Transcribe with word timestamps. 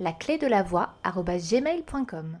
la 0.00 0.12
clé 0.12 0.38
de 0.38 0.46
la 0.46 0.62
voix. 0.62 0.94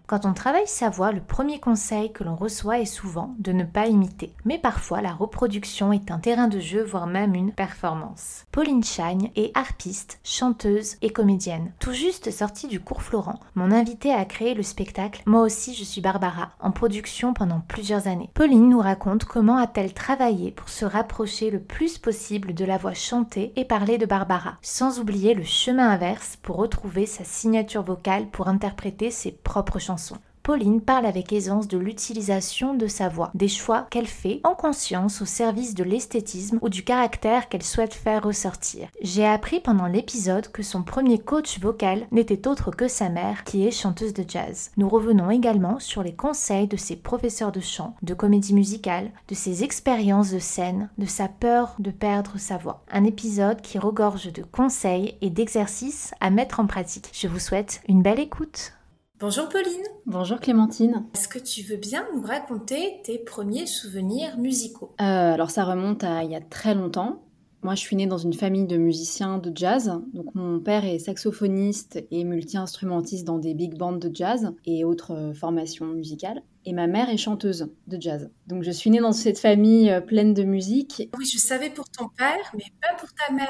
Quand 0.06 0.24
on 0.24 0.32
travaille 0.32 0.66
sa 0.66 0.88
voix, 0.88 1.12
le 1.12 1.20
premier 1.20 1.60
conseil 1.60 2.10
que 2.10 2.24
l'on 2.24 2.34
reçoit 2.34 2.80
est 2.80 2.86
souvent 2.86 3.34
de 3.38 3.52
ne 3.52 3.64
pas 3.64 3.86
imiter. 3.86 4.32
Mais 4.46 4.58
parfois, 4.58 5.02
la 5.02 5.12
reproduction 5.12 5.92
est 5.92 6.10
un 6.10 6.18
terrain 6.18 6.48
de 6.48 6.58
jeu, 6.58 6.82
voire 6.82 7.06
même 7.06 7.34
une 7.34 7.52
performance. 7.52 8.46
Pauline 8.50 8.82
Chagne 8.82 9.30
est 9.36 9.54
harpiste, 9.54 10.20
chanteuse 10.24 10.96
et 11.02 11.10
comédienne. 11.10 11.72
Tout 11.80 11.92
juste 11.92 12.30
sortie 12.30 12.66
du 12.66 12.80
cours 12.80 13.02
Florent, 13.02 13.38
mon 13.54 13.72
invité 13.72 14.12
a 14.14 14.24
créé 14.24 14.54
le 14.54 14.62
spectacle 14.62 15.22
Moi 15.26 15.42
aussi 15.42 15.74
je 15.74 15.84
suis 15.84 16.00
Barbara, 16.00 16.52
en 16.60 16.70
production 16.70 17.34
pendant 17.34 17.60
plusieurs 17.60 18.06
années. 18.06 18.30
Pauline 18.32 18.70
nous 18.70 18.80
raconte 18.80 19.24
comment 19.24 19.58
a-t-elle 19.58 19.92
travaillé 19.92 20.50
pour 20.50 20.70
se 20.70 20.86
rapprocher 20.86 21.50
le 21.50 21.60
plus 21.60 21.98
possible 21.98 22.54
de 22.54 22.64
la 22.64 22.78
voix 22.78 22.94
chantée 22.94 23.52
et 23.56 23.66
parlée 23.66 23.98
de 23.98 24.06
Barbara, 24.06 24.56
sans 24.62 24.98
oublier 24.98 25.34
le 25.34 25.44
chemin 25.44 25.90
inverse 25.90 26.38
pour 26.40 26.56
retrouver 26.56 27.04
sa 27.04 27.24
signature 27.24 27.49
signature 27.50 27.82
vocale 27.82 28.28
pour 28.28 28.46
interpréter 28.46 29.10
ses 29.10 29.32
propres 29.32 29.80
chansons. 29.80 30.18
Pauline 30.42 30.80
parle 30.80 31.06
avec 31.06 31.32
aisance 31.32 31.68
de 31.68 31.78
l'utilisation 31.78 32.74
de 32.74 32.86
sa 32.86 33.08
voix, 33.08 33.30
des 33.34 33.48
choix 33.48 33.86
qu'elle 33.90 34.06
fait 34.06 34.40
en 34.44 34.54
conscience 34.54 35.20
au 35.20 35.24
service 35.24 35.74
de 35.74 35.84
l'esthétisme 35.84 36.58
ou 36.62 36.68
du 36.68 36.82
caractère 36.82 37.48
qu'elle 37.48 37.62
souhaite 37.62 37.94
faire 37.94 38.22
ressortir. 38.24 38.88
J'ai 39.02 39.26
appris 39.26 39.60
pendant 39.60 39.86
l'épisode 39.86 40.48
que 40.48 40.62
son 40.62 40.82
premier 40.82 41.18
coach 41.18 41.60
vocal 41.60 42.06
n'était 42.10 42.48
autre 42.48 42.70
que 42.70 42.88
sa 42.88 43.08
mère, 43.10 43.44
qui 43.44 43.66
est 43.66 43.70
chanteuse 43.70 44.14
de 44.14 44.24
jazz. 44.26 44.70
Nous 44.76 44.88
revenons 44.88 45.30
également 45.30 45.78
sur 45.78 46.02
les 46.02 46.14
conseils 46.14 46.68
de 46.68 46.76
ses 46.76 46.96
professeurs 46.96 47.52
de 47.52 47.60
chant, 47.60 47.94
de 48.02 48.14
comédie 48.14 48.54
musicale, 48.54 49.10
de 49.28 49.34
ses 49.34 49.62
expériences 49.62 50.30
de 50.30 50.38
scène, 50.38 50.88
de 50.98 51.06
sa 51.06 51.28
peur 51.28 51.74
de 51.78 51.90
perdre 51.90 52.38
sa 52.38 52.56
voix. 52.56 52.82
Un 52.90 53.04
épisode 53.04 53.60
qui 53.60 53.78
regorge 53.78 54.32
de 54.32 54.42
conseils 54.42 55.16
et 55.20 55.30
d'exercices 55.30 56.12
à 56.20 56.30
mettre 56.30 56.60
en 56.60 56.66
pratique. 56.66 57.10
Je 57.12 57.28
vous 57.28 57.38
souhaite 57.38 57.82
une 57.88 58.02
belle 58.02 58.20
écoute. 58.20 58.72
Bonjour 59.20 59.50
Pauline. 59.50 59.84
Bonjour 60.06 60.40
Clémentine. 60.40 61.04
Est-ce 61.14 61.28
que 61.28 61.38
tu 61.38 61.60
veux 61.60 61.76
bien 61.76 62.06
nous 62.14 62.22
raconter 62.22 63.02
tes 63.04 63.18
premiers 63.18 63.66
souvenirs 63.66 64.38
musicaux? 64.38 64.94
Euh, 64.98 65.34
Alors 65.34 65.50
ça 65.50 65.64
remonte 65.64 66.02
à 66.04 66.24
il 66.24 66.30
y 66.30 66.34
a 66.34 66.40
très 66.40 66.74
longtemps. 66.74 67.22
Moi, 67.62 67.74
je 67.74 67.80
suis 67.80 67.94
née 67.94 68.06
dans 68.06 68.16
une 68.16 68.32
famille 68.32 68.64
de 68.64 68.78
musiciens 68.78 69.36
de 69.36 69.52
jazz. 69.54 69.92
Donc, 70.14 70.34
mon 70.34 70.60
père 70.60 70.86
est 70.86 70.98
saxophoniste 70.98 72.02
et 72.10 72.24
multi-instrumentiste 72.24 73.26
dans 73.26 73.38
des 73.38 73.52
big 73.52 73.76
bands 73.76 73.92
de 73.92 74.10
jazz 74.12 74.54
et 74.64 74.82
autres 74.82 75.12
euh, 75.12 75.34
formations 75.34 75.84
musicales. 75.84 76.42
Et 76.64 76.72
ma 76.72 76.86
mère 76.86 77.10
est 77.10 77.18
chanteuse 77.18 77.68
de 77.86 78.00
jazz. 78.00 78.30
Donc, 78.46 78.62
je 78.62 78.70
suis 78.70 78.88
née 78.88 79.00
dans 79.00 79.12
cette 79.12 79.38
famille 79.38 79.90
euh, 79.90 80.00
pleine 80.00 80.32
de 80.32 80.42
musique. 80.42 81.10
Oui, 81.18 81.26
je 81.26 81.36
savais 81.36 81.68
pour 81.68 81.90
ton 81.90 82.08
père, 82.16 82.50
mais 82.54 82.64
pas 82.80 82.96
pour 82.98 83.10
ta 83.12 83.30
mère. 83.34 83.46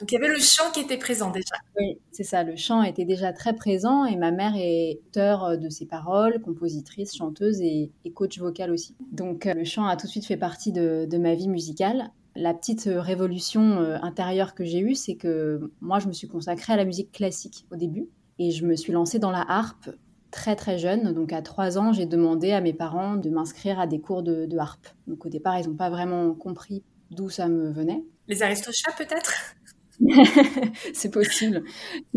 Donc, 0.00 0.10
il 0.10 0.14
y 0.14 0.18
avait 0.18 0.32
le 0.32 0.38
chant 0.38 0.70
qui 0.72 0.80
était 0.80 0.96
présent 0.96 1.30
déjà. 1.30 1.56
Oui, 1.78 1.98
c'est 2.10 2.24
ça. 2.24 2.44
Le 2.44 2.56
chant 2.56 2.82
était 2.82 3.04
déjà 3.04 3.34
très 3.34 3.54
présent 3.54 4.06
et 4.06 4.16
ma 4.16 4.30
mère 4.30 4.54
est 4.56 4.98
auteure 5.08 5.44
euh, 5.44 5.56
de 5.58 5.68
ses 5.68 5.84
paroles, 5.84 6.40
compositrice, 6.40 7.14
chanteuse 7.14 7.60
et, 7.60 7.90
coach 8.14 8.38
vocal 8.38 8.70
aussi. 8.70 8.96
Donc, 9.10 9.44
le 9.44 9.64
chant 9.64 9.84
a 9.84 9.96
tout 9.96 10.06
de 10.06 10.10
suite 10.10 10.26
fait 10.26 10.38
partie 10.38 10.72
de, 10.72 11.06
de 11.10 11.18
ma 11.18 11.34
vie 11.34 11.48
musicale. 11.48 12.10
La 12.34 12.54
petite 12.54 12.86
euh, 12.86 13.00
révolution 13.00 13.78
euh, 13.78 13.98
intérieure 14.02 14.54
que 14.54 14.64
j'ai 14.64 14.80
eue, 14.80 14.94
c'est 14.94 15.16
que 15.16 15.70
moi, 15.80 15.98
je 15.98 16.08
me 16.08 16.12
suis 16.12 16.28
consacrée 16.28 16.72
à 16.72 16.76
la 16.76 16.84
musique 16.84 17.12
classique 17.12 17.66
au 17.70 17.76
début 17.76 18.08
et 18.38 18.50
je 18.50 18.64
me 18.64 18.74
suis 18.74 18.92
lancée 18.92 19.18
dans 19.18 19.30
la 19.30 19.44
harpe 19.48 19.90
très 20.30 20.56
très 20.56 20.78
jeune. 20.78 21.12
Donc 21.12 21.32
à 21.32 21.42
trois 21.42 21.78
ans, 21.78 21.92
j'ai 21.92 22.06
demandé 22.06 22.52
à 22.52 22.60
mes 22.60 22.72
parents 22.72 23.16
de 23.16 23.30
m'inscrire 23.30 23.78
à 23.78 23.86
des 23.86 24.00
cours 24.00 24.22
de, 24.22 24.48
harpe. 24.58 24.88
Donc 25.06 25.26
au 25.26 25.28
départ, 25.28 25.58
ils 25.58 25.68
n'ont 25.68 25.76
pas 25.76 25.90
vraiment 25.90 26.34
compris 26.34 26.82
d'où 27.10 27.28
ça 27.28 27.48
me 27.48 27.70
venait. 27.70 28.02
Les 28.28 28.42
aristochats 28.42 28.92
peut-être? 28.96 29.54
c'est 30.92 31.10
possible. 31.10 31.62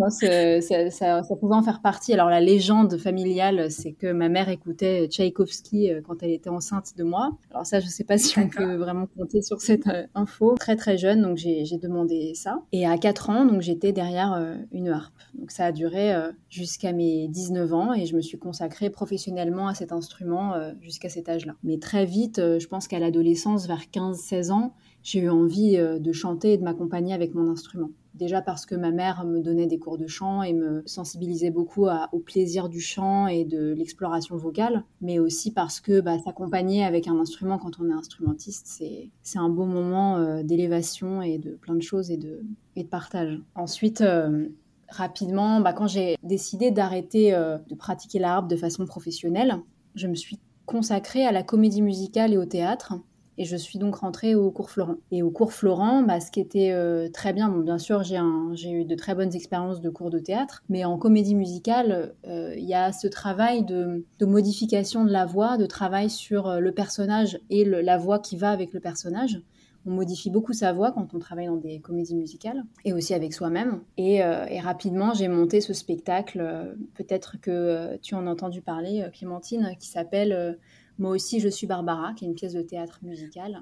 ça, 0.10 1.22
pouvait 1.40 1.56
en 1.56 1.64
faire 1.64 1.82
partie. 1.82 2.14
Alors 2.14 2.30
la 2.30 2.40
légende 2.40 2.98
familiale, 2.98 3.72
c'est 3.72 3.94
que 3.94 4.12
ma 4.12 4.30
mère 4.30 4.50
écoutait 4.50 5.08
Tchaïkovski 5.08 5.92
euh, 5.92 6.02
quand 6.02 6.24
elle 6.24 6.32
était 6.32 6.50
enceinte 6.50 6.98
de 6.98 7.04
moi. 7.04 7.38
Alors 7.52 7.66
ça, 7.66 7.80
je 7.80 7.86
ne 7.86 7.92
sais 7.92 8.04
pas 8.04 8.18
si 8.18 8.40
on 8.40 8.50
peut 8.50 8.76
vraiment 8.76 9.08
compter 9.18 9.42
sur 9.42 9.62
cette 9.62 9.88
euh, 9.88 10.06
info. 10.16 10.56
Très 10.60 10.76
très 10.76 10.98
jeune, 10.98 11.22
donc 11.22 11.38
j'ai 11.38 11.66
demandé 11.82 12.34
ça. 12.36 12.62
Et 12.72 12.88
à 12.88 12.98
4 12.98 13.30
ans, 13.30 13.46
donc 13.46 13.62
j'étais 13.62 13.92
derrière 13.92 14.34
euh, 14.34 14.56
une 14.72 14.90
harpe. 14.90 15.14
Donc 15.36 15.52
ça 15.52 15.66
a 15.66 15.72
duré 15.72 16.14
jusqu'à 16.50 16.94
mes 16.94 17.28
19 17.28 17.74
ans 17.74 17.94
et 17.94 18.06
je 18.06 18.16
me 18.16 18.22
suis 18.22 18.38
consacrée 18.38 18.90
professionnellement 18.90 19.68
à 19.68 19.74
cet 19.74 19.92
instrument 19.92 20.54
jusqu'à 20.82 21.10
cet 21.10 21.28
âge-là. 21.28 21.56
Mais 21.64 21.78
très 21.78 22.06
vite, 22.06 22.38
je 22.38 22.68
pense 22.68 22.88
qu'à 22.88 23.00
l'adolescence, 23.00 23.68
vers 23.68 23.84
15-16 23.94 24.52
ans, 24.52 24.74
j'ai 25.06 25.20
eu 25.20 25.30
envie 25.30 25.78
euh, 25.78 26.00
de 26.00 26.12
chanter 26.12 26.54
et 26.54 26.58
de 26.58 26.64
m'accompagner 26.64 27.14
avec 27.14 27.36
mon 27.36 27.48
instrument. 27.48 27.92
Déjà 28.16 28.42
parce 28.42 28.66
que 28.66 28.74
ma 28.74 28.92
mère 28.92 29.24
me 29.24 29.40
donnait 29.40 29.68
des 29.68 29.78
cours 29.78 30.00
de 30.00 30.08
chant 30.08 30.42
et 30.42 30.52
me 30.52 30.82
sensibilisait 30.88 31.52
beaucoup 31.52 31.88
au 32.12 32.20
plaisir 32.20 32.70
du 32.70 32.80
chant 32.80 33.28
et 33.28 33.44
de 33.44 33.74
l'exploration 33.74 34.36
vocale, 34.36 34.84
mais 35.02 35.20
aussi 35.20 35.52
parce 35.52 35.80
que 35.80 36.00
bah, 36.00 36.18
s'accompagner 36.18 36.84
avec 36.84 37.08
un 37.08 37.20
instrument 37.20 37.60
quand 37.60 37.80
on 37.80 37.90
est 37.90 37.94
instrumentiste, 37.94 38.82
c'est 39.22 39.38
un 39.38 39.50
beau 39.50 39.66
moment 39.66 40.18
euh, 40.18 40.44
d'élévation 40.44 41.22
et 41.22 41.38
de 41.38 41.52
plein 41.52 41.76
de 41.76 41.84
choses 41.84 42.10
et 42.10 42.18
de, 42.18 42.42
et 42.76 42.84
de 42.84 42.88
partage. 42.88 43.40
Ensuite, 43.54 44.02
euh, 44.02 44.48
rapidement, 44.90 45.60
bah, 45.60 45.74
quand 45.74 45.88
j'ai 45.88 46.16
décidé 46.24 46.72
d'arrêter 46.72 47.32
de 47.32 47.76
pratiquer 47.76 48.18
l'harpe 48.18 48.48
de 48.48 48.56
façon 48.56 48.86
professionnelle, 48.86 49.60
je 49.94 50.08
me 50.08 50.16
suis 50.16 50.40
consacrée 50.66 51.26
à 51.26 51.32
la 51.32 51.44
comédie 51.44 51.84
musicale 51.84 52.34
et 52.34 52.38
au 52.38 52.46
théâtre. 52.46 52.96
Et 53.38 53.44
je 53.44 53.58
suis 53.58 53.80
donc 53.80 53.96
rentrée 53.96 54.34
au 54.34 54.50
cours 54.50 54.70
Florent. 54.70 54.96
Et 55.12 55.22
au 55.22 55.30
cours 55.30 55.52
Florent, 55.52 56.04
bah, 56.04 56.20
ce 56.22 56.32
qui 56.32 56.40
était 56.40 56.72
euh, 56.72 57.10
très 57.10 57.34
bien, 57.34 57.50
bon, 57.50 57.60
bien 57.60 57.78
sûr, 57.78 58.04
j'ai 58.04 58.72
eu 58.72 58.86
de 58.86 58.96
très 58.96 59.14
bonnes 59.14 59.36
expériences 59.36 59.82
de 59.82 59.90
cours 59.90 60.10
de 60.10 60.20
théâtre, 60.20 60.64
mais 60.70 60.86
en 60.86 60.98
comédie 60.98 61.36
musicale, 61.36 62.16
euh, 62.28 62.54
il 62.58 62.64
y 62.64 62.74
a 62.74 62.94
ce 62.94 63.08
travail 63.08 63.66
de, 63.66 64.06
modification 64.22 65.04
de 65.04 65.12
la 65.12 65.26
voix, 65.26 65.58
de 65.58 65.66
travail 65.66 66.10
sur 66.10 66.48
euh, 66.48 66.60
le 66.60 66.72
personnage 66.72 67.40
et 67.50 67.66
la 67.66 67.98
voix 67.98 68.20
qui 68.20 68.38
va 68.38 68.52
avec 68.52 68.74
le 68.74 68.80
personnage. 68.80 69.42
On 69.88 69.92
modifie 69.92 70.32
beaucoup 70.32 70.54
sa 70.54 70.74
voix 70.74 70.92
quand 70.92 71.14
on 71.14 71.20
travaille 71.20 71.46
dans 71.46 71.58
des 71.58 71.80
comédies 71.80 72.16
musicales 72.16 72.64
et 72.86 72.94
aussi 72.94 73.14
avec 73.14 73.34
soi-même. 73.34 73.82
Et, 73.98 74.16
et, 74.16 74.60
rapidement, 74.60 75.14
j'ai 75.14 75.28
monté 75.28 75.62
ce 75.62 75.74
spectacle, 75.74 76.76
peut-être 76.96 77.40
que 77.40 77.96
tu 77.98 78.16
en 78.16 78.26
as 78.26 78.32
entendu 78.32 78.62
parler, 78.62 79.06
Clémentine, 79.14 79.76
qui 79.80 79.88
s'appelle 79.88 80.58
moi 80.98 81.12
aussi, 81.12 81.40
je 81.40 81.50
suis 81.50 81.68
Barbara, 81.68 82.14
qui 82.14 82.26
est 82.26 82.28
une 82.28 82.36
pièce 82.36 82.54
de 82.54 82.62
théâtre 82.62 83.00
musical. 83.04 83.62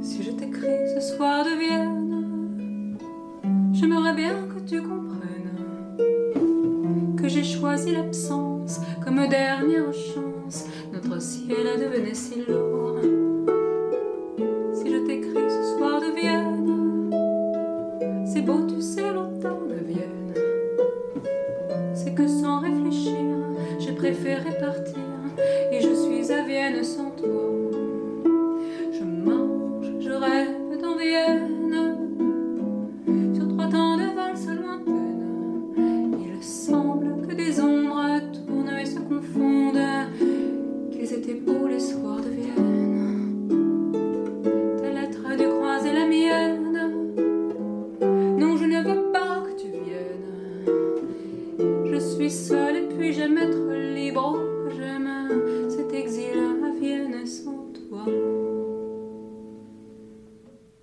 Si 0.00 0.22
je 0.22 0.30
t'écris 0.30 0.88
ce 0.94 1.00
soir 1.00 1.44
de 1.44 1.58
Vienne, 1.58 2.98
j'aimerais 3.72 4.14
bien 4.14 4.46
que 4.46 4.60
tu 4.60 4.80
comprennes 4.80 5.16
que 7.16 7.28
j'ai 7.28 7.42
choisi 7.42 7.92
l'absence 7.92 8.80
comme 9.02 9.26
dernière 9.26 9.86
notre 9.88 10.05
ciel 11.20 11.66
a 11.66 11.76
devenu 11.76 12.14
si 12.14 12.44
lourd. 12.46 12.85
Je 51.96 52.00
suis 52.00 52.30
seule 52.30 52.76
et 52.76 52.88
puis 52.88 53.14
j'aime 53.14 53.38
être 53.38 53.72
libre. 53.94 54.38
J'aime 54.76 55.70
cet 55.70 55.94
exil 55.94 56.36
à 56.62 56.78
Vienne 56.78 57.26
sans 57.26 57.72
toi. 57.72 58.04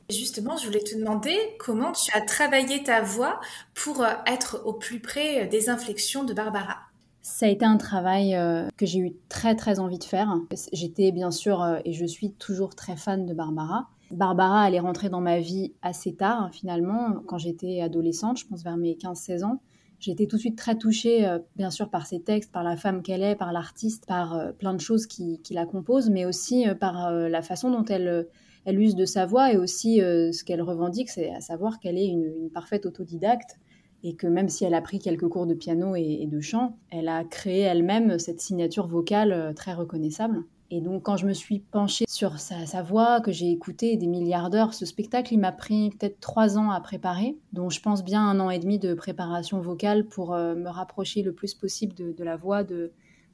Justement, 0.10 0.57
je 0.57 0.65
voulais 0.65 0.80
te 0.80 0.98
demander 0.98 1.38
comment 1.60 1.92
tu 1.92 2.10
as 2.18 2.21
travaillé 2.21 2.81
ta 2.81 3.04
voix 3.04 3.39
pour 3.75 4.01
euh, 4.01 4.07
être 4.25 4.63
au 4.65 4.74
plus 4.74 5.00
près 5.01 5.45
des 5.45 5.69
inflexions 5.69 6.24
de 6.24 6.33
Barbara. 6.33 6.77
Ça 7.21 7.45
a 7.45 7.50
été 7.50 7.63
un 7.63 7.77
travail 7.77 8.33
euh, 8.33 8.68
que 8.75 8.88
j'ai 8.88 8.98
eu 8.98 9.13
très 9.30 9.56
très 9.56 9.80
envie 9.80 10.00
de 10.00 10.06
faire. 10.06 10.36
J'étais 10.71 11.12
bien 11.12 11.30
sûr 11.30 11.62
euh, 11.62 11.77
et 11.86 11.94
je 11.94 12.06
suis 12.06 12.31
toujours 12.31 12.74
très 12.74 12.95
fan 12.95 13.27
de 13.27 13.36
Barbara. 13.36 13.88
Barbara, 14.10 14.68
elle 14.68 14.74
est 14.74 14.80
rentrée 14.80 15.10
dans 15.10 15.21
ma 15.21 15.39
vie 15.39 15.74
assez 15.83 16.15
tard 16.15 16.50
finalement, 16.51 17.21
quand 17.27 17.38
j'étais 17.38 17.81
adolescente, 17.81 18.39
je 18.39 18.48
pense 18.48 18.63
vers 18.63 18.77
mes 18.77 18.94
15-16 18.94 19.44
ans. 19.44 19.60
J'ai 20.03 20.11
été 20.11 20.27
tout 20.27 20.35
de 20.35 20.41
suite 20.41 20.57
très 20.57 20.77
touchée, 20.77 21.25
euh, 21.25 21.39
bien 21.55 21.71
sûr, 21.71 21.89
par 21.89 22.05
ses 22.05 22.19
textes, 22.21 22.51
par 22.51 22.61
la 22.61 22.75
femme 22.75 23.03
qu'elle 23.03 23.23
est, 23.23 23.35
par 23.38 23.53
l'artiste, 23.53 24.05
par 24.05 24.35
euh, 24.35 24.51
plein 24.51 24.73
de 24.73 24.81
choses 24.81 25.07
qui, 25.07 25.39
la 25.51 25.65
composent, 25.65 26.09
mais 26.09 26.25
aussi 26.25 26.67
euh, 26.67 26.75
par 26.75 27.09
la 27.09 27.41
façon 27.41 27.71
dont 27.71 27.85
elle, 27.85 28.27
elle 28.65 28.81
use 28.81 28.95
de 28.95 29.05
sa 29.05 29.25
voix 29.25 29.53
et 29.53 29.57
aussi 29.57 30.00
ce 30.00 30.44
qu'elle 30.44 30.61
revendique, 30.61 31.09
c'est 31.09 31.29
à 31.29 31.39
savoir 31.39 31.79
qu'elle 31.79 31.97
est 31.97 32.07
une, 32.07 32.50
parfaite 32.53 32.85
autodidacte 32.85 33.57
et 34.03 34.15
que 34.15 34.27
même 34.27 34.50
si 34.50 34.65
elle 34.65 34.73
a 34.73 34.81
pris 34.81 35.00
quelques 35.00 35.29
cours 35.29 35.45
de 35.45 35.53
piano 35.53 35.95
et, 35.95 36.27
de 36.29 36.41
chant, 36.41 36.77
elle 36.91 37.07
a 37.07 37.23
créé 37.23 37.61
elle-même 37.61 38.19
cette 38.19 38.41
signature 38.41 38.88
vocale 38.88 39.53
très 39.55 39.73
reconnaissable. 39.73 40.44
Et 40.71 40.81
donc, 40.81 41.04
quand 41.04 41.18
je 41.18 41.27
me 41.27 41.33
suis 41.33 41.60
penchée 41.60 42.06
sur 42.07 42.39
sa, 42.39 42.81
voix, 42.81 43.21
que 43.21 43.31
j'ai 43.31 43.51
écouté 43.51 43.95
des 43.98 44.07
milliards 44.07 44.50
d'heures, 44.50 44.74
ce 44.74 44.86
spectacle, 44.86 45.33
il 45.33 45.39
m'a 45.39 45.51
pris 45.51 45.92
peut-être 45.92 46.19
trois 46.19 46.57
ans 46.57 46.71
à 46.71 46.80
préparer, 46.81 47.38
dont 47.51 47.69
je 47.69 47.80
pense 47.80 48.04
bien 48.04 48.27
un 48.27 48.39
an 48.39 48.50
et 48.50 48.60
demi 48.60 48.80
de 48.80 48.94
préparation 48.94 49.60
vocale 49.62 50.06
pour 50.06 50.33
euh, 50.33 50.56
me 50.56 50.69
rapprocher 50.69 51.21
le 51.21 51.33
plus 51.33 51.54
possible 51.54 51.94
de, 51.94 52.24
la 52.24 52.36
voix 52.36 52.63
de, 52.63 52.92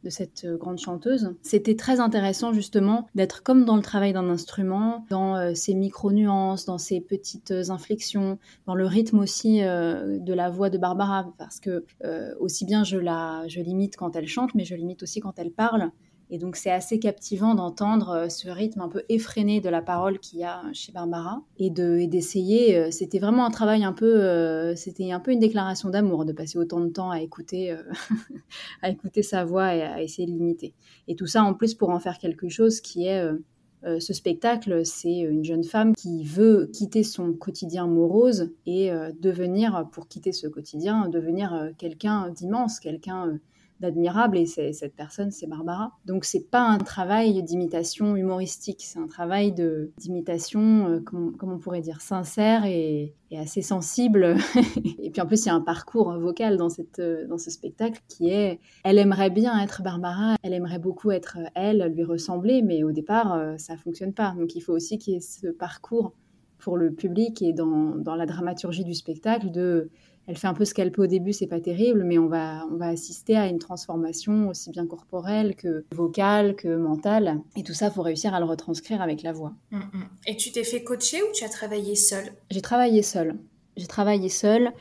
cette 0.07 0.47
grande 0.47 0.79
chanteuse. 0.79 1.35
C'était 1.41 1.75
très 1.75 1.99
intéressant 1.99 2.53
justement 2.53 3.07
d'être 3.15 3.43
comme 3.43 3.65
dans 3.65 3.75
le 3.75 3.81
travail 3.81 4.13
d'un 4.13 4.29
instrument, 4.29 5.05
dans 5.09 5.35
euh, 5.35 5.53
ses 5.53 5.73
micro-nuances, 5.73 6.65
dans 6.65 6.77
ses 6.77 7.01
petites 7.01 7.53
inflexions, 7.69 8.37
dans 8.65 8.75
le 8.75 8.85
rythme 8.85 9.19
aussi 9.19 9.61
euh, 9.61 10.17
de 10.19 10.33
la 10.33 10.49
voix 10.49 10.69
de 10.69 10.77
Barbara, 10.77 11.33
parce 11.37 11.59
que 11.59 11.85
euh, 12.05 12.33
aussi 12.39 12.65
bien 12.65 12.83
je 12.83 12.97
la 12.97 13.43
je 13.47 13.59
l'imite 13.59 13.97
quand 13.97 14.15
elle 14.15 14.27
chante, 14.27 14.55
mais 14.55 14.63
je 14.63 14.75
l'imite 14.75 15.03
aussi 15.03 15.19
quand 15.19 15.37
elle 15.37 15.51
parle. 15.51 15.91
Et 16.31 16.37
donc 16.37 16.55
c'est 16.55 16.69
assez 16.69 16.99
captivant 16.99 17.55
d'entendre 17.55 18.09
euh, 18.09 18.29
ce 18.29 18.49
rythme 18.49 18.81
un 18.81 18.89
peu 18.89 19.03
effréné 19.09 19.61
de 19.61 19.69
la 19.69 19.81
parole 19.81 20.19
qu'il 20.19 20.39
y 20.39 20.43
a 20.43 20.61
chez 20.73 20.91
Barbara 20.91 21.41
et 21.57 21.69
de 21.69 21.97
et 21.97 22.07
d'essayer. 22.07 22.77
euh, 22.77 22.91
C'était 22.91 23.19
vraiment 23.19 23.45
un 23.45 23.49
travail 23.51 23.83
un 23.83 23.93
peu, 23.93 24.21
euh, 24.23 24.75
c'était 24.75 25.11
un 25.11 25.19
peu 25.19 25.31
une 25.31 25.39
déclaration 25.39 25.89
d'amour 25.89 26.25
de 26.25 26.33
passer 26.33 26.57
autant 26.59 26.81
de 26.81 26.89
temps 26.89 27.09
à 27.09 27.21
écouter, 27.21 27.71
euh, 27.71 27.81
à 28.81 28.89
écouter 28.89 29.23
sa 29.23 29.43
voix 29.43 29.75
et 29.75 29.81
à 29.81 30.01
essayer 30.01 30.27
de 30.27 30.31
l'imiter. 30.31 30.73
Et 31.07 31.15
tout 31.15 31.27
ça 31.27 31.43
en 31.43 31.53
plus 31.53 31.73
pour 31.73 31.89
en 31.89 31.99
faire 31.99 32.17
quelque 32.19 32.47
chose 32.47 32.79
qui 32.81 33.05
est 33.07 33.19
euh, 33.21 33.37
euh, 33.85 33.99
ce 33.99 34.13
spectacle, 34.13 34.85
c'est 34.85 35.19
une 35.19 35.45
jeune 35.45 35.63
femme 35.63 35.93
qui 35.95 36.25
veut 36.25 36.69
quitter 36.73 37.01
son 37.03 37.31
quotidien 37.31 37.87
morose 37.87 38.51
et 38.65 38.91
euh, 38.91 39.11
devenir, 39.21 39.87
pour 39.93 40.07
quitter 40.09 40.33
ce 40.33 40.47
quotidien, 40.47 41.07
devenir 41.07 41.53
euh, 41.53 41.69
quelqu'un 41.77 42.29
d'immense, 42.29 42.79
quelqu'un 42.81 43.29
euh, 43.29 43.37
d'admirable. 43.79 44.37
Et 44.37 44.45
cette 44.45 44.95
personne, 44.95 45.31
c'est 45.31 45.47
Barbara. 45.47 45.91
Donc 46.05 46.25
c'est 46.25 46.49
pas 46.49 46.61
un 46.61 46.77
travail 46.77 47.41
d'imitation 47.43 48.15
humoristique, 48.15 48.81
c'est 48.83 48.99
un 48.99 49.07
travail 49.07 49.53
d'imitation, 49.97 50.87
euh, 50.87 50.99
comment 51.01 51.55
on 51.55 51.59
pourrait 51.59 51.81
dire, 51.81 52.01
sincère 52.01 52.65
et, 52.65 53.15
assez 53.37 53.61
sensible. 53.61 54.35
et 54.99 55.11
puis 55.11 55.21
en 55.21 55.27
plus, 55.27 55.45
il 55.45 55.47
y 55.47 55.51
a 55.51 55.55
un 55.55 55.61
parcours 55.61 56.17
vocal 56.17 56.57
dans, 56.57 56.69
cette, 56.69 56.99
euh, 56.99 57.27
dans 57.27 57.37
ce 57.37 57.51
spectacle 57.51 58.01
qui 58.07 58.29
est, 58.29 58.59
elle 58.83 58.97
aimerait 58.97 59.29
bien 59.29 59.59
être 59.61 59.83
Barbara, 59.83 60.35
elle 60.43 60.53
aimerait 60.53 60.79
beaucoup 60.79 61.11
être 61.11 61.37
euh, 61.39 61.49
elle, 61.55 61.93
lui 61.95 62.03
ressembler, 62.03 62.61
mais 62.61 62.83
au 62.83 62.91
départ, 62.91 63.33
euh, 63.33 63.57
ça 63.57 63.77
fonctionne 63.77 64.13
pas. 64.13 64.33
Donc 64.37 64.55
il 64.55 64.61
faut 64.61 64.73
aussi 64.73 64.97
qu'il 64.97 65.13
y 65.13 65.17
ait 65.17 65.21
ce 65.21 65.47
parcours 65.47 66.13
pour 66.57 66.77
le 66.77 66.91
public 66.91 67.41
et 67.41 67.53
dans, 67.53 67.95
dans 67.95 68.15
la 68.15 68.25
dramaturgie 68.25 68.83
du 68.83 68.93
spectacle 68.93 69.51
de 69.51 69.89
elle 70.29 70.37
fait 70.37 70.45
un 70.45 70.53
peu 70.53 70.63
ce 70.63 70.75
qu'elle 70.75 70.91
peut 70.91 71.05
au 71.05 71.07
début, 71.07 71.33
c'est 71.33 71.47
pas 71.47 71.59
terrible, 71.59 72.03
mais 72.03 72.19
on 72.19 72.27
va, 72.27 72.63
on 72.71 72.75
va 72.75 72.89
assister 72.89 73.35
à 73.35 73.47
une 73.47 73.57
transformation 73.57 74.47
aussi 74.49 74.69
bien 74.69 74.85
corporelle 74.85 75.55
que 75.55 75.85
vocale, 75.91 76.55
que 76.55 76.67
mentale. 76.67 77.41
Et 77.55 77.63
tout 77.63 77.73
ça, 77.73 77.89
faut 77.89 78.03
réussir 78.03 78.35
à 78.35 78.39
le 78.39 78.45
retranscrire 78.45 79.01
avec 79.01 79.23
la 79.23 79.31
voix. 79.31 79.53
Mm, 79.71 79.77
mm. 79.77 80.09
Et 80.27 80.35
tu 80.37 80.51
t'es 80.51 80.63
fait 80.63 80.83
coacher 80.83 81.23
ou 81.23 81.33
tu 81.33 81.43
as 81.43 81.49
travaillé 81.49 81.95
seule? 81.95 82.31
J'ai 82.51 82.61
travaillé 82.61 83.01
seule. 83.01 83.39
J'ai 83.75 83.87
travaillé 83.87 84.29
seule. 84.29 84.71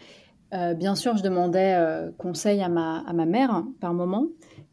Euh, 0.52 0.74
bien 0.74 0.94
sûr, 0.94 1.16
je 1.16 1.22
demandais 1.22 1.76
euh, 1.78 2.10
conseil 2.18 2.60
à 2.60 2.68
ma, 2.68 2.98
à 3.06 3.14
ma 3.14 3.24
mère 3.24 3.50
hein, 3.50 3.72
par 3.80 3.94
moment, 3.94 4.26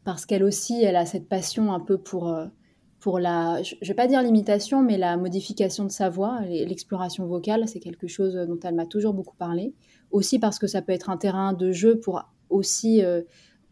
parce 0.04 0.26
qu'elle 0.26 0.44
aussi, 0.44 0.84
elle 0.84 0.96
a 0.96 1.06
cette 1.06 1.26
passion 1.26 1.72
un 1.72 1.80
peu 1.80 1.96
pour, 1.96 2.28
euh, 2.28 2.44
pour 3.06 3.20
la, 3.20 3.62
je 3.62 3.76
ne 3.80 3.86
vais 3.86 3.94
pas 3.94 4.08
dire 4.08 4.20
l'imitation, 4.20 4.82
mais 4.82 4.98
la 4.98 5.16
modification 5.16 5.84
de 5.84 5.92
sa 5.92 6.08
voix, 6.08 6.40
l'exploration 6.40 7.24
vocale, 7.24 7.68
c'est 7.68 7.78
quelque 7.78 8.08
chose 8.08 8.34
dont 8.34 8.58
elle 8.64 8.74
m'a 8.74 8.84
toujours 8.84 9.14
beaucoup 9.14 9.36
parlé. 9.36 9.74
Aussi 10.10 10.40
parce 10.40 10.58
que 10.58 10.66
ça 10.66 10.82
peut 10.82 10.90
être 10.90 11.08
un 11.08 11.16
terrain 11.16 11.52
de 11.52 11.70
jeu 11.70 12.00
pour 12.00 12.24
aussi 12.50 13.04
euh, 13.04 13.22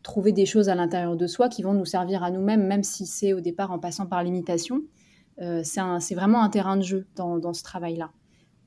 trouver 0.04 0.30
des 0.30 0.46
choses 0.46 0.68
à 0.68 0.76
l'intérieur 0.76 1.16
de 1.16 1.26
soi 1.26 1.48
qui 1.48 1.64
vont 1.64 1.74
nous 1.74 1.84
servir 1.84 2.22
à 2.22 2.30
nous-mêmes, 2.30 2.64
même 2.64 2.84
si 2.84 3.06
c'est 3.06 3.32
au 3.32 3.40
départ 3.40 3.72
en 3.72 3.80
passant 3.80 4.06
par 4.06 4.22
l'imitation. 4.22 4.82
Euh, 5.40 5.62
c'est 5.64 6.14
vraiment 6.14 6.44
un 6.44 6.48
terrain 6.48 6.76
de 6.76 6.84
jeu 6.84 7.04
dans, 7.16 7.38
dans 7.38 7.54
ce 7.54 7.64
travail-là. 7.64 8.12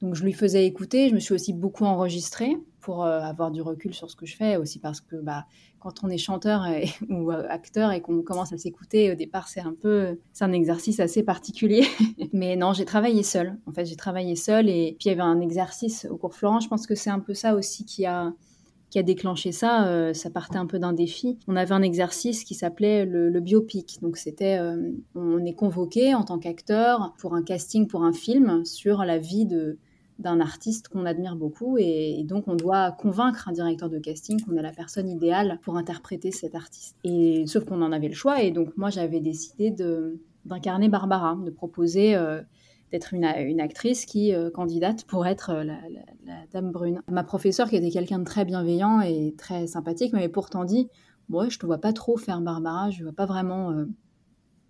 Donc 0.02 0.14
je 0.14 0.24
lui 0.24 0.34
faisais 0.34 0.66
écouter, 0.66 1.10
je 1.10 1.16
me 1.16 1.20
suis 1.20 1.34
aussi 1.34 1.54
beaucoup 1.54 1.86
enregistrée 1.86 2.58
pour 2.82 3.04
euh, 3.04 3.20
avoir 3.20 3.52
du 3.52 3.62
recul 3.62 3.94
sur 3.94 4.10
ce 4.10 4.16
que 4.16 4.26
je 4.26 4.36
fais, 4.36 4.56
aussi 4.56 4.80
parce 4.80 5.02
que 5.02 5.16
bah, 5.16 5.46
quand 5.80 6.04
on 6.04 6.10
est 6.10 6.18
chanteur 6.18 6.66
ou 7.10 7.32
euh, 7.32 7.46
acteur 7.50 7.92
et 7.92 8.02
qu'on 8.02 8.22
commence 8.22 8.54
à 8.54 8.58
s'écouter, 8.58 9.12
au 9.12 9.16
départ 9.16 9.48
c'est 9.48 9.60
un 9.62 9.74
peu, 9.74 10.20
c'est 10.34 10.46
un 10.46 10.54
exercice 10.54 11.00
assez 11.00 11.24
particulier. 11.24 11.86
Mais 12.34 12.56
non, 12.56 12.74
j'ai 12.74 12.86
travaillé 12.86 13.24
seule. 13.24 13.58
En 13.66 13.72
fait, 13.72 13.86
j'ai 13.86 13.96
travaillé 13.96 14.36
seule 14.36 14.70
et 14.70 14.96
puis 15.00 15.08
il 15.08 15.10
y 15.10 15.12
avait 15.12 15.22
un 15.22 15.42
exercice 15.42 16.08
au 16.10 16.18
cours 16.18 16.36
Florent. 16.36 16.60
Je 16.60 16.68
pense 16.68 16.86
que 16.86 16.96
c'est 16.96 17.10
un 17.10 17.20
peu 17.20 17.34
ça 17.34 17.56
aussi 17.56 17.84
qui 17.86 18.06
a 18.06 18.34
qui 18.90 19.00
a 19.00 19.04
déclenché 19.04 19.52
ça, 19.52 19.86
euh, 19.90 20.14
ça 20.14 20.30
partait 20.30 20.56
un 20.56 20.66
peu 20.66 20.80
d'un 20.80 20.94
défi. 20.94 21.38
On 21.50 21.58
avait 21.58 21.74
un 21.74 21.82
exercice 21.82 22.46
qui 22.46 22.56
s'appelait 22.56 23.06
le, 23.06 23.38
biopic. 23.42 24.00
Donc 24.02 24.16
c'était, 24.16 24.62
on 25.14 25.44
est 25.44 25.56
convoqué 25.56 26.16
en 26.16 26.24
tant 26.24 26.40
qu'acteur 26.40 27.14
pour 27.20 27.36
un 27.36 27.44
casting 27.44 27.86
pour 27.88 28.06
un 28.06 28.14
film 28.14 28.64
sur 28.64 29.04
la 29.04 29.18
vie 29.18 29.46
de 29.46 29.78
d'un 30.20 30.40
artiste 30.40 30.88
qu'on 30.88 31.06
admire 31.06 31.36
beaucoup 31.36 31.78
et, 31.78 32.24
donc 32.24 32.48
on 32.48 32.56
doit 32.56 32.92
convaincre 32.92 33.48
un 33.48 33.52
directeur 33.52 33.90
de 33.90 34.00
casting 34.00 34.42
qu'on 34.42 34.56
est 34.56 34.62
la 34.62 34.72
personne 34.72 35.10
idéale 35.10 35.60
pour 35.62 35.78
interpréter 35.78 36.32
cet 36.32 36.56
artiste. 36.56 36.98
Et 37.04 37.46
sauf 37.46 37.66
qu'on 37.66 37.82
en 37.82 37.92
avait 37.92 38.08
le 38.08 38.16
choix 38.16 38.42
et 38.42 38.52
donc 38.52 38.76
moi 38.78 38.90
j'avais 38.90 39.20
décidé 39.20 39.72
d'incarner 40.46 40.90
Barbara, 40.90 41.38
de 41.44 41.52
proposer 41.52 42.16
euh, 42.16 42.42
d'être 42.92 43.14
une, 43.14 43.26
actrice 43.60 44.06
qui 44.06 44.34
euh, 44.34 44.50
candidate 44.50 45.06
pour 45.06 45.28
être 45.28 45.52
euh, 45.52 45.64
la, 45.64 45.78
Dame 46.52 46.72
Brune. 46.72 47.02
Ma 47.12 47.24
professeure, 47.24 47.70
qui 47.70 47.76
était 47.76 47.92
quelqu'un 47.92 48.20
de 48.20 48.24
très 48.24 48.46
bienveillant 48.46 49.02
et 49.02 49.36
très 49.38 49.68
sympathique, 49.68 50.14
m'avait 50.14 50.30
pourtant 50.30 50.64
dit 50.64 50.90
Moi, 51.30 51.50
je 51.50 51.60
te 51.60 51.66
vois 51.66 51.78
pas 51.78 51.94
trop 51.94 52.18
faire 52.18 52.42
Barbara, 52.42 52.90
je 52.90 53.04
vois 53.04 53.14
pas 53.14 53.26
vraiment, 53.26 53.86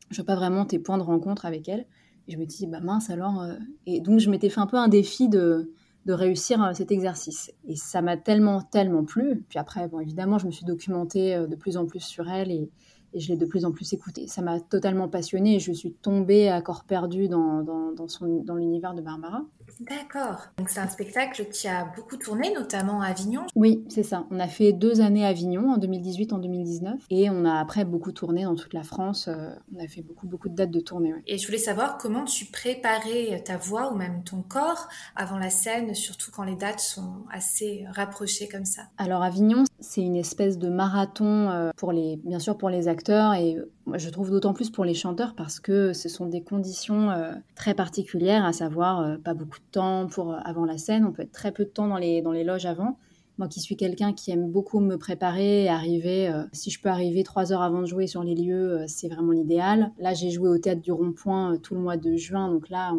je 0.09 0.15
vois 0.15 0.25
pas 0.25 0.35
vraiment 0.35 0.65
tes 0.65 0.79
points 0.79 0.97
de 0.97 1.03
rencontre 1.03 1.45
avec 1.45 1.69
elle. 1.69 1.85
Et 2.27 2.33
je 2.33 2.37
me 2.37 2.45
dis 2.45 2.67
Bah 2.67 2.79
mince 2.79 3.09
alors. 3.09 3.41
euh, 3.41 3.55
Et 3.85 3.99
donc, 4.01 4.19
je 4.19 4.29
m'étais 4.29 4.49
fait 4.49 4.59
un 4.59 4.67
peu 4.67 4.77
un 4.77 4.87
défi 4.87 5.29
de, 5.29 5.71
de 6.05 6.13
réussir 6.13 6.63
euh, 6.63 6.73
cet 6.73 6.91
exercice. 6.91 7.51
Et 7.65 7.75
ça 7.75 8.01
m'a 8.01 8.17
tellement, 8.17 8.61
tellement 8.61 9.03
plu. 9.05 9.45
Puis 9.49 9.59
après, 9.59 9.87
bon, 9.87 9.99
évidemment, 9.99 10.37
je 10.37 10.45
me 10.47 10.51
suis 10.51 10.65
documentée 10.65 11.35
euh, 11.35 11.47
de 11.47 11.55
plus 11.55 11.77
en 11.77 11.85
plus 11.85 12.01
sur 12.01 12.29
elle 12.29 12.51
et 12.51 12.69
et 13.13 13.19
je 13.21 13.29
l'ai 13.29 13.37
de 13.37 13.45
plus 13.45 13.63
en 13.65 13.71
plus 13.71 13.93
écoutée. 13.93 14.27
Ça 14.27 14.41
m'a 14.41 14.59
totalement 14.59 15.07
passionnée 15.07 15.55
et 15.55 15.59
je 15.59 15.71
suis 15.71 15.93
tombée 15.93 16.49
à 16.49 16.61
corps 16.61 16.83
perdu 16.83 17.29
dans, 17.29 17.63
dans, 17.63 17.93
dans, 17.93 18.05
dans 18.43 18.55
l'univers 18.55 18.93
de 18.93 19.01
Barbara. 19.01 19.43
D'accord. 19.79 20.47
Donc 20.57 20.69
c'est 20.69 20.79
un 20.79 20.87
spectacle 20.87 21.45
qui 21.49 21.67
a 21.67 21.85
beaucoup 21.95 22.17
tourné, 22.17 22.53
notamment 22.53 23.01
à 23.01 23.07
Avignon. 23.07 23.41
Oui, 23.55 23.83
c'est 23.89 24.03
ça. 24.03 24.25
On 24.31 24.39
a 24.39 24.47
fait 24.47 24.73
deux 24.73 25.01
années 25.01 25.25
à 25.25 25.29
Avignon, 25.29 25.71
en 25.71 25.77
2018, 25.77 26.33
en 26.33 26.39
2019. 26.39 26.99
Et 27.09 27.29
on 27.29 27.45
a 27.45 27.59
après 27.59 27.85
beaucoup 27.85 28.11
tourné 28.11 28.43
dans 28.43 28.55
toute 28.55 28.73
la 28.73 28.83
France. 28.83 29.27
Euh, 29.27 29.49
on 29.75 29.83
a 29.83 29.87
fait 29.87 30.01
beaucoup, 30.01 30.27
beaucoup 30.27 30.49
de 30.49 30.55
dates 30.55 30.71
de 30.71 30.79
tournée. 30.79 31.13
Ouais. 31.13 31.23
Et 31.27 31.37
je 31.37 31.45
voulais 31.45 31.57
savoir 31.57 31.97
comment 31.97 32.25
tu 32.25 32.45
préparais 32.45 33.41
ta 33.45 33.57
voix 33.57 33.91
ou 33.91 33.95
même 33.95 34.23
ton 34.23 34.41
corps 34.41 34.87
avant 35.15 35.37
la 35.37 35.49
scène, 35.49 35.93
surtout 35.93 36.31
quand 36.31 36.43
les 36.43 36.55
dates 36.55 36.79
sont 36.79 37.23
assez 37.31 37.85
rapprochées 37.93 38.47
comme 38.47 38.65
ça. 38.65 38.83
Alors 38.97 39.23
Avignon, 39.23 39.63
c'est 39.79 40.01
une 40.01 40.15
espèce 40.15 40.57
de 40.57 40.69
marathon 40.69 41.49
euh, 41.49 41.71
pour 41.75 41.91
les, 41.91 42.17
bien 42.17 42.39
sûr 42.39 42.57
pour 42.57 42.69
les 42.69 42.87
acteurs 42.87 43.33
et 43.33 43.57
je 43.95 44.09
trouve 44.09 44.31
d'autant 44.31 44.53
plus 44.53 44.69
pour 44.69 44.85
les 44.85 44.93
chanteurs 44.93 45.33
parce 45.35 45.59
que 45.59 45.93
ce 45.93 46.09
sont 46.09 46.25
des 46.25 46.41
conditions 46.41 47.09
euh, 47.11 47.31
très 47.55 47.73
particulières, 47.73 48.45
à 48.45 48.53
savoir 48.53 49.01
euh, 49.01 49.17
pas 49.17 49.33
beaucoup 49.33 49.59
de 49.59 49.71
temps 49.71 50.07
pour 50.07 50.35
avant 50.45 50.65
la 50.65 50.77
scène, 50.77 51.05
on 51.05 51.11
peut 51.11 51.23
être 51.23 51.31
très 51.31 51.51
peu 51.51 51.63
de 51.63 51.69
temps 51.69 51.87
dans 51.87 51.97
les, 51.97 52.21
dans 52.21 52.31
les 52.31 52.43
loges 52.43 52.65
avant. 52.65 52.97
Moi 53.37 53.47
qui 53.47 53.59
suis 53.59 53.75
quelqu'un 53.75 54.13
qui 54.13 54.31
aime 54.31 54.49
beaucoup 54.49 54.79
me 54.79 54.97
préparer, 54.97 55.67
arriver, 55.67 56.31
si 56.53 56.71
je 56.71 56.81
peux 56.81 56.89
arriver 56.89 57.23
trois 57.23 57.53
heures 57.53 57.61
avant 57.61 57.81
de 57.81 57.85
jouer 57.85 58.07
sur 58.07 58.23
les 58.23 58.33
lieux, 58.33 58.83
c'est 58.87 59.07
vraiment 59.09 59.31
l'idéal. 59.31 59.91
Là, 59.99 60.13
j'ai 60.15 60.31
joué 60.31 60.49
au 60.49 60.57
théâtre 60.57 60.81
du 60.81 60.91
Rond-Point 60.91 61.57
tout 61.57 61.75
le 61.75 61.81
mois 61.81 61.97
de 61.97 62.15
juin, 62.15 62.51
donc 62.51 62.69
là, 62.69 62.93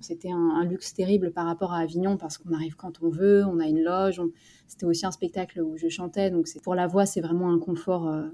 c'était 0.00 0.30
un, 0.32 0.64
luxe 0.64 0.94
terrible 0.94 1.30
par 1.30 1.46
rapport 1.46 1.72
à 1.72 1.78
Avignon 1.78 2.16
parce 2.16 2.38
qu'on 2.38 2.52
arrive 2.52 2.74
quand 2.74 3.02
on 3.02 3.08
veut, 3.08 3.44
on 3.44 3.60
a 3.60 3.66
une 3.66 3.82
loge, 3.82 4.20
c'était 4.66 4.86
aussi 4.86 5.06
un 5.06 5.10
spectacle 5.10 5.60
où 5.60 5.76
je 5.76 5.88
chantais, 5.88 6.30
donc 6.30 6.46
pour 6.62 6.74
la 6.74 6.86
voix, 6.86 7.06
c'est 7.06 7.20
vraiment 7.20 7.52
un 7.52 7.58
confort 7.58 8.08
euh, 8.08 8.24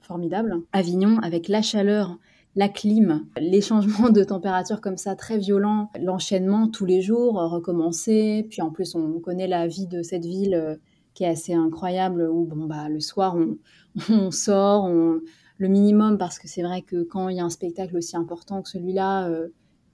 formidable. 0.00 0.62
Avignon, 0.72 1.18
avec 1.22 1.48
la 1.48 1.62
chaleur, 1.62 2.18
la 2.54 2.68
clim, 2.68 3.26
les 3.38 3.60
changements 3.60 4.10
de 4.10 4.22
température 4.22 4.80
comme 4.80 4.96
ça 4.96 5.16
très 5.16 5.38
violents, 5.38 5.90
l'enchaînement 6.00 6.68
tous 6.68 6.84
les 6.84 7.00
jours, 7.00 7.40
euh, 7.40 7.46
recommencer. 7.46 8.46
Puis 8.50 8.62
en 8.62 8.70
plus, 8.70 8.94
on 8.94 9.18
connaît 9.20 9.48
la 9.48 9.66
vie 9.66 9.86
de 9.86 10.02
cette 10.02 10.24
ville 10.24 10.54
euh, 10.54 10.76
qui 11.18 11.24
est 11.24 11.28
assez 11.28 11.52
incroyable 11.52 12.22
où 12.30 12.44
bon 12.44 12.66
bah 12.66 12.88
le 12.88 13.00
soir 13.00 13.36
on, 14.10 14.30
sort, 14.30 14.84
on, 14.84 15.20
le 15.58 15.68
minimum 15.68 16.16
parce 16.16 16.38
que 16.38 16.46
c'est 16.46 16.62
vrai 16.62 16.82
que 16.82 17.02
quand 17.02 17.28
il 17.28 17.36
y 17.36 17.40
a 17.40 17.44
un 17.44 17.50
spectacle 17.50 17.96
aussi 17.96 18.16
important 18.16 18.62
que 18.62 18.68
celui-là, 18.68 19.28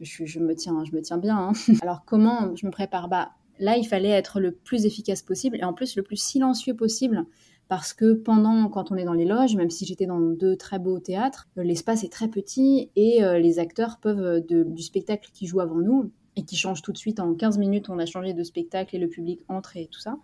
je, 0.01 0.39
me 0.39 0.55
tiens, 0.55 0.85
je 0.85 0.95
me 0.95 1.01
tiens 1.01 1.17
bien. 1.19 1.39
Hein. 1.39 1.53
Alors 1.83 2.05
comment 2.05 2.55
je 2.57 2.67
me 2.67 2.71
prépare? 2.71 3.09
Bah 3.09 3.31
Là, 3.61 3.77
il 3.77 3.85
fallait 3.87 4.11
être 4.11 4.41
le 4.41 4.53
plus 4.53 4.85
efficace 4.85 5.23
possible 5.23 5.57
et 5.57 5.65
en 5.65 5.73
plus 5.73 5.97
le 5.97 6.03
plus 6.03 6.17
silencieux 6.17 6.75
possible 6.75 7.25
parce 7.69 7.95
que 7.95 8.13
pendant, 8.13 8.69
quand 8.69 8.93
on 8.93 8.97
est 8.97 9.05
dans 9.05 9.15
les 9.15 9.25
loges, 9.25 9.57
même 9.57 9.71
si 9.71 9.87
j'étais 9.87 10.07
dans 10.07 10.21
deux 10.21 10.57
très 10.57 10.79
beaux 10.79 10.99
théâtres, 10.99 11.49
euh, 11.57 11.63
l'espace 11.63 12.05
est 12.05 12.13
très 12.13 12.29
petit 12.29 12.91
et 12.97 13.25
euh, 13.25 13.39
les 13.39 13.59
acteurs 13.59 13.99
peuvent, 13.99 14.21
euh, 14.21 14.65
du 14.65 14.83
spectacle 14.83 15.31
qui 15.33 15.47
joue 15.47 15.61
avant 15.61 15.79
nous 15.79 16.11
et 16.37 16.43
qui 16.43 16.57
change 16.57 16.83
tout 16.83 16.93
de 16.93 16.99
suite 16.99 17.21
en 17.21 17.35
15 17.35 17.59
minutes, 17.59 17.89
on 17.89 17.99
a 17.99 18.07
changé 18.07 18.35
de 18.35 18.43
spectacle 18.43 18.95
et 18.97 18.99
le 18.99 19.09
public 19.09 19.41
entre 19.49 19.77
et 19.77 19.87
tout 19.87 20.01
ça. 20.01 20.19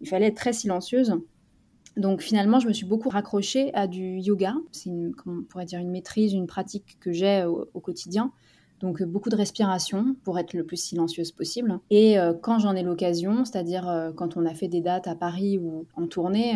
Il 0.00 0.08
fallait 0.08 0.26
être 0.26 0.36
très 0.36 0.52
silencieuse. 0.52 1.14
Donc 1.96 2.22
finalement, 2.22 2.58
je 2.58 2.66
me 2.66 2.72
suis 2.72 2.86
beaucoup 2.86 3.08
raccrochée 3.08 3.72
à 3.74 3.86
du 3.86 4.18
yoga. 4.18 4.54
C'est, 4.72 4.90
on 5.26 5.42
pourrait 5.48 5.64
dire, 5.64 5.78
une 5.78 5.90
maîtrise, 5.90 6.32
une 6.32 6.46
pratique 6.46 6.96
que 7.00 7.12
j'ai 7.12 7.44
au 7.44 7.80
quotidien 7.80 8.32
donc 8.84 9.00
euh, 9.00 9.06
beaucoup 9.06 9.30
de 9.30 9.36
respiration 9.36 10.14
pour 10.24 10.38
être 10.38 10.52
le 10.52 10.64
plus 10.64 10.76
silencieuse 10.76 11.32
possible. 11.32 11.78
Et 11.90 12.18
euh, 12.18 12.34
quand 12.34 12.58
j'en 12.58 12.74
ai 12.74 12.82
l'occasion, 12.82 13.44
c'est-à-dire 13.44 13.88
euh, 13.88 14.12
quand 14.12 14.36
on 14.36 14.44
a 14.44 14.54
fait 14.54 14.68
des 14.68 14.80
dates 14.80 15.06
à 15.06 15.14
Paris 15.14 15.58
ou 15.58 15.86
en 15.96 16.06
tournée, 16.06 16.54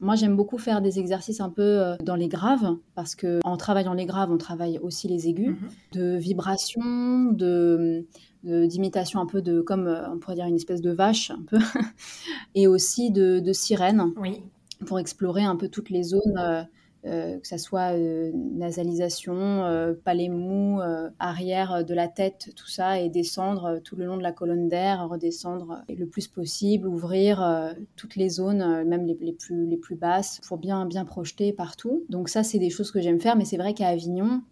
moi 0.00 0.14
j'aime 0.14 0.36
beaucoup 0.36 0.58
faire 0.58 0.80
des 0.80 0.98
exercices 0.98 1.40
un 1.40 1.50
peu 1.50 1.96
dans 2.02 2.16
les 2.16 2.28
graves 2.28 2.76
parce 2.94 3.14
que 3.14 3.40
en 3.44 3.56
travaillant 3.56 3.92
les 3.92 4.06
graves, 4.06 4.30
on 4.30 4.38
travaille 4.38 4.78
aussi 4.78 5.08
les 5.08 5.28
aigus, 5.28 5.50
mhm. 5.50 5.68
de 5.92 6.16
vibration, 6.16 7.24
de 7.32 8.06
d'imitation 8.44 9.20
un 9.20 9.26
peu 9.26 9.42
de 9.42 9.60
comme 9.60 9.88
on 10.12 10.18
pourrait 10.18 10.36
dire 10.36 10.46
une 10.46 10.54
espèce 10.54 10.80
de 10.80 10.90
vache 10.90 11.30
un 11.30 11.42
peu 11.46 11.58
et 12.54 12.66
aussi 12.66 13.10
de, 13.10 13.40
de 13.40 13.52
sirène 13.52 14.12
oui. 14.16 14.42
pour 14.86 14.98
explorer 14.98 15.42
un 15.42 15.56
peu 15.56 15.68
toutes 15.68 15.90
les 15.90 16.04
zones 16.04 16.66
euh, 17.06 17.38
que 17.38 17.46
ça 17.46 17.58
soit 17.58 17.94
euh, 17.94 18.32
nasalisation, 18.34 19.64
euh, 19.64 19.94
palais 19.94 20.28
mou, 20.28 20.80
arrière 21.18 21.84
de 21.84 21.94
la 21.94 22.08
tête, 22.08 22.50
tout 22.56 22.66
ça, 22.66 23.00
et 23.00 23.08
descendre 23.08 23.80
tout 23.84 23.96
le 23.96 24.04
long 24.04 24.16
de 24.16 24.22
la 24.22 24.32
colonne 24.32 24.68
d'air, 24.68 25.08
redescendre 25.08 25.82
le 25.88 26.06
plus 26.06 26.26
possible, 26.26 26.88
ouvrir 26.88 27.74
toutes 27.96 28.16
les 28.16 28.28
zones, 28.28 28.84
même 28.84 29.06
les, 29.06 29.14
plus, 29.32 29.66
les 29.66 29.76
plus 29.76 29.96
basses, 29.96 30.40
pour 30.46 30.58
bien, 30.58 30.86
bien 30.86 31.04
projeter 31.04 31.52
partout. 31.52 32.04
Donc 32.08 32.28
ça, 32.28 32.42
c'est 32.42 32.58
des 32.58 32.70
choses 32.70 32.90
que 32.90 33.00
j'aime 33.00 33.20
faire, 33.20 33.36
mais 33.36 33.44
c'est 33.44 33.56
vrai 33.56 33.74
qu'à 33.74 33.88
Avignon, 33.88 34.42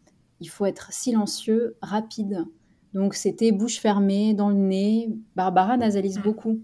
il 0.41 0.49
faut 0.49 0.67
être 0.67 0.93
silencieux, 0.93 1.77
rapide. 1.83 2.45
Donc 2.97 3.13
c'était 3.13 3.53
bouche 3.53 3.79
fermée, 3.79 4.33
dans 4.33 4.49
le 4.49 4.57
nez. 4.57 5.11
Barbara 5.37 5.77
nasalise 5.77 6.19
beaucoup. 6.19 6.61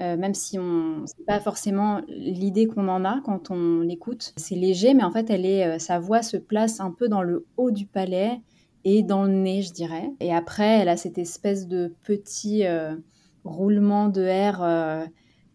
Euh, 0.00 0.16
même 0.16 0.32
si 0.32 0.56
on 0.56 1.02
c'est 1.06 1.26
pas 1.26 1.40
forcément 1.40 2.00
l'idée 2.06 2.66
qu'on 2.66 2.86
en 2.86 3.04
a 3.04 3.20
quand 3.24 3.50
on 3.50 3.80
l'écoute. 3.80 4.32
C'est 4.36 4.54
léger, 4.54 4.94
mais 4.94 5.02
en 5.02 5.10
fait, 5.10 5.28
elle 5.28 5.44
est, 5.44 5.66
euh, 5.66 5.78
sa 5.80 5.98
voix 5.98 6.22
se 6.22 6.36
place 6.36 6.78
un 6.78 6.92
peu 6.92 7.08
dans 7.08 7.22
le 7.22 7.46
haut 7.56 7.72
du 7.72 7.86
palais 7.86 8.40
et 8.84 9.02
dans 9.02 9.24
le 9.24 9.32
nez, 9.32 9.62
je 9.62 9.72
dirais. 9.72 10.12
Et 10.20 10.32
après, 10.32 10.78
elle 10.78 10.88
a 10.88 10.96
cette 10.96 11.18
espèce 11.18 11.66
de 11.66 11.92
petit 12.04 12.64
euh, 12.64 12.94
roulement 13.42 14.08
de 14.08 14.22
air 14.22 15.08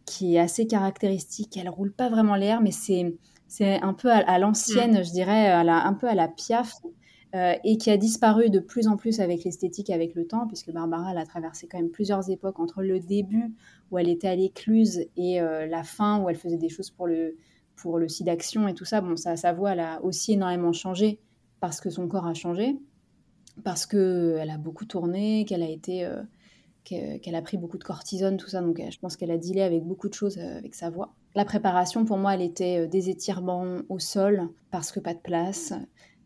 qui 0.06 0.36
est 0.36 0.40
assez 0.40 0.68
caractéristique. 0.68 1.56
Elle 1.56 1.70
roule 1.70 1.94
pas 1.94 2.10
vraiment 2.10 2.36
l'air, 2.36 2.60
mais 2.60 2.72
c'est 2.72 3.16
c'est 3.48 3.82
un 3.82 3.94
peu 3.94 4.12
à, 4.12 4.40
l'ancienne, 4.40 5.06
je 5.06 5.10
dirais, 5.10 5.48
à 5.48 5.64
la, 5.64 5.86
un 5.86 5.94
peu 5.94 6.10
à 6.10 6.16
la 6.16 6.28
piaf. 6.28 6.74
Et 7.34 7.78
qui 7.78 7.92
a 7.92 7.98
disparu 7.98 8.50
de 8.50 8.60
plus 8.60 8.88
en 8.88 8.98
plus 8.98 9.20
avec 9.20 9.44
l'esthétique, 9.44 9.90
avec 9.90 10.16
le 10.16 10.26
temps, 10.26 10.48
puisque 10.48 10.72
Barbara 10.72 11.12
elle 11.12 11.18
a 11.18 11.26
traversé 11.26 11.68
quand 11.68 11.78
même 11.78 11.90
plusieurs 11.90 12.30
époques 12.30 12.60
entre 12.60 12.82
le 12.82 13.00
début 13.00 13.54
où 13.92 13.98
elle 13.98 14.10
était 14.10 14.28
à 14.28 14.36
l'écluse 14.36 15.06
et 15.16 15.42
euh, 15.42 15.66
la 15.66 15.84
fin 15.84 16.22
où 16.22 16.30
elle 16.30 16.36
faisait 16.36 16.58
des 16.58 16.70
choses 16.70 16.90
pour 16.90 17.08
le, 17.08 17.36
pour 17.76 18.00
le 18.00 18.08
site 18.08 18.26
d'action 18.26 18.68
et 18.68 18.74
tout 18.74 18.86
ça, 18.86 19.02
bon, 19.02 19.16
ça, 19.16 19.36
sa 19.36 19.54
voix, 19.54 19.74
elle 19.74 19.80
a 19.80 20.04
aussi 20.04 20.34
énormément 20.34 20.74
changé 20.74 21.20
parce 21.60 21.82
que 21.82 21.90
son 21.90 22.08
corps 22.08 22.28
a 22.28 22.34
changé, 22.34 22.78
parce 23.64 23.86
qu'elle 23.86 24.50
a 24.50 24.58
beaucoup 24.58 24.86
tourné, 24.86 25.46
qu'elle 25.46 25.64
a 25.64 25.70
été... 25.70 26.06
Euh, 26.06 26.22
qu'elle 26.84 27.36
a 27.36 27.42
pris 27.42 27.58
beaucoup 27.58 27.78
de 27.78 27.84
cortisone, 27.84 28.38
tout 28.38 28.48
ça, 28.48 28.62
donc 28.62 28.80
je 28.80 28.98
pense 29.00 29.18
qu'elle 29.18 29.32
a 29.32 29.38
dealé 29.38 29.60
avec 29.60 29.84
beaucoup 29.84 30.08
de 30.08 30.14
choses 30.14 30.38
euh, 30.38 30.58
avec 30.60 30.74
sa 30.74 30.90
voix. 30.90 31.14
La 31.36 31.44
préparation, 31.44 32.06
pour 32.06 32.16
moi, 32.16 32.34
elle 32.34 32.42
était 32.42 32.88
des 32.88 33.10
étirements 33.10 33.80
au 33.90 34.00
sol, 34.00 34.48
parce 34.72 34.94
que 34.94 35.02
pas 35.02 35.14
de 35.14 35.20
place, 35.20 35.74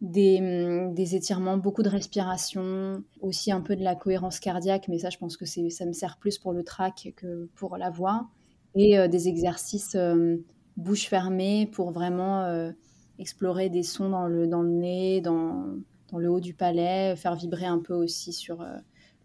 Hum, 0.04 0.96
des, 0.96 1.16
étirements, 1.16 1.58
beaucoup 1.58 1.84
de 1.84 1.90
respiration, 1.90 3.04
aussi 3.20 3.52
un 3.52 3.62
peu 3.62 3.76
de 3.76 3.84
la 3.84 3.96
cohérence 3.96 4.40
cardiaque, 4.40 4.88
mais 4.88 4.98
ça, 4.98 5.12
je 5.12 5.18
pense 5.20 5.38
que 5.38 5.46
ça 5.46 5.86
me 5.86 5.94
sert 5.94 6.18
plus 6.18 6.40
pour 6.40 6.54
le 6.54 6.64
trac 6.64 7.14
que 7.16 7.48
pour 7.56 7.78
la 7.78 7.92
voix. 7.92 8.28
Et 8.74 8.98
euh, 8.98 9.08
des 9.08 9.28
exercices 9.28 9.96
euh, 9.96 10.38
bouche 10.76 11.08
fermée 11.08 11.70
pour 11.72 11.92
vraiment 11.92 12.42
euh, 12.46 12.72
explorer 13.20 13.70
des 13.70 13.84
sons 13.84 14.10
dans 14.10 14.26
le, 14.26 14.48
dans 14.48 14.64
le 14.64 14.72
nez, 14.72 15.22
dans, 15.22 15.66
dans, 16.12 16.18
le 16.18 16.32
haut 16.32 16.40
du 16.40 16.56
palais, 16.56 17.16
faire 17.16 17.36
vibrer 17.36 17.66
un 17.66 17.80
peu 17.80 17.94
aussi 17.94 18.34
sur 18.34 18.66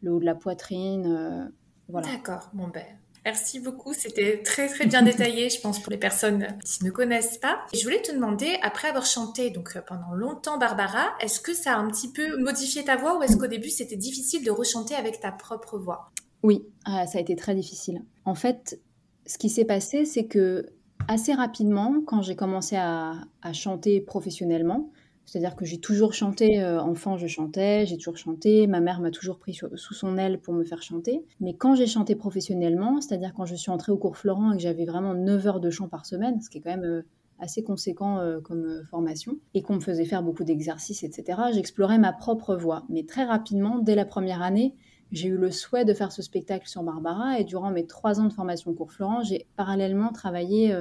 le 0.03 0.13
haut 0.13 0.21
de 0.21 0.27
la 0.27 0.35
poitrine. 0.35 1.51
voilà. 1.89 2.09
D'accord, 2.09 2.51
bon 2.53 2.69
ben, 2.69 2.85
Merci 3.27 3.59
beaucoup, 3.59 3.93
c'était 3.93 4.41
très 4.45 4.69
très 4.69 4.87
bien 4.87 5.03
détaillé, 5.03 5.51
je 5.51 5.61
pense, 5.61 5.81
pour 5.81 5.91
les 5.91 5.99
personnes 5.99 6.47
qui 6.65 6.85
ne 6.85 6.93
connaissent 6.93 7.39
pas. 7.39 7.59
Et 7.73 7.77
je 7.77 7.83
voulais 7.83 8.01
te 8.01 8.13
demander, 8.13 8.57
après 8.63 8.87
avoir 8.87 9.05
chanté 9.05 9.51
donc 9.51 9.75
euh, 9.75 9.81
pendant 9.85 10.15
longtemps 10.15 10.59
Barbara, 10.59 11.09
est-ce 11.21 11.41
que 11.41 11.53
ça 11.53 11.75
a 11.75 11.77
un 11.77 11.91
petit 11.91 12.13
peu 12.13 12.41
modifié 12.41 12.85
ta 12.85 12.95
voix 12.95 13.19
ou 13.19 13.25
est-ce 13.25 13.37
qu'au 13.37 13.49
début 13.49 13.69
c'était 13.69 13.97
difficile 13.97 14.45
de 14.45 14.53
rechanter 14.53 14.95
avec 14.95 15.19
ta 15.19 15.33
propre 15.33 15.77
voix? 15.77 16.13
Oui, 16.45 16.69
ah, 16.85 17.05
ça 17.09 17.19
a 17.19 17.21
été 17.21 17.35
très 17.35 17.57
difficile. 17.57 18.05
En 18.25 18.37
fait, 18.37 18.81
ce 19.27 19.39
qui 19.39 19.51
s'est 19.51 19.65
passé, 19.65 20.05
c'est 20.05 20.27
que 20.27 20.65
assez 21.09 21.35
rapidement, 21.35 22.03
quand 22.07 22.23
j'ai 22.23 22.37
commencé 22.37 22.77
à 22.77 23.27
chanter 23.53 24.01
professionnellement, 24.01 24.93
c'est-à-dire 25.27 25.57
que 25.57 25.65
j'ai 25.65 25.79
toujours 25.79 26.15
chanté, 26.15 26.63
euh, 26.63 26.81
enfant 26.81 27.19
je 27.19 27.27
chantais, 27.27 27.85
j'ai 27.85 27.97
toujours 27.97 28.17
chanté, 28.17 28.69
ma 28.69 28.81
mère 28.81 29.01
m'a 29.01 29.11
toujours 29.11 29.39
pris 29.39 29.55
sous 29.55 29.95
son 29.95 30.17
aile 30.17 30.39
pour 30.39 30.55
me 30.55 30.63
faire 30.63 30.83
chanter. 30.83 31.25
Mais 31.41 31.55
quand 31.55 31.75
j'ai 31.75 31.89
chanté 31.89 32.15
professionnellement, 32.15 33.01
c'est-à-dire 33.01 33.35
quand 33.35 33.45
je 33.45 33.57
suis 33.57 33.73
entrée 33.73 33.91
au 33.91 33.99
cours 33.99 34.17
Florent 34.17 34.53
et 34.53 34.57
que 34.57 34.63
j'avais 34.63 34.85
vraiment 34.85 35.15
9 35.15 35.47
heures 35.49 35.61
de 35.61 35.69
chant 35.69 35.89
par 35.89 36.07
semaine, 36.07 36.41
ce 36.41 36.49
qui 36.49 36.59
est 36.59 36.61
quand 36.61 36.71
même 36.71 36.85
euh, 36.85 37.03
assez 37.41 37.65
conséquent 37.65 38.19
euh, 38.19 38.41
comme 38.41 38.85
formation, 38.89 39.37
et 39.53 39.63
qu'on 39.63 39.75
me 39.75 39.81
faisait 39.81 40.05
faire 40.05 40.23
beaucoup 40.23 40.45
d'exercices, 40.45 41.03
etc., 41.03 41.41
j'explorais 41.53 41.99
ma 41.99 42.13
propre 42.13 42.55
voix. 42.55 42.85
Mais 42.89 43.03
très 43.03 43.25
rapidement, 43.25 43.81
dès 43.81 43.97
la 43.97 44.05
première 44.05 44.43
année, 44.43 44.75
j'ai 45.11 45.29
eu 45.29 45.37
le 45.37 45.51
souhait 45.51 45.85
de 45.85 45.93
faire 45.93 46.13
ce 46.13 46.23
spectacle 46.23 46.69
sur 46.69 46.85
Barbara, 46.85 47.41
et 47.41 47.45
durant 47.45 47.73
mes 47.73 47.85
trois 47.85 48.21
ans 48.21 48.25
de 48.27 48.33
formation 48.33 48.71
au 48.71 48.75
cours 48.75 48.93
Florent, 48.93 49.25
j'ai 49.25 49.47
parallèlement 49.57 50.13
travaillé 50.13 50.75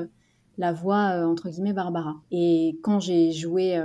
la 0.58 0.72
voix, 0.72 1.28
entre 1.28 1.50
guillemets, 1.50 1.74
Barbara. 1.74 2.16
Et 2.32 2.80
quand 2.82 3.00
j'ai 3.00 3.32
joué 3.32 3.78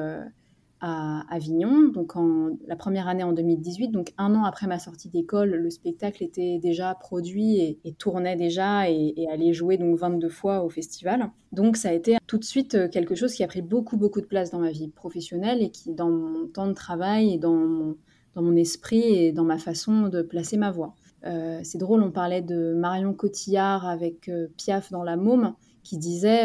à 0.80 1.22
Avignon, 1.28 1.88
donc 1.88 2.16
en, 2.16 2.50
la 2.66 2.76
première 2.76 3.06
année 3.06 3.22
en 3.22 3.32
2018, 3.32 3.88
donc 3.88 4.12
un 4.16 4.34
an 4.34 4.44
après 4.44 4.66
ma 4.66 4.78
sortie 4.78 5.10
d'école, 5.10 5.50
le 5.50 5.70
spectacle 5.70 6.24
était 6.24 6.58
déjà 6.58 6.94
produit 6.94 7.78
et, 7.84 7.92
tournait 7.98 8.36
déjà 8.36 8.88
et, 8.90 9.26
allait 9.30 9.52
jouer 9.52 9.76
donc 9.76 9.98
22 9.98 10.28
fois 10.28 10.64
au 10.64 10.70
festival. 10.70 11.30
Donc 11.52 11.76
ça 11.76 11.90
a 11.90 11.92
été 11.92 12.16
tout 12.26 12.38
de 12.38 12.44
suite 12.44 12.74
euh, 12.74 12.88
quelque 12.88 13.14
chose 13.14 13.34
qui 13.34 13.44
a 13.44 13.48
pris 13.48 13.60
beaucoup 13.60 13.96
beaucoup 13.96 14.20
de 14.20 14.26
place 14.26 14.50
dans 14.50 14.60
ma 14.60 14.70
vie 14.70 14.88
professionnelle 14.88 15.62
et 15.62 15.70
qui 15.70 15.92
dans 15.92 16.08
mon 16.08 16.46
temps 16.46 16.68
de 16.68 16.72
travail 16.72 17.34
et 17.34 17.38
dans 17.38 17.54
mon, 17.54 17.96
dans 18.34 18.42
mon 18.42 18.56
esprit 18.56 19.02
et 19.02 19.32
dans 19.32 19.44
ma 19.44 19.58
façon 19.58 20.08
de 20.08 20.22
placer 20.22 20.56
ma 20.56 20.70
voix. 20.70 20.94
Euh, 21.26 21.60
c'est 21.62 21.78
drôle, 21.78 22.02
on 22.02 22.10
parlait 22.10 22.40
de 22.40 22.72
Marion 22.72 23.12
Cotillard 23.12 23.86
avec 23.86 24.28
euh, 24.30 24.46
Piaf 24.56 24.90
dans 24.90 25.02
La 25.02 25.16
Môme 25.16 25.54
qui 25.82 25.98
disait 25.98 26.44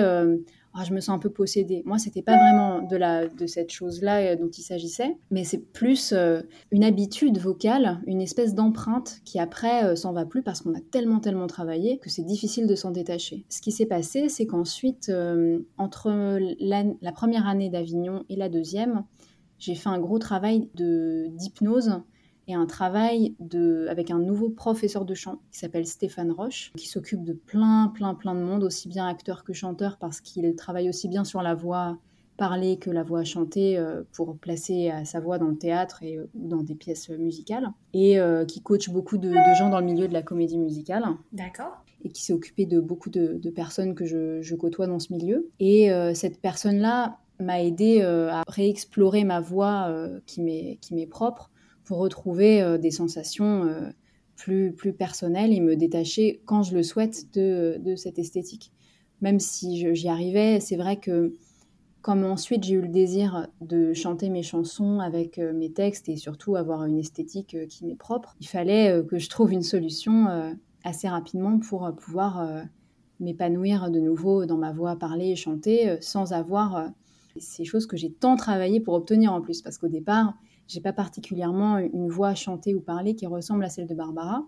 ah, 0.77 0.83
je 0.83 0.93
me 0.93 0.99
sens 0.99 1.15
un 1.15 1.19
peu 1.19 1.29
possédée. 1.29 1.83
Moi, 1.85 1.97
c'était 1.97 2.21
pas 2.21 2.35
vraiment 2.35 2.81
de, 2.81 2.97
la, 2.97 3.27
de 3.27 3.47
cette 3.47 3.71
chose-là 3.71 4.19
euh, 4.19 4.35
dont 4.35 4.49
il 4.49 4.61
s'agissait, 4.61 5.17
mais 5.31 5.45
c'est 5.45 5.59
plus 5.71 6.11
euh, 6.11 6.41
une 6.71 6.83
habitude 6.83 7.37
vocale, 7.37 8.01
une 8.07 8.21
espèce 8.21 8.53
d'empreinte 8.53 9.21
qui 9.23 9.39
après 9.39 9.85
euh, 9.85 9.95
s'en 9.95 10.11
va 10.11 10.25
plus 10.25 10.43
parce 10.43 10.61
qu'on 10.61 10.73
a 10.73 10.81
tellement, 10.91 11.19
tellement 11.19 11.47
travaillé 11.47 11.97
que 11.99 12.09
c'est 12.09 12.25
difficile 12.25 12.67
de 12.67 12.75
s'en 12.75 12.91
détacher. 12.91 13.45
Ce 13.47 13.61
qui 13.61 13.71
s'est 13.71 13.85
passé, 13.85 14.27
c'est 14.27 14.45
qu'ensuite, 14.45 15.09
entre 15.77 16.39
la, 16.59 17.11
première 17.13 17.47
année 17.47 17.69
d'Avignon 17.69 18.25
et 18.27 18.35
la 18.35 18.49
deuxième, 18.49 19.05
j'ai 19.57 19.75
fait 19.75 19.89
un 19.89 19.99
gros 19.99 20.19
travail 20.19 20.69
d'hypnose 20.75 22.01
et 22.47 22.53
un 22.53 22.65
travail 22.65 23.35
de, 23.39 23.87
avec 23.89 24.11
un 24.11 24.19
nouveau 24.19 24.49
professeur 24.49 25.05
de 25.05 25.13
chant 25.13 25.41
qui 25.51 25.59
s'appelle 25.59 25.87
Stéphane 25.87 26.31
Roche, 26.31 26.71
qui 26.77 26.87
s'occupe 26.87 27.23
de 27.23 27.33
plein, 27.33 27.91
plein, 27.93 28.13
plein 28.13 28.35
de 28.35 28.41
monde, 28.41 28.63
aussi 28.63 28.87
bien 28.87 29.07
acteur 29.07 29.43
que 29.43 29.53
chanteur, 29.53 29.97
parce 29.97 30.21
qu'il 30.21 30.55
travaille 30.55 30.89
aussi 30.89 31.07
bien 31.07 31.23
sur 31.23 31.41
la 31.41 31.55
voix 31.55 31.97
parlée 32.37 32.77
que 32.77 32.89
la 32.89 33.03
voix 33.03 33.23
chantée 33.23 33.77
euh, 33.77 34.03
pour 34.11 34.37
placer 34.37 34.91
sa 35.05 35.19
voix 35.19 35.37
dans 35.37 35.47
le 35.47 35.57
théâtre 35.57 36.03
et, 36.03 36.19
ou 36.19 36.27
dans 36.33 36.63
des 36.63 36.75
pièces 36.75 37.09
musicales, 37.09 37.69
et 37.93 38.19
euh, 38.19 38.45
qui 38.45 38.61
coach 38.61 38.89
beaucoup 38.89 39.17
de, 39.17 39.31
gens 39.57 39.69
dans 39.69 39.79
le 39.79 39.85
milieu 39.85 40.07
de 40.07 40.13
la 40.13 40.21
comédie 40.21 40.57
musicale. 40.57 41.05
D'accord. 41.31 41.83
Et 42.03 42.09
qui 42.09 42.23
s'est 42.23 42.33
occupé 42.33 42.65
de 42.65 42.79
beaucoup 42.79 43.09
de, 43.09 43.49
personnes 43.49 43.95
que 43.95 44.05
je, 44.05 44.55
côtoie 44.55 44.87
dans 44.87 44.99
ce 44.99 45.11
milieu. 45.11 45.49
Et 45.59 45.91
euh, 45.91 46.13
cette 46.13 46.39
personne-là 46.39 47.17
m'a 47.39 47.61
aidé 47.61 48.01
à 48.01 48.43
réexplorer 48.47 49.25
ma 49.25 49.41
voix 49.41 49.91
qui 50.25 50.41
m'est 50.41 51.09
propre 51.09 51.49
pour 51.85 51.99
retrouver 51.99 52.61
euh, 52.61 52.77
des 52.77 52.91
sensations 52.91 53.63
euh, 53.63 53.89
plus, 54.35 54.73
plus 54.73 54.93
personnelles 54.93 55.53
et 55.53 55.61
me 55.61 55.75
détacher 55.75 56.41
quand 56.45 56.63
je 56.63 56.75
le 56.75 56.83
souhaite 56.83 57.33
de, 57.33 57.77
de 57.79 57.95
cette 57.95 58.19
esthétique. 58.19 58.71
Même 59.21 59.39
si 59.39 59.95
j'y 59.95 60.09
arrivais, 60.09 60.59
c'est 60.59 60.75
vrai 60.75 60.97
que 60.97 61.33
comme 62.01 62.23
ensuite 62.23 62.63
j'ai 62.63 62.75
eu 62.75 62.81
le 62.81 62.89
désir 62.89 63.47
de 63.61 63.93
chanter 63.93 64.29
mes 64.29 64.43
chansons 64.43 64.99
avec 64.99 65.39
euh, 65.39 65.53
mes 65.53 65.71
textes 65.71 66.09
et 66.09 66.17
surtout 66.17 66.55
avoir 66.55 66.83
une 66.83 66.97
esthétique 66.97 67.55
qui 67.69 67.85
m'est 67.85 67.95
propre, 67.95 68.35
il 68.41 68.47
fallait 68.47 69.01
que 69.07 69.17
je 69.17 69.29
trouve 69.29 69.53
une 69.53 69.63
solution 69.63 70.55
assez 70.83 71.07
rapidement 71.07 71.57
pour 71.57 71.91
pouvoir 71.95 72.47
m'épanouir 73.19 73.89
de 73.89 73.99
nouveau 73.99 74.45
dans 74.45 74.57
ma 74.57 74.71
voix 74.71 74.97
parler 74.97 75.29
et 75.29 75.35
chanter 75.35 75.97
sans 76.01 76.33
avoir 76.33 76.91
ces 77.37 77.65
choses 77.65 77.87
que 77.87 77.97
j'ai 77.97 78.11
tant 78.11 78.35
travaillé 78.35 78.79
pour 78.79 78.93
obtenir 78.93 79.33
en 79.33 79.41
plus. 79.41 79.61
Parce 79.61 79.77
qu'au 79.77 79.87
départ, 79.87 80.35
j'ai 80.67 80.81
pas 80.81 80.93
particulièrement 80.93 81.77
une 81.77 82.09
voix 82.09 82.35
chantée 82.35 82.73
ou 82.73 82.81
parlée 82.81 83.15
qui 83.15 83.27
ressemble 83.27 83.63
à 83.63 83.69
celle 83.69 83.87
de 83.87 83.95
Barbara. 83.95 84.43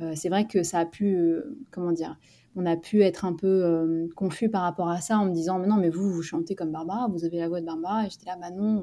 Euh, 0.00 0.12
c'est 0.14 0.28
vrai 0.28 0.46
que 0.46 0.62
ça 0.62 0.80
a 0.80 0.86
pu, 0.86 1.16
euh, 1.16 1.56
comment 1.70 1.92
dire, 1.92 2.18
on 2.54 2.66
a 2.66 2.76
pu 2.76 3.02
être 3.02 3.24
un 3.24 3.34
peu 3.34 3.46
euh, 3.46 4.08
confus 4.14 4.50
par 4.50 4.62
rapport 4.62 4.88
à 4.88 5.00
ça 5.00 5.18
en 5.18 5.26
me 5.26 5.32
disant 5.32 5.58
mais 5.58 5.66
non 5.66 5.76
mais 5.76 5.90
vous 5.90 6.10
vous 6.10 6.22
chantez 6.22 6.54
comme 6.54 6.70
Barbara, 6.70 7.08
vous 7.08 7.24
avez 7.24 7.38
la 7.38 7.48
voix 7.48 7.60
de 7.60 7.66
Barbara 7.66 8.06
et 8.06 8.10
j'étais 8.10 8.26
là 8.26 8.36
bah 8.40 8.50
non. 8.50 8.82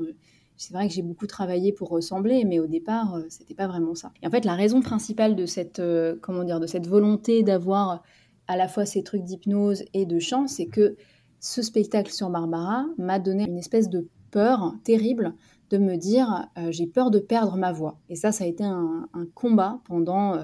c'est 0.58 0.74
vrai 0.74 0.88
que 0.88 0.94
j'ai 0.94 1.02
beaucoup 1.02 1.28
travaillé 1.28 1.72
pour 1.72 1.90
ressembler, 1.90 2.46
mais 2.46 2.60
au 2.60 2.68
départ, 2.68 3.20
c'était 3.30 3.56
pas 3.56 3.68
vraiment 3.68 3.96
ça. 3.96 4.12
Et 4.22 4.28
en 4.28 4.32
fait, 4.32 4.46
la 4.46 4.56
raison 4.56 4.82
principale 4.82 5.36
de 5.36 5.46
cette, 5.46 5.82
comment 6.22 6.44
dire, 6.44 6.60
de 6.60 6.68
cette 6.68 6.88
volonté 6.88 7.44
d'avoir 7.44 8.04
à 8.48 8.58
la 8.58 8.68
fois 8.68 8.86
ces 8.86 9.04
trucs 9.04 9.24
d'hypnose 9.24 9.84
et 9.94 10.06
de 10.06 10.20
chant, 10.20 10.48
c'est 10.48 10.68
que 10.68 10.96
ce 11.40 11.62
spectacle 11.62 12.12
sur 12.12 12.30
Barbara 12.30 12.86
m'a 12.98 13.20
donné 13.20 13.46
une 13.46 13.58
espèce 13.58 13.90
de 13.90 14.08
peur 14.32 14.74
terrible 14.84 15.34
de 15.74 15.80
me 15.80 15.98
dire 15.98 16.48
euh, 16.58 16.72
j'ai 16.72 16.86
peur 16.86 17.10
de 17.10 17.20
perdre 17.20 17.58
ma 17.58 17.72
voix. 17.72 17.98
Et 18.10 18.16
ça, 18.16 18.32
ça 18.32 18.44
a 18.44 18.48
été 18.48 18.64
un, 18.64 19.08
combat 19.34 19.80
pendant 19.86 20.36
euh, 20.36 20.44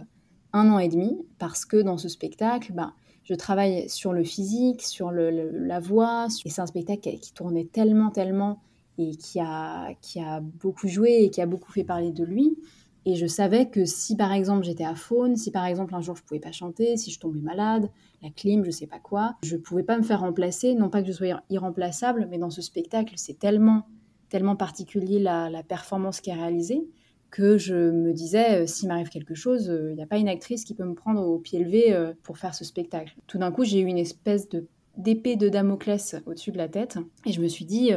un 0.53 0.71
an 0.71 0.79
et 0.79 0.87
demi 0.87 1.17
parce 1.37 1.65
que 1.65 1.77
dans 1.77 1.97
ce 1.97 2.09
spectacle, 2.09 2.73
bah, 2.73 2.93
je 3.23 3.35
travaille 3.35 3.87
sur 3.89 4.11
le 4.11 4.23
physique, 4.23 4.81
sur 4.81 5.11
la 5.11 5.79
voix. 5.79 6.27
Et 6.45 6.49
c'est 6.49 6.61
un 6.61 6.65
spectacle 6.65 7.01
qui, 7.19 7.33
tournait 7.33 7.65
tellement, 7.65 8.09
tellement 8.09 8.59
et 8.97 9.11
qui 9.11 9.39
a, 9.39 9.93
qui 10.01 10.19
a 10.19 10.41
beaucoup 10.41 10.87
joué 10.87 11.23
et 11.23 11.29
qui 11.29 11.41
a 11.41 11.45
beaucoup 11.45 11.71
fait 11.71 11.83
parler 11.83 12.11
de 12.11 12.23
lui. 12.23 12.57
Et 13.05 13.15
je 13.15 13.27
savais 13.27 13.69
que 13.69 13.85
si 13.85 14.15
par 14.15 14.33
exemple 14.33 14.63
j'étais 14.63 14.83
à 14.83 14.95
faune, 14.95 15.35
si 15.35 15.51
par 15.51 15.65
exemple 15.65 15.95
un 15.95 16.01
jour 16.01 16.15
je 16.15 16.23
pouvais 16.23 16.39
pas 16.39 16.51
chanter, 16.51 16.97
si 16.97 17.11
je 17.11 17.19
tombais 17.19 17.39
malade, 17.39 17.89
la 18.21 18.29
clim, 18.29 18.65
je 18.65 18.71
sais 18.71 18.87
pas 18.87 18.99
quoi, 18.99 19.35
je 19.41 19.55
pouvais 19.55 19.83
pas 19.83 19.97
me 19.97 20.03
faire 20.03 20.19
remplacer. 20.21 20.73
Non 20.73 20.89
pas 20.89 21.01
que 21.01 21.07
je 21.07 21.13
sois 21.13 21.41
irremplaçable, 21.49 22.27
mais 22.29 22.39
dans 22.39 22.49
ce 22.49 22.61
spectacle, 22.61 23.13
c'est 23.15 23.39
tellement 23.39 23.85
tellement 24.29 24.55
particulier 24.55 25.19
la, 25.19 25.63
performance 25.67 26.21
qui 26.21 26.29
est 26.29 26.35
réalisée 26.35 26.87
que 27.31 27.57
je 27.59 27.91
me 27.91 28.11
disais, 28.11 28.63
euh, 28.63 28.65
s'il 28.65 28.87
m'arrive 28.87 29.09
quelque 29.09 29.35
chose, 29.35 29.65
il 29.65 29.71
euh, 29.71 29.93
n'y 29.93 30.01
a 30.01 30.07
pas 30.07 30.17
une 30.17 30.27
actrice 30.29 30.63
qui 30.63 30.73
peut 30.73 30.83
me 30.83 30.95
prendre 30.95 31.21
au 31.21 31.37
pied 31.37 31.63
levé 31.63 31.93
euh, 31.93 32.13
pour 32.23 32.39
faire 32.39 32.55
ce 32.55 32.65
spectacle. 32.65 33.15
Tout 33.27 33.37
d'un 33.37 33.51
coup, 33.51 33.63
j'ai 33.63 33.79
eu 33.79 33.85
une 33.85 33.99
espèce 33.99 34.49
de 34.49 34.65
d'épée 34.97 35.35
de 35.37 35.47
Damoclès 35.47 36.15
au-dessus 36.25 36.51
de 36.51 36.57
la 36.57 36.67
tête 36.67 36.97
et 37.25 37.31
je 37.31 37.39
me 37.39 37.47
suis 37.47 37.63
dit, 37.63 37.91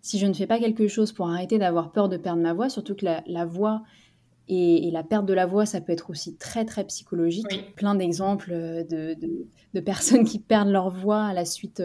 si 0.00 0.18
je 0.18 0.26
ne 0.26 0.32
fais 0.32 0.46
pas 0.46 0.58
quelque 0.58 0.88
chose 0.88 1.12
pour 1.12 1.28
arrêter 1.28 1.58
d'avoir 1.58 1.92
peur 1.92 2.08
de 2.08 2.16
perdre 2.16 2.40
ma 2.40 2.54
voix, 2.54 2.70
surtout 2.70 2.94
que 2.94 3.04
la, 3.04 3.44
voix 3.44 3.82
et, 4.48 4.90
la 4.90 5.02
perte 5.02 5.26
de 5.26 5.34
la 5.34 5.44
voix, 5.44 5.66
ça 5.66 5.82
peut 5.82 5.92
être 5.92 6.08
aussi 6.08 6.36
très 6.36 6.64
très 6.64 6.84
psychologique. 6.84 7.74
Plein 7.76 7.94
d'exemples 7.94 8.50
de, 8.88 9.14
de, 9.74 9.80
personnes 9.80 10.24
qui 10.24 10.38
perdent 10.38 10.70
leur 10.70 10.88
voix 10.88 11.24
à 11.24 11.34
la 11.34 11.44
suite 11.44 11.82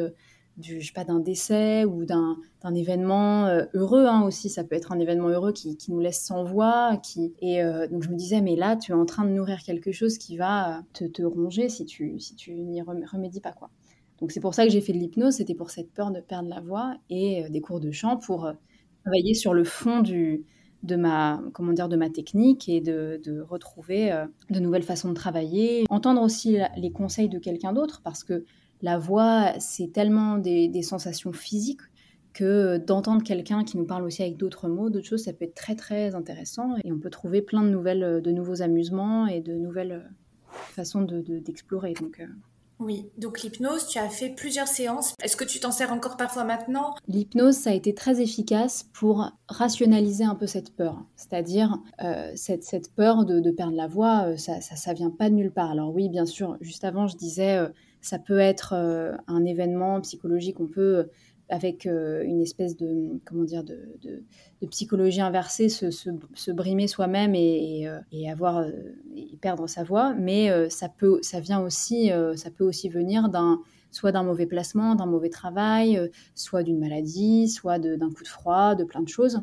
du, 0.57 0.81
je 0.81 0.87
sais 0.87 0.93
pas, 0.93 1.03
d'un 1.03 1.19
décès 1.19 1.85
ou 1.85 2.05
d'un, 2.05 2.37
événement 2.75 3.47
euh, 3.47 3.65
heureux 3.73 4.05
hein, 4.05 4.23
aussi. 4.23 4.49
Ça 4.49 4.63
peut 4.63 4.75
être 4.75 4.91
un 4.91 4.99
événement 4.99 5.29
heureux 5.29 5.51
qui, 5.51 5.77
qui 5.77 5.91
nous 5.91 5.99
laisse 5.99 6.21
sans 6.21 6.43
voix. 6.43 6.97
Qui... 6.97 7.33
Et 7.41 7.63
euh, 7.63 7.87
donc 7.87 8.03
je 8.03 8.09
me 8.09 8.15
disais, 8.15 8.41
mais 8.41 8.55
là, 8.55 8.75
tu 8.75 8.91
es 8.91 8.95
en 8.95 9.05
train 9.05 9.25
de 9.25 9.31
nourrir 9.31 9.59
quelque 9.63 9.91
chose 9.91 10.17
qui 10.17 10.37
va 10.37 10.83
te, 10.93 11.05
te 11.05 11.23
ronger 11.23 11.69
si 11.69 11.85
tu, 11.85 12.19
si 12.19 12.35
tu 12.35 12.53
n'y 12.53 12.81
remédies 12.81 13.41
pas. 13.41 13.53
quoi. 13.53 13.69
Donc 14.19 14.31
c'est 14.31 14.39
pour 14.39 14.53
ça 14.53 14.65
que 14.65 14.71
j'ai 14.71 14.81
fait 14.81 14.93
de 14.93 14.99
l'hypnose, 14.99 15.35
c'était 15.35 15.55
pour 15.55 15.71
cette 15.71 15.91
peur 15.91 16.11
de 16.11 16.21
perdre 16.21 16.49
la 16.49 16.61
voix 16.61 16.95
et 17.09 17.43
euh, 17.43 17.49
des 17.49 17.61
cours 17.61 17.79
de 17.79 17.91
chant 17.91 18.17
pour 18.17 18.51
travailler 19.03 19.33
sur 19.33 19.53
le 19.53 19.63
fond 19.63 19.99
du, 19.99 20.45
de 20.83 20.95
ma 20.95 21.41
comment 21.53 21.73
dire 21.73 21.89
de 21.89 21.97
ma 21.97 22.09
technique 22.09 22.69
et 22.69 22.79
de, 22.79 23.19
de 23.25 23.41
retrouver 23.41 24.25
de 24.49 24.59
nouvelles 24.61 24.83
façons 24.83 25.09
de 25.09 25.13
travailler 25.13 25.83
entendre 25.89 26.21
aussi 26.21 26.57
les 26.77 26.91
conseils 26.91 27.27
de 27.27 27.37
quelqu'un 27.37 27.73
d'autre 27.73 27.99
parce 28.01 28.23
que 28.23 28.45
la 28.84 29.00
voix, 29.00 29.54
c'est 29.60 29.91
tellement 29.91 30.38
des, 30.38 30.82
sensations 30.84 31.32
physiques 31.32 31.82
que 32.34 32.78
d'entendre 32.78 33.24
quelqu'un 33.24 33.63
qui 33.63 33.78
nous 33.78 33.86
parle 33.86 34.04
aussi 34.04 34.22
avec 34.22 34.38
d'autres 34.38 34.67
mots, 34.67 34.89
d'autres 34.89 35.08
choses, 35.08 35.24
ça 35.24 35.34
peut 35.34 35.46
être 35.46 35.56
très 35.56 35.76
très 35.76 36.15
intéressant 36.15 36.76
et 36.84 36.91
on 36.91 37.00
peut 37.00 37.10
trouver 37.10 37.41
plein 37.41 37.63
de 37.63 37.69
nouvelles, 37.69 38.22
de 38.22 38.32
nouveaux 38.32 38.62
amusements 38.62 39.28
et 39.28 39.39
de 39.39 39.54
nouvelles 39.54 40.12
façons 40.52 41.02
d'explorer. 41.02 41.93
euh. 42.19 42.26
Oui, 42.79 43.09
donc 43.17 43.41
l'hypnose, 43.41 43.88
tu 43.88 43.99
as 43.99 44.09
fait 44.09 44.29
plusieurs 44.29 44.67
séances. 44.67 45.13
Est-ce 45.21 45.38
que 45.38 45.43
tu 45.43 45.59
t'en 45.59 45.71
sers 45.71 45.91
encore 45.91 46.17
parfois 46.17 46.43
maintenant? 46.43 46.95
L'hypnose, 47.07 47.55
ça 47.55 47.69
a 47.69 47.73
été 47.73 47.93
très 47.93 48.21
efficace 48.21 48.89
pour 48.93 49.31
rationaliser 49.47 50.23
un 50.23 50.36
peu 50.36 50.47
cette 50.47 50.75
peur. 50.75 51.05
C'est-à-dire, 51.15 51.77
euh, 52.03 52.31
cette, 52.36 52.93
peur 52.95 53.25
de, 53.25 53.51
perdre 53.51 53.75
la 53.75 53.88
voix, 53.88 54.25
euh, 54.27 54.38
ça, 54.38 54.59
ça, 54.62 54.93
vient 54.93 55.12
pas 55.12 55.29
de 55.29 55.36
nulle 55.36 55.51
part. 55.51 55.71
Alors 55.71 55.93
oui, 55.93 56.09
bien 56.09 56.25
sûr, 56.25 56.57
juste 56.62 56.83
avant, 56.83 57.07
je 57.07 57.15
disais, 57.15 57.59
ça 58.03 58.19
peut 58.19 58.39
être 58.39 58.73
euh, 58.73 59.15
un 59.27 59.45
événement 59.45 60.01
psychologique, 60.01 60.59
on 60.59 60.67
peut 60.67 61.07
avec 61.53 61.85
euh, 61.85 62.23
une 62.23 62.41
espèce 62.41 62.75
de 62.75 63.19
comment 63.25 63.43
dire 63.43 63.63
de, 63.63 63.77
psychologie 64.71 65.21
inversée 65.21 65.69
se, 65.69 66.51
brimer 66.51 66.87
soi-même 66.87 67.35
et, 67.35 67.87
euh, 67.87 68.31
avoir 68.31 68.65
et 69.15 69.37
perdre 69.39 69.67
sa 69.67 69.83
voix. 69.83 70.15
Mais 70.15 70.49
ça 70.69 70.89
peut 70.89 71.19
ça 71.21 71.39
vient 71.39 71.61
aussi 71.61 72.09
ça 72.35 72.49
peut 72.49 72.63
aussi 72.63 72.89
venir 72.89 73.29
soit 73.91 74.11
d'un 74.11 74.23
mauvais 74.23 74.47
placement 74.47 74.95
d'un 74.95 75.05
mauvais 75.05 75.29
travail 75.29 75.99
soit 76.33 76.63
d'une 76.63 76.79
maladie 76.79 77.49
soit 77.49 77.77
d'un 77.77 78.11
coup 78.11 78.23
de 78.23 78.27
froid 78.27 78.75
de 78.75 78.83
plein 78.83 79.01
de 79.01 79.09
choses. 79.09 79.41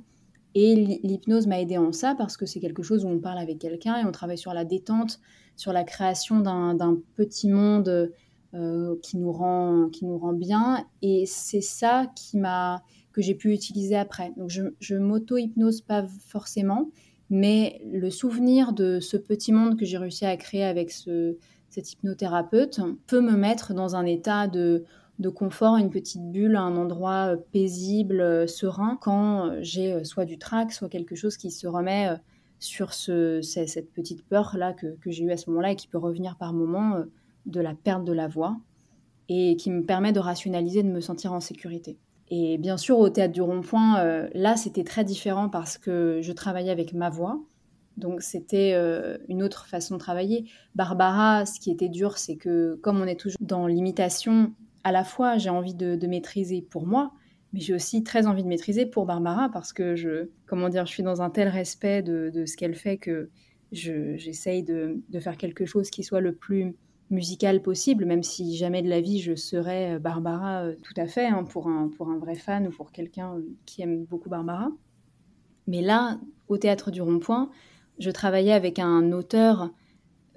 Et 0.57 0.75
l'hypnose 1.05 1.47
m'a 1.47 1.61
aidé 1.61 1.79
en 1.79 1.93
ça 1.93 2.17
parce 2.17 2.37
que 2.37 2.45
c'est 2.45 2.59
quelque 2.59 2.83
chose 2.83 3.05
où 3.05 3.09
on 3.09 3.21
parle 3.21 3.39
avec 3.39 3.59
quelqu'un 3.61 3.99
et 3.99 4.05
on 4.05 4.11
travaille 4.11 4.39
sur 4.39 4.53
la 4.53 4.65
détente 4.65 5.21
sur 5.55 5.73
la 5.73 5.85
création 5.85 6.41
d'un 6.41 6.99
petit 7.17 7.51
monde 7.51 8.11
euh, 8.53 8.97
qui, 9.01 9.17
nous 9.17 9.31
rend, 9.31 9.89
qui 9.91 10.05
nous 10.05 10.19
rend 10.19 10.33
bien. 10.33 10.85
Et 11.03 11.25
c'est 11.25 11.61
ça 11.61 12.11
qui 12.17 12.37
m'a, 12.37 12.83
que 13.13 13.23
j'ai 13.23 13.37
pu 13.37 13.53
utiliser 13.53 13.95
après. 13.95 14.33
Donc 14.37 14.51
je, 14.51 14.63
je 14.81 14.97
m'auto-hypnose 14.97 15.83
pas 15.83 16.05
forcément, 16.27 16.91
mais 17.29 17.81
le 17.93 18.11
souvenir 18.11 18.73
de 18.73 18.99
ce 18.99 19.17
petit 19.17 19.53
monde 19.53 19.79
que 19.79 19.85
j'ai 19.85 19.99
réussi 19.99 20.27
à 20.27 20.37
créer 20.37 20.65
avec 20.65 20.91
ce, 20.91 21.37
cet 21.69 21.93
hypnothérapeute 21.93 22.81
peut 23.07 23.21
me 23.21 23.37
mettre 23.37 23.73
dans 23.73 23.95
un 23.95 24.05
état 24.05 24.49
de, 24.49 24.83
de 25.21 25.29
confort, 25.29 25.77
une 25.77 25.91
petite 25.91 26.33
bulle, 26.33 26.57
un 26.57 26.77
endroit 26.77 27.37
paisible, 27.53 28.49
serein, 28.49 28.99
quand 29.01 29.53
j'ai 29.61 30.03
soit 30.03 30.25
du 30.25 30.39
trac, 30.39 30.73
soit 30.73 30.89
quelque 30.89 31.15
chose 31.15 31.37
qui 31.37 31.53
se 31.53 31.69
remet 31.69 32.09
sur 32.59 32.95
ce, 32.95 33.41
cette 33.43 33.93
petite 33.93 34.27
peur-là 34.27 34.73
que, 34.73 34.97
que 34.97 35.13
j'ai 35.13 35.23
eue 35.23 35.31
à 35.31 35.37
ce 35.37 35.49
moment-là 35.51 35.71
et 35.71 35.77
qui 35.77 35.87
peut 35.87 35.99
revenir 35.99 36.37
par 36.37 36.53
moments 36.53 37.05
de 37.51 37.61
la 37.61 37.75
perte 37.75 38.05
de 38.05 38.13
la 38.13 38.29
voix 38.29 38.57
et 39.29 39.57
qui 39.57 39.71
me 39.71 39.83
permet 39.83 40.13
de 40.13 40.21
rationaliser, 40.21 40.83
de 40.83 40.89
me 40.89 41.01
sentir 41.01 41.33
en 41.33 41.41
sécurité. 41.41 41.99
Et 42.31 42.59
bien 42.59 42.77
sûr, 42.77 42.99
au 42.99 43.09
théâtre 43.11 43.33
du 43.33 43.43
rond-point, 43.43 44.01
euh, 44.01 44.29
là, 44.35 44.57
c'était 44.57 44.85
très 44.85 45.05
différent 45.05 45.49
parce 45.49 45.79
que 45.79 46.21
je 46.23 46.33
travaillais 46.33 46.71
avec 46.71 46.95
ma 46.95 47.11
voix. 47.11 47.41
Donc, 47.97 48.23
c'était 48.23 48.73
euh, 48.75 49.19
une 49.29 49.43
autre 49.43 49.67
façon 49.67 49.95
de 49.95 50.01
travailler. 50.01 50.47
Barbara, 50.75 51.45
ce 51.45 51.59
qui 51.61 51.71
était 51.71 51.89
dur, 51.89 52.19
c'est 52.19 52.37
que 52.37 52.79
comme 52.83 53.01
on 53.01 53.07
est 53.07 53.19
toujours 53.19 53.39
dans 53.41 53.67
l'imitation, 53.67 54.53
à 54.85 54.93
la 54.93 55.05
fois 55.05 55.39
j'ai 55.39 55.51
envie 55.51 55.75
de, 55.75 56.07
maîtriser 56.07 56.63
pour 56.63 56.87
moi, 56.87 57.13
mais 57.53 57.61
j'ai 57.61 57.75
aussi 57.75 58.03
très 58.05 58.27
envie 58.27 58.43
de 58.43 58.49
maîtriser 58.49 58.87
pour 58.87 59.07
Barbara 59.07 59.49
parce 59.53 59.73
que 59.73 59.97
je, 59.97 60.29
comment 60.47 60.69
dire, 60.69 60.87
je 60.87 60.93
suis 60.93 61.03
dans 61.03 61.21
un 61.21 61.31
tel 61.31 61.49
respect 61.49 62.03
de, 62.03 62.45
ce 62.47 62.57
qu'elle 62.57 62.75
fait 62.75 62.97
que 62.97 63.31
j'essaye 63.73 64.63
de, 64.63 65.03
faire 65.21 65.37
quelque 65.37 65.67
chose 65.67 65.91
qui 65.91 66.03
soit 66.05 66.21
le 66.21 66.35
plus 66.35 66.75
musical 67.11 67.61
possible, 67.61 68.05
même 68.05 68.23
si 68.23 68.57
jamais 68.57 68.83
de 68.83 68.89
la 68.89 69.01
vie 69.01 69.21
je 69.21 69.35
serais 69.35 69.99
Barbara 69.99 70.63
euh, 70.63 70.75
tout 70.83 70.95
à 70.97 71.07
fait, 71.07 71.27
hein, 71.27 71.45
pour, 71.45 71.67
un, 71.69 71.89
pour 71.89 72.09
un 72.09 72.19
vrai 72.19 72.37
fan 72.37 72.69
ou 72.69 72.71
pour 72.71 72.93
quelqu'un 72.93 73.37
qui 73.67 73.83
aime 73.83 74.05
beaucoup 74.05 74.31
Barbara. 74.31 74.71
Mais 75.67 75.83
là, 75.83 76.19
au 76.49 76.57
théâtre 76.57 76.91
du 76.91 77.03
Rond-Point, 77.03 77.51
je 77.99 78.11
travaillais 78.11 78.53
avec 78.53 78.79
un 78.79 79.13
auteur, 79.13 79.71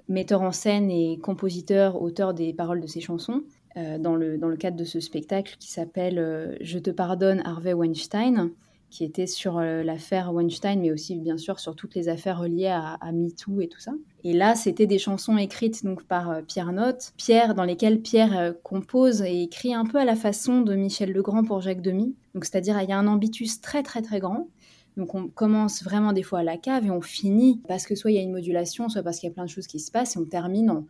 metteur 0.08 0.42
en 0.42 0.52
scène 0.52 0.90
et 0.90 1.18
compositeur, 1.18 2.00
auteur 2.00 2.34
des 2.34 2.52
paroles 2.52 2.80
de 2.80 2.86
ses 2.86 3.00
chansons, 3.00 3.42
euh, 3.76 3.98
dans, 3.98 4.14
le, 4.14 4.38
dans 4.38 4.48
le 4.48 4.56
cadre 4.56 4.76
de 4.76 4.84
ce 4.84 5.00
spectacle 5.00 5.56
qui 5.58 5.70
s'appelle 5.70 6.18
euh, 6.18 6.56
Je 6.60 6.78
te 6.78 6.90
pardonne 6.90 7.42
Harvey 7.44 7.72
Weinstein, 7.72 8.50
qui 8.94 9.04
était 9.04 9.26
sur 9.26 9.58
euh, 9.58 9.82
l'affaire 9.82 10.32
Weinstein, 10.32 10.80
mais 10.80 10.92
aussi 10.92 11.16
bien 11.16 11.36
sûr 11.36 11.58
sur 11.58 11.74
toutes 11.74 11.94
les 11.94 12.08
affaires 12.08 12.38
reliées 12.38 12.68
à, 12.68 12.98
MeToo 13.12 13.60
et 13.60 13.68
tout 13.68 13.80
ça. 13.80 13.92
Et 14.22 14.32
là, 14.32 14.54
c'était 14.54 14.86
des 14.86 14.98
chansons 14.98 15.36
écrites 15.36 15.84
donc 15.84 16.04
par 16.04 16.42
Pierre 16.46 16.72
Note, 16.72 17.12
Pierre 17.16 17.54
dans 17.54 17.64
lesquelles 17.64 18.00
Pierre 18.00 18.54
compose 18.62 19.22
et 19.22 19.42
écrit 19.42 19.74
un 19.74 19.84
peu 19.84 19.98
à 19.98 20.04
la 20.04 20.14
façon 20.14 20.60
de 20.60 20.74
Michel 20.74 21.12
Legrand 21.12 21.42
pour 21.42 21.60
Jacques 21.60 21.82
Demy. 21.82 22.14
Donc 22.34 22.44
c'est-à-dire 22.44 22.80
il 22.80 22.88
y 22.88 22.92
a 22.92 22.98
un 22.98 23.08
ambitus 23.08 23.60
très 23.60 23.82
très 23.82 24.00
très 24.00 24.20
grand. 24.20 24.48
Donc 24.96 25.14
on 25.14 25.26
commence 25.26 25.82
vraiment 25.82 26.12
des 26.12 26.22
fois 26.22 26.38
à 26.38 26.42
la 26.44 26.56
cave 26.56 26.86
et 26.86 26.90
on 26.90 27.00
finit 27.00 27.60
parce 27.66 27.86
que 27.86 27.96
soit 27.96 28.12
il 28.12 28.14
y 28.14 28.18
a 28.18 28.22
une 28.22 28.32
modulation, 28.32 28.88
soit 28.88 29.02
parce 29.02 29.18
qu'il 29.18 29.28
y 29.28 29.32
a 29.32 29.34
plein 29.34 29.44
de 29.44 29.50
choses 29.50 29.66
qui 29.66 29.80
se 29.80 29.90
passent 29.90 30.14
et 30.14 30.18
on 30.20 30.24
termine 30.24 30.70
en, 30.70 30.86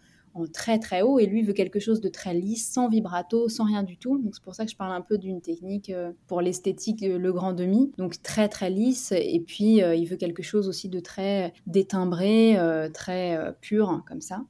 très 0.53 0.79
très 0.79 1.03
haut 1.03 1.19
et 1.19 1.27
lui 1.27 1.43
veut 1.43 1.53
quelque 1.53 1.79
chose 1.79 2.01
de 2.01 2.09
très 2.09 2.35
lisse, 2.35 2.71
sans 2.71 2.89
vibrato, 2.89 3.49
sans 3.49 3.65
rien 3.65 3.83
du 3.83 3.97
tout. 3.97 4.19
Donc 4.19 4.35
c'est 4.35 4.43
pour 4.43 4.55
ça 4.55 4.65
que 4.65 4.71
je 4.71 4.77
parle 4.77 4.93
un 4.93 5.01
peu 5.01 5.19
d'une 5.19 5.41
technique 5.41 5.91
euh, 5.91 6.13
pour 6.27 6.41
l'esthétique 6.41 7.03
euh, 7.03 7.19
le 7.19 7.33
grand 7.33 7.53
demi, 7.53 7.93
donc 7.99 8.21
très 8.23 8.49
très 8.49 8.71
lisse 8.71 9.13
et 9.13 9.43
puis 9.47 9.83
euh, 9.83 9.95
il 9.95 10.07
veut 10.07 10.17
quelque 10.17 10.43
chose 10.43 10.69
aussi 10.69 10.89
de 10.89 11.01
très 11.01 11.53
détimbré, 11.67 12.59
très 12.93 13.55
pur 13.61 14.03
comme 14.09 14.21
ça, 14.21 14.45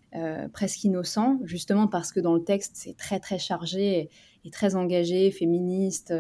presque 0.52 0.84
innocent, 0.84 1.38
justement 1.44 1.86
parce 1.86 2.12
que 2.12 2.20
dans 2.20 2.34
le 2.34 2.42
texte 2.42 2.72
c'est 2.74 2.96
très 2.96 3.20
très 3.20 3.38
chargé 3.38 4.10
et, 4.44 4.50
très 4.50 4.76
engagé, 4.76 5.30
féministe 5.30 6.12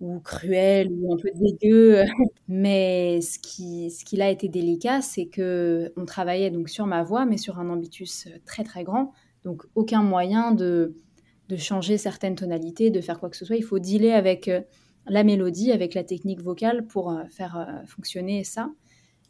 ou 0.00 0.20
cruel 0.20 0.88
ou 0.92 1.12
un 1.12 1.16
peu 1.16 1.30
dégueu. 1.34 2.04
Mais 2.48 3.20
ce 3.20 3.38
qui, 3.38 3.90
ce 3.90 4.04
qui 4.04 4.20
été 4.20 4.48
délicat, 4.48 5.00
c'est 5.00 5.26
que 5.26 5.92
on 5.96 6.04
travaillait 6.04 6.50
donc 6.50 6.68
sur 6.68 6.86
ma 6.86 7.02
voix, 7.02 7.26
mais 7.26 7.38
sur 7.38 7.58
un 7.58 7.68
ambitus 7.70 8.28
très 8.44 8.62
très 8.62 8.84
grand. 8.84 9.12
Donc 9.42 9.64
aucun 9.74 10.02
moyen 10.02 10.52
de, 10.52 10.94
de 11.48 11.56
changer 11.56 11.98
certaines 11.98 12.34
tonalités, 12.34 12.90
de 12.90 13.00
faire 13.00 13.20
quoi 13.20 13.30
que 13.30 13.36
ce 13.36 13.44
soit. 13.44 13.56
Il 13.56 13.64
faut 13.64 13.78
dealer 13.78 14.12
avec 14.12 14.48
euh, 14.48 14.62
la 15.06 15.24
mélodie, 15.24 15.72
avec 15.72 15.94
la 15.94 16.04
technique 16.04 16.40
vocale 16.40 16.86
pour 16.86 17.10
euh, 17.10 17.24
faire 17.30 17.56
euh, 17.56 17.86
fonctionner 17.86 18.44
ça 18.44 18.70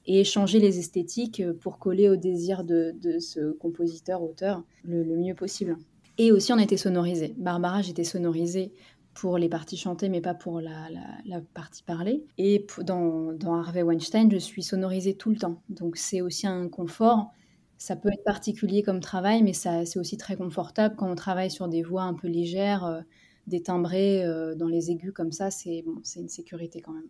et 0.06 0.22
changer 0.24 0.60
les 0.60 0.78
esthétiques 0.78 1.42
pour 1.60 1.78
coller 1.78 2.08
au 2.08 2.14
désir 2.14 2.62
de, 2.62 2.94
ce 3.18 3.52
compositeur-auteur 3.52 4.62
le, 4.84 5.04
mieux 5.04 5.34
possible. 5.34 5.76
Et 6.16 6.30
aussi, 6.30 6.52
on 6.52 6.58
était 6.58 6.76
sonorisé. 6.76 7.34
Barbara, 7.36 7.82
j'étais 7.82 8.04
sonorisée 8.04 8.72
pour 9.16 9.38
les 9.38 9.48
parties 9.48 9.78
chantées, 9.78 10.10
mais 10.10 10.20
pas 10.20 10.34
pour 10.34 10.60
la, 10.60 11.40
partie 11.54 11.82
parlée. 11.82 12.24
Et 12.36 12.66
dans, 12.84 13.32
dans, 13.32 13.54
Harvey 13.54 13.82
Weinstein, 13.82 14.30
je 14.30 14.36
suis 14.36 14.62
sonorisée 14.62 15.16
tout 15.16 15.30
le 15.30 15.36
temps. 15.36 15.62
Donc 15.70 15.96
c'est 15.96 16.20
aussi 16.20 16.46
un 16.46 16.68
confort. 16.68 17.32
Ça 17.78 17.96
peut 17.96 18.10
être 18.12 18.24
particulier 18.24 18.82
comme 18.82 19.00
travail, 19.00 19.42
mais 19.42 19.54
c'est 19.54 19.98
aussi 19.98 20.16
très 20.16 20.36
confortable 20.36 20.96
quand 20.96 21.10
on 21.10 21.14
travaille 21.14 21.50
sur 21.50 21.68
des 21.68 21.82
voix 21.82 22.02
un 22.02 22.14
peu 22.14 22.28
légères, 22.28 22.84
euh, 22.84 23.00
des 23.46 23.62
timbrés 23.62 24.24
euh, 24.24 24.54
dans 24.54 24.68
les 24.68 24.90
aigus 24.90 25.12
comme 25.12 25.32
ça. 25.32 25.50
C'est 25.50 25.82
bon, 25.82 25.96
une 26.16 26.28
sécurité 26.28 26.80
quand 26.80 26.92
même. 26.92 27.08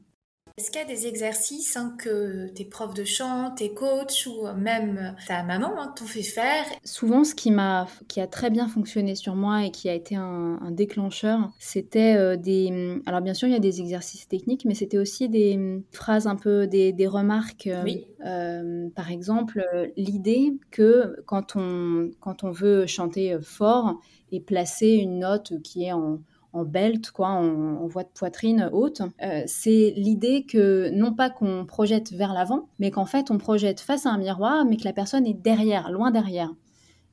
Est-ce 0.59 0.71
qu'il 0.71 0.81
y 0.81 0.85
a 0.85 0.87
des 0.87 1.07
exercices 1.07 1.77
hein, 1.77 1.95
que 1.99 2.49
tes 2.49 2.65
profs 2.65 2.95
de 2.95 3.05
chant, 3.05 3.51
tes 3.51 3.75
coachs 3.75 4.25
ou 4.25 4.47
même 4.57 5.15
ta 5.29 5.43
maman 5.43 5.79
hein, 5.79 5.93
t'ont 5.95 6.07
fait 6.07 6.23
faire? 6.23 6.65
Souvent, 6.83 7.25
ce 7.25 7.35
qui, 7.35 7.51
m'a, 7.51 7.87
qui 8.09 8.23
a 8.23 8.27
très 8.27 8.49
bien 8.49 8.67
fonctionné 8.67 9.17
sur 9.17 9.35
moi 9.35 9.67
et 9.67 9.71
qui 9.71 9.91
a 9.91 9.93
été 9.93 10.17
un, 10.17 10.71
déclencheur, 10.71 11.51
c'était 11.59 12.17
euh, 12.17 12.37
des... 12.37 13.03
Alors 13.05 13.21
bien 13.21 13.35
sûr, 13.35 13.49
il 13.49 13.53
y 13.53 13.57
a 13.57 13.61
des 13.61 13.83
exercices 13.83 14.29
techniques, 14.29 14.65
mais 14.65 14.73
c'était 14.73 14.97
aussi 14.97 15.29
des 15.29 15.57
hum, 15.57 15.83
phrases 15.93 16.27
un 16.27 16.37
peu, 16.37 16.67
des, 16.67 16.95
des 16.95 17.07
remarques. 17.07 17.67
Euh, 17.67 17.83
oui. 17.85 18.07
Euh, 18.25 18.89
par 18.97 19.11
exemple, 19.11 19.63
l'idée 19.99 20.55
que 20.71 21.17
quand 21.27 21.57
on, 21.57 22.13
quand 22.21 22.45
on 22.45 22.51
veut 22.51 22.87
chanter 22.87 23.37
fort 23.43 24.01
et 24.33 24.41
placer 24.41 24.93
une 24.93 25.19
note 25.19 25.53
qui 25.63 25.85
est 25.85 25.93
en 25.93 26.21
en 26.57 26.65
belt, 26.65 27.11
quoi, 27.11 27.29
en, 27.29 27.87
voie 27.87 28.05
de 28.05 28.09
poitrine 28.09 28.71
haute. 28.73 29.03
Euh, 29.23 29.43
c'est 29.47 29.93
l'idée 29.97 30.45
que 30.45 30.91
non 30.91 31.13
pas 31.13 31.31
qu'on 31.31 31.67
projette 31.67 32.13
vers 32.13 32.33
l'avant, 32.33 32.69
mais 32.79 32.91
qu'en 32.91 33.07
fait 33.07 33.31
on 33.31 33.39
projette 33.39 33.81
face 33.81 34.07
à 34.07 34.11
un 34.11 34.19
miroir, 34.19 34.65
mais 34.65 34.77
que 34.77 34.85
la 34.85 34.93
personne 34.93 35.27
est 35.27 35.35
derrière, 35.35 35.91
loin 35.91 36.11
derrière. 36.11 36.51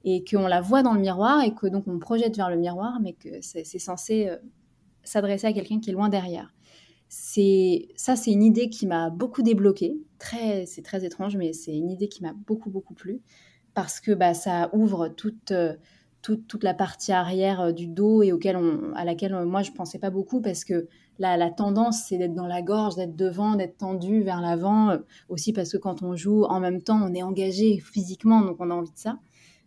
Et 0.05 0.23
qu'on 0.23 0.47
la 0.47 0.61
voit 0.61 0.83
dans 0.83 0.93
le 0.93 0.99
miroir 0.99 1.43
et 1.43 1.53
que 1.53 1.67
donc 1.67 1.87
on 1.87 1.99
projette 1.99 2.35
vers 2.35 2.49
le 2.49 2.57
miroir, 2.57 2.99
mais 3.01 3.13
que 3.13 3.41
c'est 3.41 3.63
censé 3.79 4.27
euh, 4.27 4.37
s'adresser 5.03 5.47
à 5.47 5.53
quelqu'un 5.53 5.79
qui 5.79 5.89
est 5.89 5.93
loin 5.93 6.09
derrière. 6.09 6.53
C'est 7.09 7.89
ça, 7.95 8.15
c'est 8.15 8.31
une 8.31 8.43
idée 8.43 8.69
qui 8.69 8.87
m'a 8.87 9.09
beaucoup 9.09 9.43
débloqué. 9.43 9.95
Très, 10.19 10.65
c'est 10.65 10.81
très 10.81 11.05
étrange, 11.05 11.37
mais 11.37 11.53
c'est 11.53 11.75
une 11.75 11.89
idée 11.89 12.07
qui 12.07 12.23
m'a 12.23 12.33
beaucoup 12.33 12.69
beaucoup 12.69 12.93
plu 12.95 13.21
parce 13.73 13.99
que 13.99 14.11
bah, 14.11 14.33
ça 14.33 14.69
ouvre 14.73 15.07
toute 15.09 15.51
euh, 15.51 15.73
toute, 16.23 16.63
la 16.63 16.73
partie 16.73 17.11
arrière 17.11 17.59
euh, 17.61 17.71
du 17.71 17.85
dos 17.87 18.23
et 18.23 18.31
auquel 18.31 18.55
on, 18.55 18.93
à 18.95 19.03
laquelle 19.03 19.33
euh, 19.33 19.45
moi 19.45 19.61
je 19.61 19.71
pensais 19.71 19.99
pas 19.99 20.09
beaucoup 20.09 20.41
parce 20.41 20.63
que 20.63 20.87
la, 21.19 21.37
la 21.37 21.51
tendance 21.51 22.05
c'est 22.07 22.17
d'être 22.17 22.33
dans 22.33 22.47
la 22.47 22.61
gorge, 22.61 22.95
d'être 22.95 23.15
devant, 23.15 23.55
d'être 23.55 23.77
tendu 23.77 24.23
vers 24.23 24.41
l'avant. 24.41 24.89
Euh, 24.89 24.97
aussi 25.29 25.53
parce 25.53 25.71
que 25.71 25.77
quand 25.77 26.01
on 26.01 26.15
joue 26.15 26.45
en 26.45 26.59
même 26.59 26.81
temps, 26.81 26.99
on 27.03 27.13
est 27.13 27.23
engagé 27.23 27.79
physiquement, 27.79 28.41
donc 28.41 28.57
on 28.59 28.71
a 28.71 28.73
envie 28.73 28.91
de 28.91 28.97
ça 28.97 29.19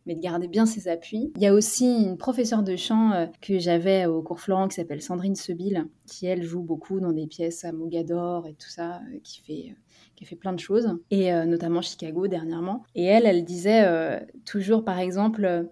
mais 0.08 0.14
de 0.14 0.20
garder 0.20 0.46
bien 0.46 0.66
ses 0.66 0.86
appuis. 0.86 1.32
Il 1.34 1.42
y 1.42 1.48
a 1.48 1.52
aussi 1.52 1.84
une 1.84 2.16
professeure 2.16 2.62
de 2.62 2.76
chant 2.76 3.28
que 3.42 3.58
j'avais 3.58 4.06
au 4.06 4.22
cours 4.22 4.38
Florent 4.38 4.68
qui 4.68 4.76
s'appelle 4.76 5.02
Sandrine 5.02 5.34
Sebille, 5.34 5.82
qui 6.06 6.26
elle 6.26 6.44
joue 6.44 6.62
beaucoup 6.62 7.00
dans 7.00 7.10
des 7.10 7.26
pièces 7.26 7.64
à 7.64 7.72
Mogador 7.72 8.46
et 8.46 8.54
tout 8.54 8.68
ça, 8.68 9.00
qui 9.24 9.40
fait 9.40 9.74
qui 10.14 10.22
a 10.22 10.28
fait 10.28 10.36
plein 10.36 10.52
de 10.52 10.60
choses, 10.60 10.96
et 11.10 11.32
notamment 11.44 11.82
Chicago 11.82 12.28
dernièrement. 12.28 12.84
Et 12.94 13.02
elle, 13.02 13.26
elle 13.26 13.44
disait 13.44 14.24
toujours, 14.44 14.84
par 14.84 15.00
exemple, 15.00 15.68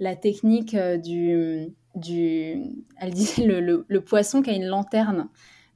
la 0.00 0.16
technique 0.16 0.74
euh, 0.74 0.96
du, 0.96 1.74
du 1.94 2.84
elle 3.00 3.12
disait 3.12 3.44
le, 3.44 4.00
poisson 4.00 4.42
qui 4.42 4.50
a 4.50 4.54
une 4.54 4.66
lanterne. 4.66 5.28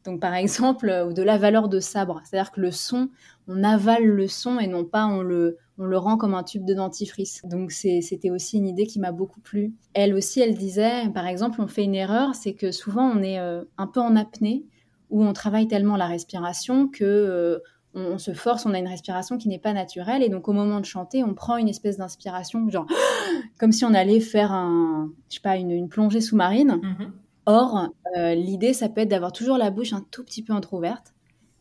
Donc 0.04 0.20
par 0.20 0.34
exemple, 0.34 0.88
euh, 0.88 1.06
ou 1.06 1.12
de 1.12 1.22
la 1.22 1.38
valeur 1.38 1.68
de 1.68 1.78
sabre, 1.80 2.20
c'est-à-dire 2.24 2.50
que 2.50 2.60
le 2.60 2.70
son, 2.70 3.08
on 3.48 3.62
avale 3.62 4.04
le 4.04 4.26
son 4.26 4.58
et 4.58 4.66
non 4.66 4.84
pas 4.84 5.06
on 5.06 5.22
le, 5.22 5.58
on 5.78 5.84
le 5.84 5.96
rend 5.96 6.16
comme 6.16 6.34
un 6.34 6.42
tube 6.42 6.64
de 6.64 6.74
dentifrice. 6.74 7.42
Donc 7.44 7.72
c'était 7.72 8.30
aussi 8.30 8.58
une 8.58 8.66
idée 8.66 8.86
qui 8.86 8.98
m'a 8.98 9.12
beaucoup 9.12 9.40
plu. 9.40 9.74
Elle 9.94 10.14
aussi, 10.14 10.40
elle 10.40 10.56
disait, 10.56 11.08
par 11.14 11.26
exemple, 11.26 11.60
on 11.60 11.68
fait 11.68 11.84
une 11.84 11.94
erreur, 11.94 12.34
c'est 12.34 12.54
que 12.54 12.72
souvent 12.72 13.08
on 13.08 13.22
est 13.22 13.38
euh, 13.38 13.62
un 13.78 13.86
peu 13.86 14.00
en 14.00 14.16
apnée, 14.16 14.64
où 15.10 15.22
on 15.22 15.32
travaille 15.32 15.68
tellement 15.68 15.96
la 15.96 16.06
respiration 16.06 16.88
que 16.88 17.60
on, 17.94 18.18
se 18.18 18.32
force, 18.32 18.66
on 18.66 18.74
a 18.74 18.78
une 18.78 18.88
respiration 18.88 19.38
qui 19.38 19.48
n'est 19.48 19.58
pas 19.58 19.72
naturelle. 19.72 20.22
Et 20.22 20.28
donc, 20.28 20.48
au 20.48 20.52
moment 20.52 20.80
de 20.80 20.84
chanter, 20.84 21.24
on 21.24 21.34
prend 21.34 21.56
une 21.56 21.68
espèce 21.68 21.98
d'inspiration, 21.98 22.68
genre, 22.70 22.86
comme 23.58 23.72
si 23.72 23.84
on 23.84 23.94
allait 23.94 24.20
faire 24.20 24.52
un, 24.52 25.10
je 25.28 25.36
sais 25.36 25.42
pas, 25.42 25.56
une, 25.56 25.88
plongée 25.88 26.20
sous-marine. 26.20 26.80
Mm-hmm. 26.82 27.10
Or, 27.46 27.88
euh, 28.16 28.34
l'idée, 28.34 28.72
ça 28.72 28.88
peut 28.88 29.00
être 29.00 29.08
d'avoir 29.08 29.32
toujours 29.32 29.58
la 29.58 29.70
bouche 29.70 29.92
un 29.92 30.04
tout 30.10 30.24
petit 30.24 30.42
peu 30.42 30.52
entrouverte. 30.52 31.14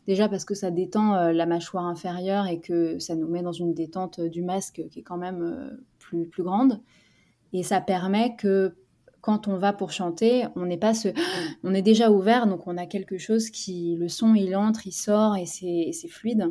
Déjà 0.06 0.28
parce 0.28 0.44
que 0.44 0.54
ça 0.54 0.70
détend 0.70 1.14
euh, 1.14 1.32
la 1.32 1.46
mâchoire 1.46 1.86
inférieure 1.86 2.46
et 2.46 2.60
que 2.60 2.98
ça 2.98 3.14
nous 3.14 3.28
met 3.28 3.42
dans 3.42 3.52
une 3.52 3.72
détente 3.72 4.20
du 4.20 4.42
masque 4.42 4.82
qui 4.90 5.00
est 5.00 5.02
quand 5.02 5.16
même 5.16 5.42
euh, 5.42 5.84
plus, 5.98 6.26
plus 6.26 6.42
grande. 6.42 6.80
Et 7.52 7.62
ça 7.62 7.80
permet 7.80 8.34
que 8.36 8.74
quand 9.22 9.46
on 9.48 9.56
va 9.56 9.72
pour 9.72 9.92
chanter, 9.92 10.44
on 10.56 10.66
n'est 10.66 10.76
pas 10.76 10.92
ce, 10.92 11.08
on 11.64 11.72
est 11.72 11.80
déjà 11.80 12.10
ouvert, 12.10 12.46
donc 12.46 12.66
on 12.66 12.76
a 12.76 12.84
quelque 12.84 13.16
chose 13.16 13.48
qui, 13.48 13.96
le 13.96 14.08
son, 14.08 14.34
il 14.34 14.54
entre, 14.54 14.86
il 14.86 14.92
sort 14.92 15.36
et 15.36 15.46
c'est 15.46 16.08
fluide. 16.08 16.48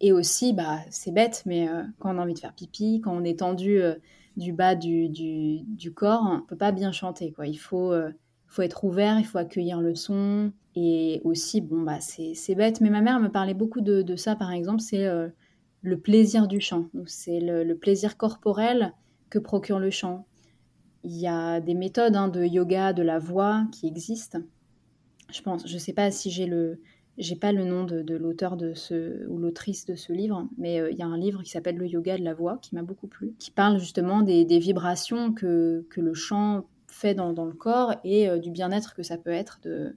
Et 0.00 0.12
aussi, 0.12 0.52
bah, 0.52 0.80
c'est 0.90 1.12
bête, 1.12 1.44
mais 1.46 1.68
euh, 1.68 1.84
quand 2.00 2.14
on 2.14 2.18
a 2.18 2.22
envie 2.22 2.34
de 2.34 2.38
faire 2.38 2.54
pipi, 2.54 3.00
quand 3.00 3.16
on 3.16 3.22
est 3.22 3.38
tendu 3.38 3.80
euh, 3.80 3.94
du 4.36 4.52
bas 4.52 4.74
du, 4.74 5.08
du, 5.08 5.92
corps, 5.94 6.22
on 6.24 6.40
peut 6.40 6.56
pas 6.56 6.72
bien 6.72 6.90
chanter, 6.90 7.32
quoi. 7.32 7.46
Il 7.46 7.56
faut, 7.56 7.92
euh, 7.92 8.10
faut 8.48 8.62
être 8.62 8.84
ouvert, 8.84 9.18
il 9.20 9.24
faut 9.24 9.38
accueillir 9.38 9.80
le 9.80 9.94
son. 9.94 10.52
Et 10.74 11.20
aussi, 11.24 11.60
bon, 11.60 11.82
bah, 11.82 12.00
c'est 12.00 12.54
bête, 12.54 12.80
mais 12.80 12.90
ma 12.90 13.00
mère 13.00 13.20
me 13.20 13.28
parlait 13.28 13.54
beaucoup 13.54 13.80
de, 13.80 14.16
ça, 14.16 14.34
par 14.36 14.50
exemple, 14.52 14.80
c'est 14.80 15.06
le 15.82 15.98
plaisir 15.98 16.48
du 16.48 16.60
chant. 16.60 16.86
C'est 17.06 17.40
le 17.40 17.74
plaisir 17.74 18.16
corporel 18.16 18.94
que 19.30 19.38
procure 19.38 19.78
le 19.78 19.90
chant 19.90 20.26
il 21.04 21.16
y 21.18 21.26
a 21.26 21.60
des 21.60 21.74
méthodes 21.74 22.16
hein, 22.16 22.28
de 22.28 22.44
yoga 22.44 22.92
de 22.92 23.02
la 23.02 23.18
voix 23.18 23.64
qui 23.72 23.86
existent. 23.86 24.38
Je 25.30 25.40
pense, 25.42 25.66
je 25.66 25.78
sais 25.78 25.92
pas 25.92 26.10
si 26.10 26.30
j'ai 26.30 26.46
le, 26.46 26.80
j'ai 27.18 27.36
pas 27.36 27.52
le 27.52 27.64
nom 27.64 27.84
de, 27.84 28.14
l'auteur 28.14 28.56
de 28.56 28.74
ce 28.74 29.26
ou 29.28 29.38
l'autrice 29.38 29.86
de 29.86 29.94
ce 29.94 30.12
livre, 30.12 30.48
mais 30.58 30.80
euh, 30.80 30.90
il 30.90 30.98
y 30.98 31.02
a 31.02 31.06
un 31.06 31.16
livre 31.16 31.42
qui 31.42 31.50
s'appelle 31.50 31.76
Le 31.76 31.86
yoga 31.86 32.18
de 32.18 32.24
la 32.24 32.34
voix 32.34 32.58
qui 32.58 32.74
m'a 32.74 32.82
beaucoup 32.82 33.06
plu, 33.06 33.34
qui 33.38 33.50
parle 33.50 33.78
justement 33.78 34.22
des, 34.22 34.44
vibrations 34.58 35.32
que, 35.32 35.86
que 35.90 36.00
le 36.00 36.14
chant 36.14 36.64
fait 36.92 37.14
dans, 37.14 37.32
le 37.44 37.52
corps 37.52 37.94
et 38.04 38.38
du 38.38 38.50
bien-être 38.50 38.94
que 38.94 39.02
ça 39.02 39.16
peut 39.16 39.30
être 39.30 39.60
de, 39.62 39.96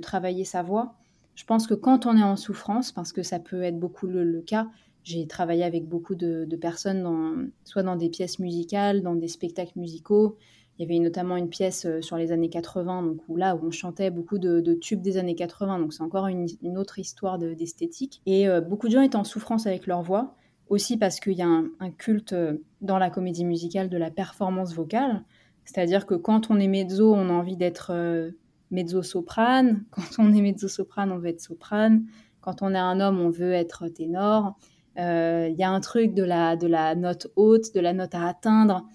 travailler 0.00 0.44
sa 0.44 0.62
voix. 0.62 0.94
Je 1.34 1.44
pense 1.44 1.66
que 1.66 1.74
quand 1.74 2.04
on 2.06 2.16
est 2.16 2.22
en 2.22 2.36
souffrance, 2.36 2.92
parce 2.92 3.12
que 3.12 3.22
ça 3.22 3.38
peut 3.38 3.62
être 3.62 3.78
beaucoup 3.78 4.06
le, 4.06 4.42
cas, 4.42 4.66
j'ai 5.02 5.26
travaillé 5.26 5.64
avec 5.64 5.86
beaucoup 5.86 6.14
de, 6.14 6.46
personnes, 6.56 7.50
soit 7.64 7.82
dans 7.82 7.96
des 7.96 8.08
pièces 8.08 8.38
musicales, 8.38 9.02
dans 9.02 9.14
des 9.14 9.28
spectacles 9.28 9.78
musicaux. 9.78 10.36
Il 10.78 10.82
y 10.82 10.84
avait 10.84 10.98
notamment 10.98 11.36
une 11.36 11.48
pièce 11.48 11.86
sur 12.00 12.16
les 12.16 12.32
années 12.32 12.48
80, 12.48 13.02
donc 13.02 13.18
où 13.28 13.36
là 13.36 13.54
où 13.54 13.66
on 13.66 13.70
chantait 13.70 14.10
beaucoup 14.10 14.38
de, 14.38 14.74
tubes 14.74 15.02
des 15.02 15.18
années 15.18 15.34
80, 15.34 15.78
donc 15.80 15.92
c'est 15.92 16.02
encore 16.02 16.26
une, 16.26 16.46
autre 16.78 16.98
histoire 16.98 17.38
d'esthétique. 17.38 18.22
et 18.26 18.46
beaucoup 18.68 18.88
de 18.88 18.92
gens 18.92 19.02
étaient 19.02 19.16
en 19.16 19.24
souffrance 19.24 19.66
avec 19.66 19.86
leur 19.86 20.02
voix 20.02 20.34
aussi 20.72 20.96
parce 20.96 21.20
qu'il 21.20 21.34
y 21.34 21.42
a 21.42 21.48
un, 21.48 21.90
culte 21.90 22.32
euh, 22.32 22.56
dans 22.80 22.98
la 22.98 23.10
comédie 23.10 23.44
musicale 23.44 23.88
de 23.88 23.98
la 23.98 24.10
performance 24.10 24.74
vocale. 24.74 25.22
C'est-à-dire 25.64 26.06
que 26.06 26.14
quand 26.14 26.50
on 26.50 26.58
est 26.58 26.66
mezzo, 26.66 27.14
on 27.14 27.28
a 27.28 27.32
envie 27.32 27.56
d'être 27.56 27.92
euh, 27.92 28.30
mezzo-soprane. 28.70 29.84
Quand 29.90 30.18
on 30.18 30.32
est 30.32 30.40
mezzo-soprane, 30.40 31.12
on 31.12 31.18
veut 31.18 31.28
être 31.28 31.40
soprane. 31.40 32.04
Quand 32.40 32.62
on 32.62 32.74
est 32.74 32.78
un 32.78 33.00
homme, 33.00 33.20
on 33.20 33.30
veut 33.30 33.52
être 33.52 33.86
ténor. 33.88 34.58
Euh, 34.98 35.48
il 35.50 35.58
y 35.58 35.62
a 35.62 35.70
un 35.70 35.80
truc 35.80 36.14
de 36.14 36.22
la, 36.22 36.94
note 36.94 37.28
haute, 37.36 37.74
de 37.74 37.80
la 37.80 37.92
note 37.92 38.14
à 38.14 38.26
atteindre. 38.28 38.86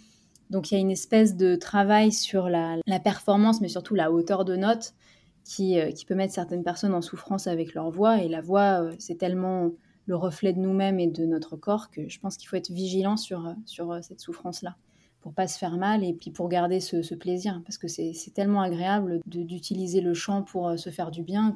Donc 0.50 0.72
il 0.72 0.76
y 0.76 0.78
a 0.78 0.80
une 0.80 0.92
espèce 0.92 1.36
de 1.36 1.56
travail 1.56 2.12
sur 2.12 2.50
la, 2.50 2.78
performance, 3.04 3.62
mais 3.62 3.68
surtout 3.68 3.96
la 3.96 4.12
hauteur 4.12 4.46
de 4.46 4.56
note, 4.56 4.94
qui, 5.44 5.78
qui, 5.96 6.06
peut 6.06 6.16
mettre 6.16 6.34
certaines 6.34 6.64
personnes 6.64 6.94
en 6.94 7.02
souffrance 7.02 7.48
avec 7.48 7.74
leur 7.74 7.90
voix. 7.90 8.22
Et 8.22 8.28
la 8.28 8.42
voix, 8.42 8.90
c'est 9.00 9.18
tellement 9.18 9.72
le 10.08 10.16
reflet 10.16 10.54
de 10.54 10.60
nous-mêmes 10.60 11.00
et 11.00 11.08
de 11.08 11.26
notre 11.26 11.56
corps 11.56 11.92
que 11.92 12.10
je 12.10 12.20
pense 12.20 12.38
qu'il 12.38 12.48
faut 12.48 12.56
être 12.56 12.72
vigilant 12.72 13.18
sur, 13.18 13.46
euh, 13.46 14.02
cette 14.02 14.22
souffrance-là 14.22 14.76
pour 15.22 15.34
pas 15.34 15.48
se 15.48 15.58
faire 15.58 15.78
mal 15.78 16.04
et 16.04 16.14
puis 16.14 16.32
pour 16.32 16.48
garder 16.48 16.80
ce, 16.80 17.14
plaisir 17.14 17.62
parce 17.66 17.78
que 17.78 17.88
c'est 17.88 18.14
tellement 18.34 18.62
agréable 18.62 19.20
d'utiliser 19.26 20.00
le 20.00 20.14
chant 20.14 20.44
pour 20.44 20.70
euh, 20.70 20.78
se 20.78 20.90
faire 20.90 21.12
du 21.12 21.22
bien 21.22 21.56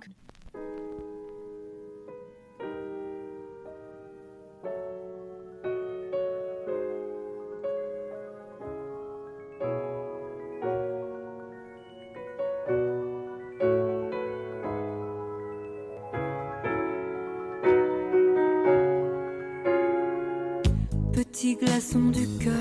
du 21.99 22.27
cœur. 22.39 22.60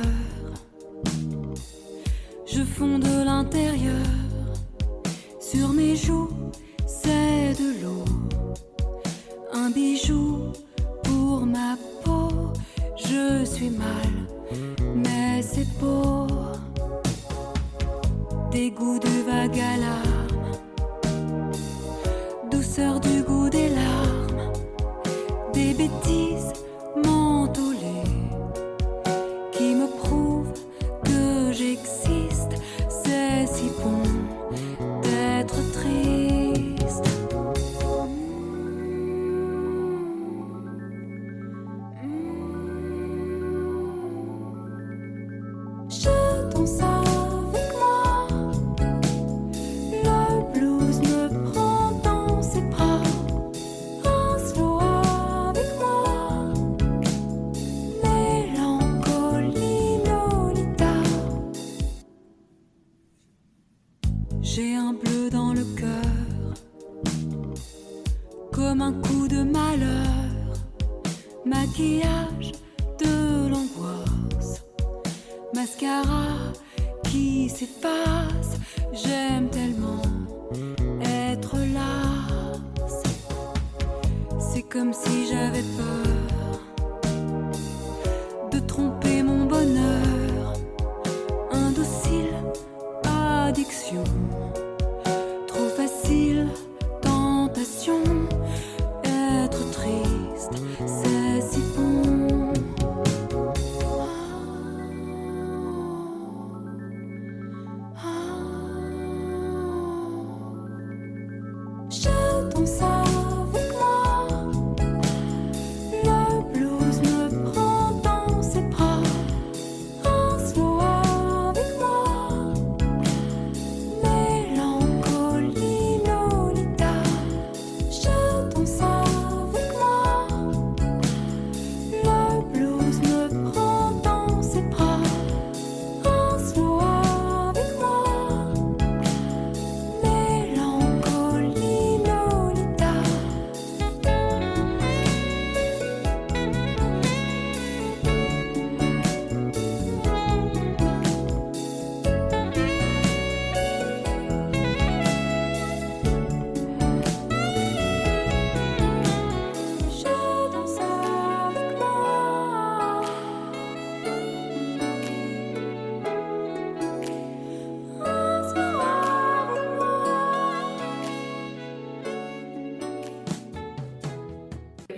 comme 68.71 68.83
un 68.83 68.93
coup 68.93 69.27
de 69.27 69.43
malheur, 69.43 70.55
maquillage 71.45 72.53
de 73.01 73.49
l'angoisse, 73.49 74.65
mascara 75.53 76.53
qui 77.03 77.49
s'efface, 77.49 78.53
j'aime 78.93 79.49
tellement 79.51 80.03
être 81.03 81.57
lasse. 81.75 83.03
C'est 84.39 84.63
comme 84.63 84.93
si 84.93 85.27
j'avais 85.29 85.65
peur. 85.77 86.10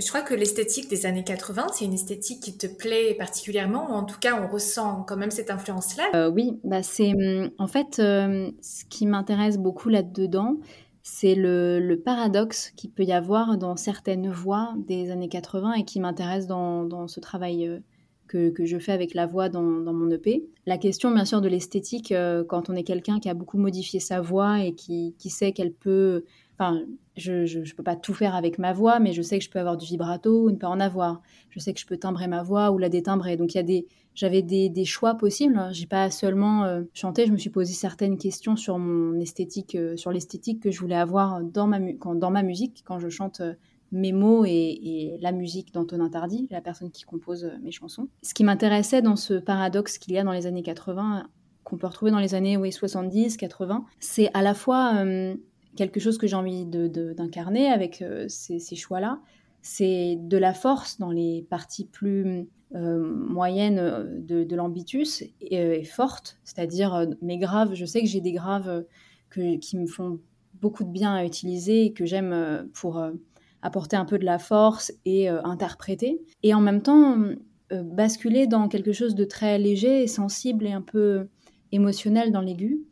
Je 0.02 0.08
crois 0.08 0.22
que 0.22 0.34
l'esthétique 0.34 0.88
des 0.88 1.06
années 1.06 1.22
80, 1.22 1.66
c'est 1.72 1.84
une 1.84 1.92
esthétique 1.92 2.40
qui 2.40 2.56
te 2.56 2.66
plaît 2.66 3.14
particulièrement, 3.14 3.90
ou 3.90 3.94
en 3.94 4.04
tout 4.04 4.18
cas, 4.18 4.40
on 4.42 4.48
ressent 4.48 5.04
quand 5.06 5.16
même 5.16 5.30
cette 5.30 5.50
influence-là. 5.50 6.04
Euh, 6.14 6.30
oui, 6.30 6.58
bah 6.64 6.82
c'est 6.82 7.12
hum, 7.12 7.50
en 7.58 7.68
fait 7.68 7.98
euh, 7.98 8.50
ce 8.60 8.84
qui 8.84 9.06
m'intéresse 9.06 9.58
beaucoup 9.58 9.88
là-dedans, 9.88 10.58
c'est 11.02 11.34
le, 11.36 11.94
paradoxe 12.04 12.72
qu'il 12.76 12.90
peut 12.90 13.04
y 13.04 13.12
avoir 13.12 13.58
dans 13.58 13.76
certaines 13.76 14.28
voix 14.28 14.74
des 14.76 15.10
années 15.10 15.28
80 15.28 15.74
et 15.74 15.84
qui 15.84 16.00
m'intéresse 16.00 16.46
dans, 16.46 17.06
ce 17.06 17.20
travail 17.20 17.68
euh, 17.68 17.78
que, 18.26 18.64
je 18.64 18.78
fais 18.78 18.92
avec 18.92 19.14
la 19.14 19.26
voix 19.26 19.48
dans, 19.48 19.62
mon 19.62 20.10
EP. 20.10 20.44
La 20.66 20.78
question, 20.78 21.12
bien 21.12 21.24
sûr, 21.24 21.40
de 21.40 21.48
l'esthétique, 21.48 22.14
quand 22.48 22.70
on 22.70 22.74
est 22.74 22.82
quelqu'un 22.82 23.20
qui 23.20 23.28
a 23.28 23.34
beaucoup 23.34 23.58
modifié 23.58 24.00
sa 24.00 24.20
voix 24.20 24.64
et 24.64 24.74
qui, 24.74 25.14
qui 25.18 25.28
sait 25.28 25.52
qu'elle 25.52 25.72
peut 25.72 26.24
enfin, 26.62 26.84
je, 27.16 27.44
je, 27.44 27.74
peux 27.74 27.82
pas 27.82 27.96
tout 27.96 28.14
faire 28.14 28.34
avec 28.34 28.58
ma 28.58 28.72
voix, 28.72 29.00
mais 29.00 29.12
je 29.12 29.22
sais 29.22 29.38
que 29.38 29.44
je 29.44 29.50
peux 29.50 29.58
avoir 29.58 29.76
du 29.76 29.86
vibrato 29.86 30.46
ou 30.46 30.50
ne 30.50 30.56
pas 30.56 30.68
en 30.68 30.80
avoir. 30.80 31.20
Je 31.50 31.58
sais 31.58 31.74
que 31.74 31.80
je 31.80 31.86
peux 31.86 31.96
timbrer 31.96 32.28
ma 32.28 32.42
voix 32.42 32.70
ou 32.70 32.78
la 32.78 32.88
détimbrer. 32.88 33.36
Donc 33.36 33.54
il 33.54 33.56
y 33.58 33.60
a 33.60 33.64
des, 33.64 33.86
j'avais 34.14 34.42
des, 34.42 34.84
choix 34.84 35.14
possibles. 35.14 35.60
J'ai 35.72 35.86
pas 35.86 36.10
seulement 36.10 36.64
euh, 36.64 36.82
chanté, 36.94 37.26
je 37.26 37.32
me 37.32 37.36
suis 37.36 37.50
posé 37.50 37.72
certaines 37.72 38.16
questions 38.16 38.56
sur 38.56 38.78
mon 38.78 39.18
esthétique, 39.20 39.74
euh, 39.74 39.96
sur 39.96 40.12
l'esthétique 40.12 40.62
que 40.62 40.70
je 40.70 40.80
voulais 40.80 40.96
avoir 40.96 41.42
dans 41.42 41.66
ma, 41.66 41.80
quand, 41.94 42.14
dans 42.14 42.30
ma 42.30 42.42
musique 42.42 42.82
quand 42.84 42.98
je 42.98 43.08
chante. 43.08 43.40
Euh, 43.40 43.54
mes 43.94 44.12
mots 44.12 44.46
et, 44.46 45.18
la 45.20 45.32
musique 45.32 45.74
d'Antonin 45.74 46.08
Tardy, 46.08 46.48
la 46.50 46.62
personne 46.62 46.90
qui 46.90 47.02
compose 47.02 47.50
mes 47.62 47.72
chansons. 47.72 48.08
Ce 48.22 48.32
qui 48.32 48.42
m'intéressait 48.42 49.02
dans 49.02 49.16
ce 49.16 49.34
paradoxe 49.34 49.98
qu'il 49.98 50.14
y 50.14 50.18
a 50.18 50.24
dans 50.24 50.32
les 50.32 50.46
années 50.46 50.62
80, 50.62 51.28
qu'on 51.62 51.76
peut 51.76 51.88
retrouver 51.88 52.10
dans 52.10 52.18
les 52.18 52.34
années 52.34 52.56
oui, 52.56 52.72
70, 52.72 53.36
80, 53.36 53.84
c'est 54.00 54.30
à 54.32 54.40
la 54.40 54.54
fois 54.54 55.04
quelque 55.76 56.00
chose 56.00 56.18
que 56.18 56.26
j'ai 56.26 56.36
envie 56.36 56.66
d'incarner 56.66 57.68
avec 57.68 58.02
euh, 58.02 58.26
ces, 58.28 58.76
choix-là. 58.76 59.20
C'est 59.62 60.16
de 60.20 60.36
la 60.36 60.54
force 60.54 60.98
dans 60.98 61.10
les 61.10 61.46
parties 61.48 61.86
plus 61.86 62.48
euh, 62.74 62.98
moyennes 62.98 63.78
euh, 63.78 64.04
de, 64.18 64.56
l'ambitus 64.56 65.22
et, 65.40 65.84
forte, 65.84 66.38
c'est-à-dire 66.44 67.06
mes 67.22 67.38
graves. 67.38 67.74
Je 67.74 67.84
sais 67.84 68.00
que 68.00 68.08
j'ai 68.08 68.20
des 68.20 68.32
graves 68.32 68.84
qui 69.30 69.78
me 69.78 69.86
font 69.86 70.20
beaucoup 70.60 70.84
de 70.84 70.90
bien 70.90 71.14
à 71.14 71.24
utiliser 71.24 71.86
et 71.86 71.92
que 71.92 72.04
j'aime 72.04 72.68
pour 72.74 73.02
apporter 73.62 73.96
un 73.96 74.04
peu 74.04 74.18
de 74.18 74.26
la 74.26 74.38
force 74.38 74.92
et 75.06 75.28
interpréter. 75.28 76.20
Et 76.42 76.52
en 76.52 76.60
même 76.60 76.82
temps, 76.82 77.16
basculer 77.70 78.46
dans 78.46 78.68
quelque 78.68 78.92
chose 78.92 79.14
de 79.14 79.24
très 79.24 79.58
léger 79.58 80.02
et 80.02 80.06
sensible 80.06 80.66
et 80.66 80.72
un 80.72 80.82
peu 80.82 81.28
émotionnel 81.72 82.30
dans 82.30 82.42
l'aigu 82.42 82.82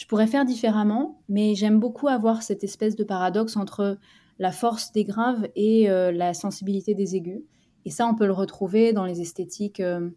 je 0.00 0.06
pourrais 0.06 0.26
faire 0.26 0.46
différemment, 0.46 1.20
mais 1.28 1.54
j'aime 1.54 1.78
beaucoup 1.78 2.08
avoir 2.08 2.42
cette 2.42 2.64
espèce 2.64 2.96
de 2.96 3.04
paradoxe 3.04 3.58
entre 3.58 3.98
la 4.38 4.50
force 4.50 4.92
des 4.92 5.04
graves 5.04 5.46
et 5.56 5.90
euh, 5.90 6.10
la 6.10 6.32
sensibilité 6.32 6.94
des 6.94 7.16
aigus. 7.16 7.42
Et 7.84 7.90
ça, 7.90 8.06
on 8.06 8.14
peut 8.14 8.24
le 8.24 8.32
retrouver 8.32 8.94
dans 8.94 9.04
les 9.04 9.20
esthétiques 9.20 9.78
euh, 9.80 10.08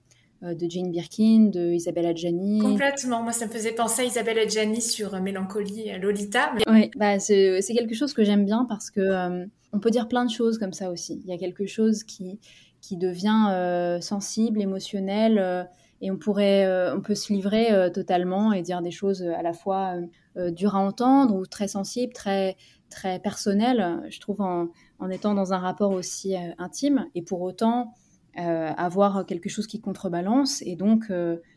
euh, 0.41 0.55
de 0.55 0.69
Jane 0.69 0.89
Birkin, 0.89 1.49
de 1.53 1.73
Isabelle 1.73 2.05
Adjani. 2.05 2.59
Complètement. 2.59 3.23
Moi, 3.23 3.33
ça 3.33 3.45
me 3.45 3.51
faisait 3.51 3.73
penser 3.73 4.03
à 4.03 4.05
Isabelle 4.05 4.39
Adjani 4.39 4.79
sur 4.79 5.19
Mélancolie 5.19 5.91
Lolita. 5.99 6.53
Oui, 6.67 6.89
bah, 6.95 7.19
c'est 7.19 7.61
quelque 7.75 7.93
chose 7.93 8.13
que 8.13 8.23
j'aime 8.23 8.45
bien 8.45 8.65
parce 8.69 8.89
que 8.89 9.45
on 9.73 9.81
peut 9.81 9.89
dire 9.89 10.07
plein 10.07 10.23
de 10.23 10.31
choses 10.31 10.59
comme 10.59 10.71
ça 10.71 10.91
aussi. 10.91 11.21
Il 11.25 11.29
y 11.29 11.33
a 11.33 11.37
quelque 11.37 11.65
chose 11.65 12.05
qui, 12.05 12.39
qui 12.79 12.95
devient 12.95 13.99
sensible, 13.99 14.61
émotionnel 14.61 15.67
et 16.03 16.11
on 16.11 16.17
pourrait, 16.17 16.65
euh, 16.65 16.93
on 16.93 16.99
peut 16.99 17.15
se 17.15 17.31
livrer 17.31 17.71
euh, 17.71 17.89
totalement 17.89 18.51
et 18.51 18.61
dire 18.61 18.81
des 18.81 18.91
choses 18.91 19.23
à 19.23 19.41
la 19.41 19.53
fois 19.53 19.95
euh, 20.35 20.51
dures 20.51 20.75
à 20.75 20.79
entendre 20.79 21.33
ou 21.33 21.45
très 21.45 21.69
sensibles, 21.69 22.11
très 22.11 22.57
très 22.89 23.19
personnelles. 23.19 24.01
Je 24.09 24.19
trouve 24.19 24.41
en, 24.41 24.67
en 24.99 25.09
étant 25.09 25.33
dans 25.33 25.53
un 25.53 25.59
rapport 25.59 25.91
aussi 25.91 26.35
intime 26.59 27.07
et 27.15 27.23
pour 27.23 27.41
autant 27.41 27.95
avoir 28.35 29.25
quelque 29.27 29.47
chose 29.47 29.67
qui 29.67 29.79
contrebalance 29.79 30.63
et 30.63 30.75
donc 30.75 31.11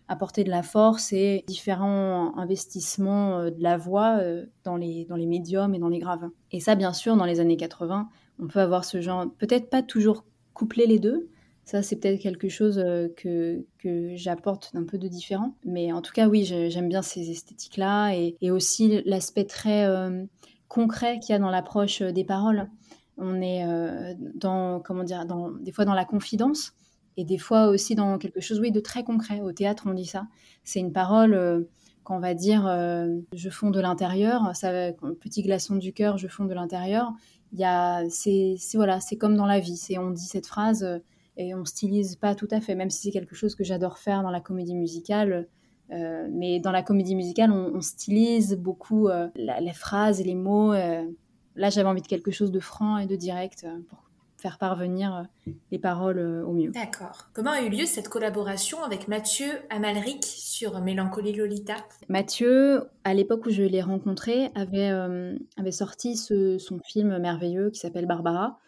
apporter 0.09 0.44
de 0.44 0.50
la 0.50 0.62
force 0.62 1.12
et 1.12 1.42
différents 1.46 2.37
investissements 2.38 3.44
de 3.44 3.62
la 3.62 3.76
voix 3.76 4.18
dans, 4.64 4.76
les, 4.76 5.04
dans 5.06 5.16
les 5.16 5.26
médiums 5.26 5.74
et 5.74 5.78
dans 5.78 5.88
les 5.88 5.98
graves. 5.98 6.28
Et 6.52 6.61
ça, 6.61 6.74
bien 6.74 6.94
sûr, 6.94 7.16
dans 7.16 7.24
les 7.24 7.40
années 7.40 7.56
80, 7.56 8.09
on 8.38 8.46
peut 8.46 8.61
avoir 8.61 8.85
ce 8.85 9.02
genre, 9.02 9.26
peut-être 9.38 9.68
pas 9.68 9.82
toujours 9.82 10.24
coupler 10.54 10.87
les 10.87 10.98
deux, 10.98 11.28
ça, 11.66 11.83
c'est 11.83 11.96
peut-être 11.96 12.20
quelque 12.20 12.48
chose 12.48 12.79
euh, 12.79 13.09
que, 13.16 13.66
que 13.79 14.14
j'apporte 14.14 14.72
d'un 14.72 14.85
peu 14.85 14.98
de 14.98 15.09
différent. 15.09 15.57
Mais 15.64 15.92
en 15.92 16.00
tout 16.00 16.12
cas, 16.12 16.29
oui, 16.29 16.44
j'aime 16.44 16.88
bien 16.88 17.02
ces 17.02 17.29
esthétiques-là 17.29 18.12
et, 18.12 18.50
aussi 18.52 19.02
l'aspect 19.05 19.44
très 19.44 19.85
euh, 19.85 20.24
concret 20.68 21.18
qu'il 21.18 21.33
y 21.33 21.37
a 21.37 21.40
dans 21.40 21.50
l'approche 21.50 22.02
euh, 22.02 22.12
des 22.12 22.22
paroles. 22.24 22.70
On 23.18 23.40
est 23.40 23.64
dans, 24.35 24.79
comment 24.79 25.02
dire, 25.02 25.24
des 25.61 25.72
fois 25.72 25.87
dans 25.87 25.94
la 25.94 26.05
confidence 26.05 26.74
et 27.16 27.24
des 27.24 27.38
fois 27.38 27.68
aussi 27.68 27.94
dans 27.94 28.18
quelque 28.18 28.42
chose, 28.42 28.61
oui, 28.61 28.70
de 28.70 28.79
très 28.79 29.05
concret. 29.05 29.40
Au 29.40 29.52
théâtre, 29.52 29.85
on 29.87 29.94
dit 29.94 30.05
ça. 30.05 30.26
C'est 30.64 30.81
une 30.81 30.92
parole 30.92 31.66
quand 32.05 32.14
on 32.14 32.20
va 32.20 32.35
dire 32.35 32.64
je 33.33 33.48
fonds 33.48 33.70
de 33.70 33.81
l'intérieur, 33.81 34.55
ça, 34.55 34.92
petit 35.18 35.42
glaçon 35.42 35.76
du 35.76 35.94
cœur, 35.94 36.18
je 36.18 36.29
fonds 36.29 36.44
de 36.44 36.52
l'intérieur. 36.52 37.14
Il 37.55 37.59
y 37.59 38.11
c'est, 38.11 38.59
voilà, 38.74 39.00
c'est 39.00 39.16
comme 39.16 39.35
dans 39.35 39.46
la 39.46 39.61
vie. 39.61 39.79
C'est 39.79 39.96
on 39.96 40.11
dit 40.11 40.26
cette 40.26 40.46
phrase 40.46 40.87
et 41.37 41.55
on 41.55 41.64
stylise 41.64 42.16
pas 42.16 42.35
tout 42.35 42.49
à 42.51 42.61
fait, 42.61 42.75
même 42.75 42.90
si 42.90 43.03
c'est 43.03 43.11
quelque 43.11 43.35
chose 43.35 43.55
que 43.55 43.64
j'adore 43.64 43.99
faire 43.99 44.22
dans 44.22 44.31
la 44.31 44.40
comédie 44.40 44.75
musicale. 44.75 45.49
Euh, 45.92 46.27
mais 46.33 46.59
dans 46.59 46.72
la 46.72 46.83
comédie 46.83 47.14
musicale, 47.14 47.53
on, 47.53 47.81
stylise 47.81 48.57
beaucoup 48.57 49.09
euh, 49.09 49.29
les 49.37 49.72
phrases 49.72 50.20
et 50.20 50.25
les 50.25 50.35
mots. 50.35 50.72
Euh. 50.72 51.05
là, 51.55 51.70
j'avais 51.70 51.88
envie 51.88 52.03
de 52.03 52.07
quelque 52.07 52.31
chose 52.31 52.51
de 52.51 52.61
franc 52.61 52.99
et 52.99 53.07
de 53.07 53.16
direct 53.16 53.66
pour 53.88 54.03
faire 54.38 54.59
parvenir 54.59 55.27
les 55.70 55.79
paroles 55.79 56.18
au 56.18 56.53
mieux. 56.53 56.70
D'accord. 56.70 57.29
Comment 57.33 57.53
a 57.53 57.62
eu 57.62 57.70
lieu 57.70 57.87
cette 57.87 58.09
collaboration 58.09 58.83
avec 58.83 59.09
Mathieu 59.09 59.49
Amalric 59.70 60.25
sur 60.25 60.81
Mélancolie 60.81 61.33
Lolita? 61.33 61.77
Mathieu, 62.09 62.85
à 63.05 63.14
l'époque 63.14 63.46
où 63.46 63.51
je 63.51 63.62
l'ai 63.62 63.81
rencontré, 63.81 64.51
avait, 64.55 64.90
avait 65.57 65.72
sorti 65.72 66.16
son 66.16 66.81
film 66.85 67.16
merveilleux 67.18 67.70
qui 67.70 67.81
s'appelle 67.81 68.07
Barbara 68.07 68.59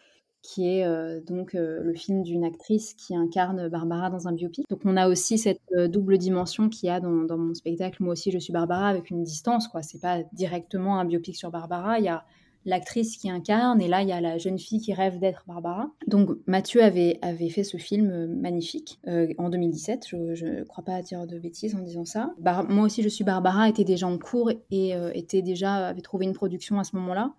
qui 0.41 0.67
est 0.67 0.85
euh, 0.85 1.19
donc 1.21 1.53
euh, 1.53 1.81
le 1.83 1.93
film 1.93 2.23
d'une 2.23 2.43
actrice 2.43 2.93
qui 2.93 3.15
incarne 3.15 3.67
Barbara 3.67 4.09
dans 4.09 4.27
un 4.27 4.31
biopic. 4.31 4.65
Donc 4.69 4.81
on 4.85 4.95
a 4.95 5.07
aussi 5.07 5.37
cette 5.37 5.61
euh, 5.75 5.87
double 5.87 6.17
dimension 6.17 6.69
qu'il 6.69 6.87
y 6.87 6.89
a 6.89 6.99
dans, 6.99 7.37
mon 7.37 7.53
spectacle. 7.53 8.01
Moi 8.01 8.13
aussi, 8.13 8.31
je 8.31 8.39
suis 8.39 8.53
Barbara 8.53 8.87
avec 8.87 9.09
une 9.09 9.23
distance, 9.23 9.67
quoi. 9.67 9.81
C'est 9.81 9.99
pas 9.99 10.19
directement 10.33 10.99
un 10.99 11.05
biopic 11.05 11.35
sur 11.35 11.51
Barbara. 11.51 11.99
Il 11.99 12.05
y 12.05 12.09
a 12.09 12.23
l'actrice 12.65 13.17
qui 13.17 13.29
incarne 13.29 13.81
et 13.81 13.87
là 13.87 14.01
il 14.01 14.09
y 14.09 14.11
a 14.11 14.19
la 14.19 14.37
jeune 14.37 14.59
fille 14.59 14.81
qui 14.81 14.93
rêve 14.93 15.17
d'être 15.17 15.45
Barbara. 15.47 15.89
Donc 16.07 16.29
Mathieu 16.45 16.83
avait, 16.83 17.17
fait 17.49 17.63
ce 17.63 17.77
film 17.77 18.27
magnifique 18.27 18.99
en 19.37 19.49
2017, 19.49 20.07
je 20.33 20.45
ne 20.45 20.63
crois 20.65 20.83
pas 20.83 21.01
dire 21.01 21.25
de 21.25 21.39
bêtises 21.39 21.73
en 21.73 21.79
disant 21.79 22.03
ça. 22.03 22.33
moi 22.67 22.83
aussi 22.83 23.01
je 23.01 23.07
suis 23.07 23.23
Barbara 23.23 23.69
était 23.69 23.85
déjà 23.85 24.07
en 24.07 24.17
cours 24.17 24.51
et 24.71 24.93
était 25.13 25.41
déjà 25.41 25.87
avait 25.87 26.01
trouvé 26.01 26.25
une 26.25 26.33
production 26.33 26.77
à 26.79 26.83
ce 26.83 26.97
moment-là 26.97 27.33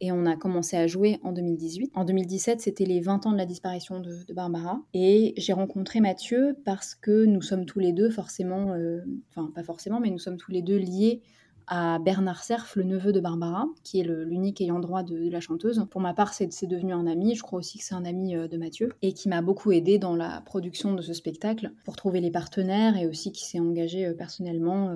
et 0.00 0.12
on 0.12 0.26
a 0.26 0.36
commencé 0.36 0.76
à 0.76 0.86
jouer 0.86 1.20
en 1.22 1.32
2018. 1.32 1.92
En 1.94 2.04
2017, 2.04 2.60
c'était 2.60 2.84
les 2.84 3.00
20 3.00 3.26
ans 3.26 3.32
de 3.32 3.36
la 3.36 3.46
disparition 3.46 4.00
de, 4.00 4.32
Barbara. 4.32 4.80
Et 4.92 5.34
j'ai 5.36 5.52
rencontré 5.52 6.00
Mathieu 6.00 6.56
parce 6.64 6.94
que 6.94 7.24
nous 7.24 7.42
sommes 7.42 7.66
tous 7.66 7.78
les 7.78 7.92
deux 7.92 8.10
forcément, 8.10 8.72
euh, 8.72 9.00
enfin 9.30 9.50
pas 9.54 9.62
forcément, 9.62 10.00
mais 10.00 10.10
nous 10.10 10.18
sommes 10.18 10.36
tous 10.36 10.50
les 10.50 10.62
deux 10.62 10.76
liés 10.76 11.22
à 11.66 11.98
Bernard 11.98 12.44
Cerf, 12.44 12.72
le 12.76 12.84
neveu 12.84 13.12
de 13.12 13.20
Barbara, 13.20 13.66
qui 13.82 14.00
est 14.00 14.04
l'unique 14.04 14.60
ayant 14.60 14.80
droit 14.80 15.02
de, 15.02 15.30
la 15.30 15.40
chanteuse. 15.40 15.86
Pour 15.90 16.00
ma 16.00 16.12
part, 16.12 16.34
c'est 16.34 16.66
devenu 16.66 16.92
un 16.92 17.06
ami, 17.06 17.34
je 17.34 17.42
crois 17.42 17.58
aussi 17.58 17.78
que 17.78 17.84
c'est 17.84 17.94
un 17.94 18.04
ami 18.04 18.36
euh, 18.36 18.48
de 18.48 18.58
Mathieu, 18.58 18.92
et 19.02 19.12
qui 19.12 19.28
m'a 19.28 19.40
beaucoup 19.40 19.72
aidé 19.72 19.98
dans 19.98 20.14
la 20.14 20.42
production 20.42 20.94
de 20.94 21.02
ce 21.02 21.14
spectacle, 21.14 21.72
pour 21.84 21.96
trouver 21.96 22.20
les 22.20 22.30
partenaires, 22.30 22.96
et 22.96 23.06
aussi 23.06 23.32
qui 23.32 23.46
s'est 23.46 23.60
engagé 23.60 24.06
euh, 24.06 24.14
personnellement 24.14 24.94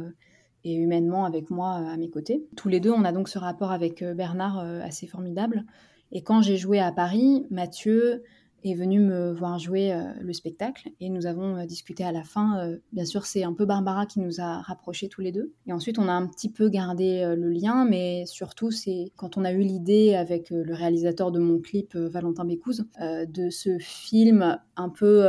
et 0.65 0.75
humainement 0.75 1.25
avec 1.25 1.51
moi 1.51 1.81
euh, 1.81 1.93
à 1.93 1.97
mes 1.97 2.11
côtés. 2.11 2.47
Tous 2.57 2.69
les 2.69 2.81
deux, 2.81 2.91
on 2.91 3.05
a 3.05 3.13
donc 3.13 3.29
ce 3.29 3.39
rapport 3.39 3.73
avec 3.73 4.03
euh, 4.03 4.15
Bernard 4.15 4.61
euh, 4.61 4.81
assez 4.83 5.07
formidable. 5.07 5.65
Et 6.13 6.23
quand 6.23 6.43
j'ai 6.43 6.57
joué 6.57 6.81
à 6.81 6.93
Paris, 6.93 7.47
Mathieu 7.51 8.23
est 8.65 8.75
venu 8.75 8.99
me 8.99 9.33
voir 9.33 9.59
jouer 9.59 9.95
le 10.21 10.33
spectacle 10.33 10.89
et 11.01 11.11
nous 11.11 11.27
avons 11.27 11.65
discuté 11.65 12.03
à 12.03 12.11
la 12.11 12.25
fin. 12.25 12.77
bien 12.93 13.05
sûr, 13.05 13.25
c'est 13.25 13.45
un 13.45 13.53
peu 13.53 13.67
Barbara 13.67 14.05
qui 14.05 14.19
nous 14.19 14.41
a 14.41 14.63
rapprochés 14.63 15.09
tous 15.09 15.21
les 15.21 15.31
deux. 15.31 15.53
Et 15.67 15.73
ensuite, 15.73 15.99
on 15.99 16.09
a 16.09 16.13
un 16.13 16.27
petit 16.27 16.49
peu 16.49 16.71
gardé 16.71 17.35
le 17.37 17.51
lien, 17.51 17.85
mais 17.85 18.25
surtout, 18.27 18.73
c'est 18.73 19.13
quand 19.17 19.37
on 19.37 19.45
a 19.45 19.53
eu 19.53 19.61
l'idée 19.61 20.17
avec 20.17 20.51
le 20.51 20.75
réalisateur 20.75 21.31
de 21.31 21.39
mon 21.39 21.61
clip, 21.61 21.95
Valentin 21.95 22.47
Bécouze, 22.47 22.87
de 23.01 23.49
ce 23.51 23.79
film 23.79 24.59
un 24.77 24.89
peu 24.89 25.25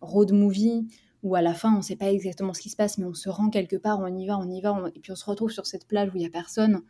road 0.00 0.30
movie 0.30 0.86
où 1.22 1.34
à 1.34 1.42
la 1.42 1.54
fin 1.54 1.72
on 1.74 1.78
ne 1.78 1.82
sait 1.82 1.96
pas 1.96 2.10
exactement 2.10 2.52
ce 2.52 2.60
qui 2.60 2.70
se 2.70 2.76
passe, 2.76 2.98
mais 2.98 3.04
on 3.04 3.14
se 3.14 3.28
rend 3.28 3.50
quelque 3.50 3.76
part, 3.76 4.00
on 4.00 4.16
y 4.16 4.26
va, 4.26 4.38
on 4.38 4.48
y 4.50 4.60
va, 4.60 4.76
et 4.94 5.00
puis 5.00 5.12
on 5.12 5.16
se 5.16 5.24
retrouve 5.24 5.50
sur 5.50 5.66
cette 5.66 5.86
plage 5.86 6.08
où 6.10 6.16
il 6.16 6.20
n'y 6.20 6.26
a 6.26 6.30
personne. 6.30 6.82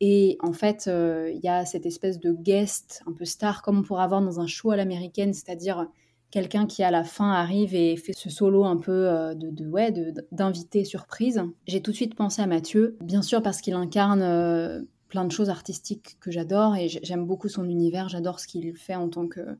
Et 0.00 0.36
en 0.40 0.52
fait, 0.52 0.86
euh, 0.86 1.30
il 1.32 1.40
y 1.40 1.48
a 1.48 1.64
cette 1.64 1.86
espèce 1.86 2.18
de 2.18 2.32
guest 2.32 3.02
un 3.06 3.12
peu 3.12 3.24
star, 3.24 3.62
comme 3.62 3.78
on 3.78 3.82
pourrait 3.82 4.02
avoir 4.02 4.20
dans 4.20 4.40
un 4.40 4.46
show 4.46 4.70
à 4.70 4.76
l'américaine, 4.76 5.32
c'est-à-dire 5.32 5.86
quelqu'un 6.30 6.66
qui 6.66 6.82
à 6.82 6.90
la 6.90 7.04
fin 7.04 7.30
arrive 7.30 7.76
et 7.76 7.96
fait 7.96 8.12
ce 8.12 8.28
solo 8.28 8.64
un 8.64 8.76
peu 8.76 9.08
euh, 9.08 9.34
de, 9.34 9.68
ouais 9.68 9.92
d'invité 10.32 10.84
surprise. 10.84 11.40
J'ai 11.68 11.80
tout 11.80 11.92
de 11.92 11.96
suite 11.96 12.16
pensé 12.16 12.42
à 12.42 12.46
Mathieu, 12.46 12.96
bien 13.00 13.22
sûr 13.22 13.40
parce 13.40 13.60
qu'il 13.60 13.74
incarne 13.74 14.20
euh, 14.20 14.82
plein 15.08 15.24
de 15.24 15.30
choses 15.30 15.48
artistiques 15.48 16.16
que 16.20 16.32
j'adore 16.32 16.74
et 16.74 16.88
j'aime 16.88 17.24
beaucoup 17.24 17.48
son 17.48 17.68
univers, 17.68 18.08
j'adore 18.08 18.40
ce 18.40 18.48
qu'il 18.48 18.74
fait 18.74 18.96
en 18.96 19.08
tant 19.08 19.28
que 19.28 19.56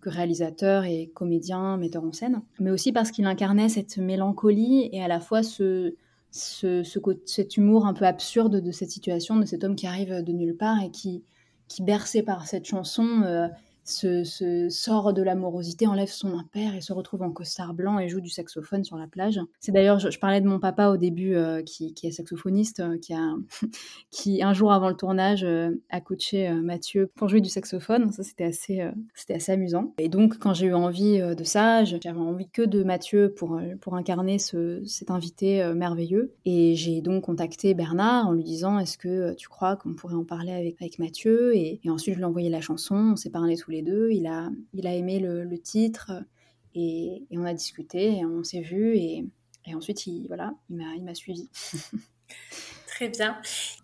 que 0.00 0.10
réalisateur 0.10 0.84
et 0.84 1.10
comédien, 1.14 1.76
metteur 1.76 2.04
en 2.04 2.12
scène, 2.12 2.42
mais 2.60 2.70
aussi 2.70 2.92
parce 2.92 3.10
qu'il 3.10 3.26
incarnait 3.26 3.68
cette 3.68 3.98
mélancolie 3.98 4.88
et 4.92 5.02
à 5.02 5.08
la 5.08 5.20
fois 5.20 5.42
ce, 5.42 5.94
ce, 6.30 6.82
cet 7.26 7.56
humour 7.56 7.86
un 7.86 7.94
peu 7.94 8.04
absurde 8.04 8.60
de 8.60 8.70
cette 8.70 8.90
situation, 8.90 9.36
de 9.36 9.44
cet 9.44 9.64
homme 9.64 9.76
qui 9.76 9.86
arrive 9.86 10.22
de 10.22 10.32
nulle 10.32 10.56
part 10.56 10.82
et 10.82 10.90
qui, 10.90 11.24
qui 11.66 11.82
bercé 11.82 12.22
par 12.22 12.46
cette 12.46 12.66
chanson, 12.66 13.22
euh, 13.24 13.48
se, 13.88 14.68
sort 14.68 15.12
de 15.12 15.22
l'amorosité, 15.22 15.86
enlève 15.86 16.08
son 16.08 16.38
impère 16.38 16.74
et 16.74 16.80
se 16.80 16.92
retrouve 16.92 17.22
en 17.22 17.30
costard 17.30 17.74
blanc 17.74 17.98
et 17.98 18.08
joue 18.08 18.20
du 18.20 18.28
saxophone 18.28 18.84
sur 18.84 18.96
la 18.96 19.06
plage. 19.06 19.40
C'est 19.60 19.72
d'ailleurs, 19.72 19.98
je, 19.98 20.18
parlais 20.18 20.40
de 20.40 20.48
mon 20.48 20.58
papa 20.58 20.88
au 20.88 20.96
début, 20.96 21.34
euh, 21.34 21.62
qui, 21.62 21.94
est 22.02 22.10
saxophoniste, 22.10 22.80
euh, 22.80 22.98
qui, 22.98 23.14
a, 23.14 23.34
qui 24.10 24.42
un 24.42 24.52
jour 24.52 24.72
avant 24.72 24.88
le 24.88 24.96
tournage 24.96 25.44
euh, 25.44 25.70
a 25.90 26.00
coaché 26.00 26.50
Mathieu 26.50 27.10
pour 27.14 27.28
jouer 27.28 27.40
du 27.40 27.48
saxophone. 27.48 28.12
Ça, 28.12 28.22
c'était 28.22 28.44
assez, 28.44 28.88
c'était 29.14 29.34
assez 29.34 29.52
amusant. 29.52 29.94
Et 29.98 30.08
donc, 30.08 30.38
quand 30.38 30.54
j'ai 30.54 30.66
eu 30.66 30.74
envie 30.74 31.18
de 31.18 31.44
ça, 31.44 31.84
j'avais 31.84 32.10
envie 32.10 32.48
que 32.48 32.62
de 32.62 32.82
Mathieu 32.82 33.32
pour, 33.36 33.60
pour 33.80 33.94
incarner 33.94 34.38
ce, 34.38 34.82
cet 34.84 35.10
invité 35.10 35.72
merveilleux. 35.74 36.34
Et 36.44 36.74
j'ai 36.74 37.00
donc 37.00 37.24
contacté 37.24 37.74
Bernard 37.74 38.28
en 38.28 38.32
lui 38.32 38.44
disant, 38.44 38.78
est-ce 38.78 38.98
que 38.98 39.34
tu 39.34 39.48
crois 39.48 39.76
qu'on 39.76 39.94
pourrait 39.94 40.14
en 40.14 40.24
parler 40.24 40.52
avec, 40.52 40.80
avec 40.80 40.98
Mathieu? 40.98 41.54
Et, 41.56 41.80
et 41.82 41.90
ensuite, 41.90 42.14
je 42.14 42.18
lui 42.18 42.24
ai 42.24 42.26
envoyé 42.26 42.50
la 42.50 42.60
chanson, 42.60 43.12
on 43.12 43.16
s'est 43.16 43.30
parlé 43.30 43.56
tous 43.56 43.70
les 43.70 43.77
deux. 43.82 44.10
Il 44.12 44.26
a, 44.26 44.50
il 44.74 44.86
a 44.86 44.94
aimé 44.94 45.18
le, 45.18 45.58
titre 45.58 46.12
et, 46.74 47.22
on 47.32 47.44
a 47.44 47.54
discuté, 47.54 48.18
et 48.18 48.24
on 48.24 48.44
s'est 48.44 48.60
vu 48.60 48.96
et, 48.96 49.24
ensuite, 49.74 50.06
il, 50.06 50.26
voilà, 50.28 50.54
il 50.70 51.02
m'a 51.04 51.14
suivi. 51.14 51.48
Très 52.98 53.08
bien. 53.10 53.36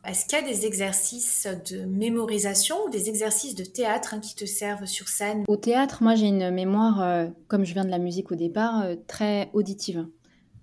Est-ce 0.05 0.27
qu'il 0.27 0.37
y 0.37 0.43
a 0.43 0.45
des 0.45 0.67
exercices 0.67 1.47
de 1.71 1.85
mémorisation 1.85 2.77
ou 2.85 2.91
des 2.91 3.09
exercices 3.09 3.55
de 3.55 3.63
théâtre 3.63 4.15
hein, 4.15 4.19
qui 4.19 4.35
te 4.35 4.45
servent 4.45 4.87
sur 4.87 5.07
scène? 5.07 5.45
Au 5.47 5.57
théâtre, 5.57 6.03
moi 6.03 6.17
j'ai 6.17 6.27
une 6.27 6.51
mémoire, 6.51 7.01
euh, 7.01 7.27
comme 7.47 7.65
je 7.65 7.75
viens 7.75 7.85
de 7.85 7.91
la 7.91 7.99
musique 7.99 8.33
au 8.33 8.35
départ, 8.35 8.83
euh, 8.83 8.97
très 9.07 9.51
auditive. 9.53 10.09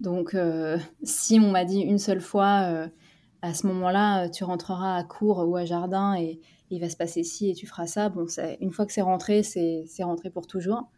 Donc 0.01 0.35
euh, 0.35 0.77
si 1.03 1.39
on 1.39 1.51
m'a 1.51 1.63
dit 1.63 1.79
une 1.79 1.97
seule 1.97 2.19
fois, 2.19 2.89
à 3.41 3.53
ce 3.53 3.65
moment-là, 3.67 4.29
tu 4.29 4.43
rentreras 4.43 4.95
à 4.95 5.03
cours 5.03 5.47
ou 5.47 5.55
à 5.55 5.65
jardin 5.65 6.15
et, 6.15 6.39
il 6.73 6.79
va 6.79 6.89
se 6.89 6.95
passer 6.95 7.23
ci 7.23 7.49
et 7.49 7.53
tu 7.53 7.67
feras 7.67 7.85
ça. 7.85 8.07
Bon, 8.07 8.25
une 8.61 8.71
fois 8.71 8.85
que 8.85 8.93
c'est 8.93 9.01
rentré, 9.01 9.43
c'est 9.43 10.03
rentré 10.03 10.29
pour 10.29 10.47
toujours. 10.47 10.89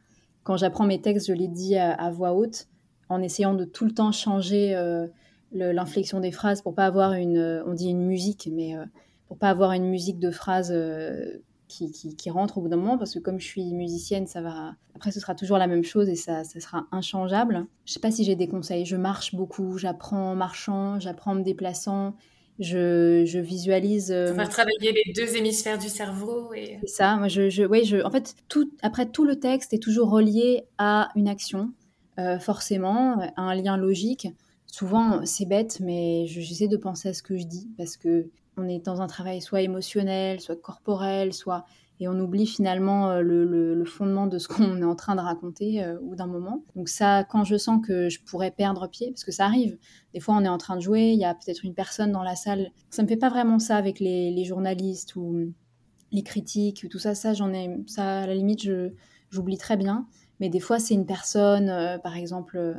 Quand 0.44 0.56
j'apprends 0.56 0.86
mes 0.86 1.02
textes, 1.02 1.28
je 1.28 1.34
les 1.34 1.48
dis 1.48 1.78
à, 1.78 2.12
voix 2.12 2.34
haute, 2.34 2.68
en 3.10 3.24
essayant 3.24 3.56
de 3.56 3.66
tout 3.66 3.86
le 3.86 3.91
temps 3.91 4.12
changer 4.12 4.76
euh, 4.76 5.08
l'inflexion 5.52 6.20
des 6.20 6.32
phrases 6.32 6.62
pour 6.62 6.76
pas 6.76 6.86
avoir 6.86 7.14
une, 7.14 7.38
euh, 7.38 7.64
on 7.66 7.74
dit 7.74 7.89
une 7.89 8.06
musique, 8.06 8.50
mais 8.52 8.78
euh, 8.78 8.86
pour 9.28 9.39
pas 9.39 9.50
avoir 9.50 9.72
une 9.72 9.89
musique 9.89 10.20
de 10.20 10.30
phrases 10.30 10.72
qui, 11.68 12.30
rentre 12.30 12.60
au 12.60 12.62
bout 12.62 12.70
d'un 12.70 12.78
moment, 12.78 13.00
parce 13.00 13.16
que 13.16 13.20
comme 13.20 13.39
je 13.39 13.48
suis 13.48 13.74
musicienne, 13.74 14.28
ça 14.28 14.41
va. 14.41 14.76
Après, 14.96 15.12
ce 15.12 15.20
sera 15.20 15.34
toujours 15.34 15.58
la 15.58 15.66
même 15.66 15.84
chose 15.84 16.08
et 16.08 16.16
ça, 16.16 16.44
sera 16.44 16.86
inchangeable. 16.91 17.66
Je 17.86 17.94
sais 17.94 18.00
pas 18.00 18.12
si 18.12 18.24
j'ai 18.24 18.36
des 18.36 18.48
conseils. 18.48 18.86
Je 18.86 18.96
marche 18.96 19.34
beaucoup, 19.34 19.80
j'apprends 19.80 20.32
en 20.32 20.36
marchant, 20.36 21.00
j'apprends 21.00 21.32
en 21.32 21.36
me 21.36 21.44
déplaçant 21.44 22.14
je, 22.60 23.24
je 23.26 23.39
visualise. 23.39 24.12
Euh, 24.12 24.34
faire 24.34 24.49
travailler 24.49 24.91
les 24.91 25.14
deux 25.14 25.36
hémisphères 25.36 25.78
du 25.78 25.89
cerveau. 25.89 26.54
Et... 26.54 26.80
C'est 26.82 26.95
ça. 26.95 27.16
Moi, 27.16 27.28
je, 27.28 27.49
je, 27.49 27.64
ouais, 27.64 27.84
je, 27.84 27.97
en 28.04 28.12
fait, 28.12 28.36
tout, 28.49 28.72
après, 28.82 29.08
tout 29.08 29.26
le 29.26 29.39
texte 29.39 29.74
est 29.74 29.82
toujours 29.82 30.10
relié 30.10 30.66
à 30.78 31.10
une 31.16 31.28
action, 31.28 31.72
euh, 32.20 32.39
forcément, 32.39 33.20
à 33.36 33.41
un 33.41 33.56
lien 33.56 33.78
logique. 33.78 34.28
Souvent, 34.68 35.26
c'est 35.26 35.45
bête, 35.45 35.80
mais 35.82 36.26
j'essaie 36.28 36.68
de 36.68 36.78
penser 36.78 37.10
à 37.10 37.14
ce 37.14 37.22
que 37.22 37.38
je 37.38 37.45
dis 37.45 37.70
parce 37.78 37.97
que 37.97 38.28
on 38.58 38.68
est 38.68 38.80
dans 38.80 39.01
un 39.01 39.08
travail 39.08 39.41
soit 39.41 39.62
émotionnel, 39.62 40.39
soit 40.39 40.56
corporel, 40.56 41.34
soit 41.34 41.66
et 42.00 42.08
on 42.08 42.20
oublie 42.20 42.48
finalement 42.48 43.12
euh, 43.12 43.22
le, 43.22 43.86
fondement 43.86 44.28
de 44.28 44.38
ce 44.38 44.48
qu'on 44.48 44.78
est 44.82 44.86
en 44.86 44.96
train 44.96 45.16
de 45.16 45.22
raconter 45.22 45.84
euh, 45.84 45.98
ou 46.02 46.16
d'un 46.16 46.28
moment. 46.28 46.64
Donc 46.76 46.89
ça, 46.89 47.24
quand 47.24 47.44
je 47.44 47.58
sens 47.58 47.86
que 47.86 48.10
je 48.10 48.20
pourrais 48.24 48.52
perdre 48.52 48.88
pied, 48.88 49.12
parce 49.12 49.24
que 49.24 49.32
ça 49.32 49.46
arrive, 49.46 49.78
des 50.14 50.20
fois 50.20 50.36
on 50.36 50.44
est 50.44 50.50
en 50.50 50.58
train 50.58 50.76
de 50.76 50.82
jouer, 50.82 51.12
il 51.12 51.20
y 51.20 51.26
a 51.26 51.34
peut-être 51.34 51.64
une 51.64 51.74
personne 51.74 52.12
dans 52.12 52.24
la 52.24 52.36
salle, 52.36 52.72
ça 52.89 53.04
me 53.04 53.08
fait 53.08 53.18
pas 53.18 53.30
vraiment 53.30 53.60
ça 53.60 53.78
avec 53.78 54.00
les, 54.00 54.44
journalistes 54.44 55.16
ou 55.16 55.54
les 56.12 56.24
critiques, 56.24 56.88
tout 56.89 57.00
ça, 57.00 57.16
ça 57.16 57.34
j'en 57.34 57.54
ai, 57.54 57.70
ça 57.88 58.22
à 58.22 58.28
la 58.28 58.36
limite 58.36 58.68
j'oublie 59.30 59.58
très 59.58 59.78
bien, 59.78 60.08
mais 60.39 60.50
des 60.50 60.60
fois 60.60 60.80
c'est 60.80 60.94
une 60.94 61.06
personne, 61.06 61.70
euh, 61.70 61.98
par 61.98 62.18
exemple 62.18 62.76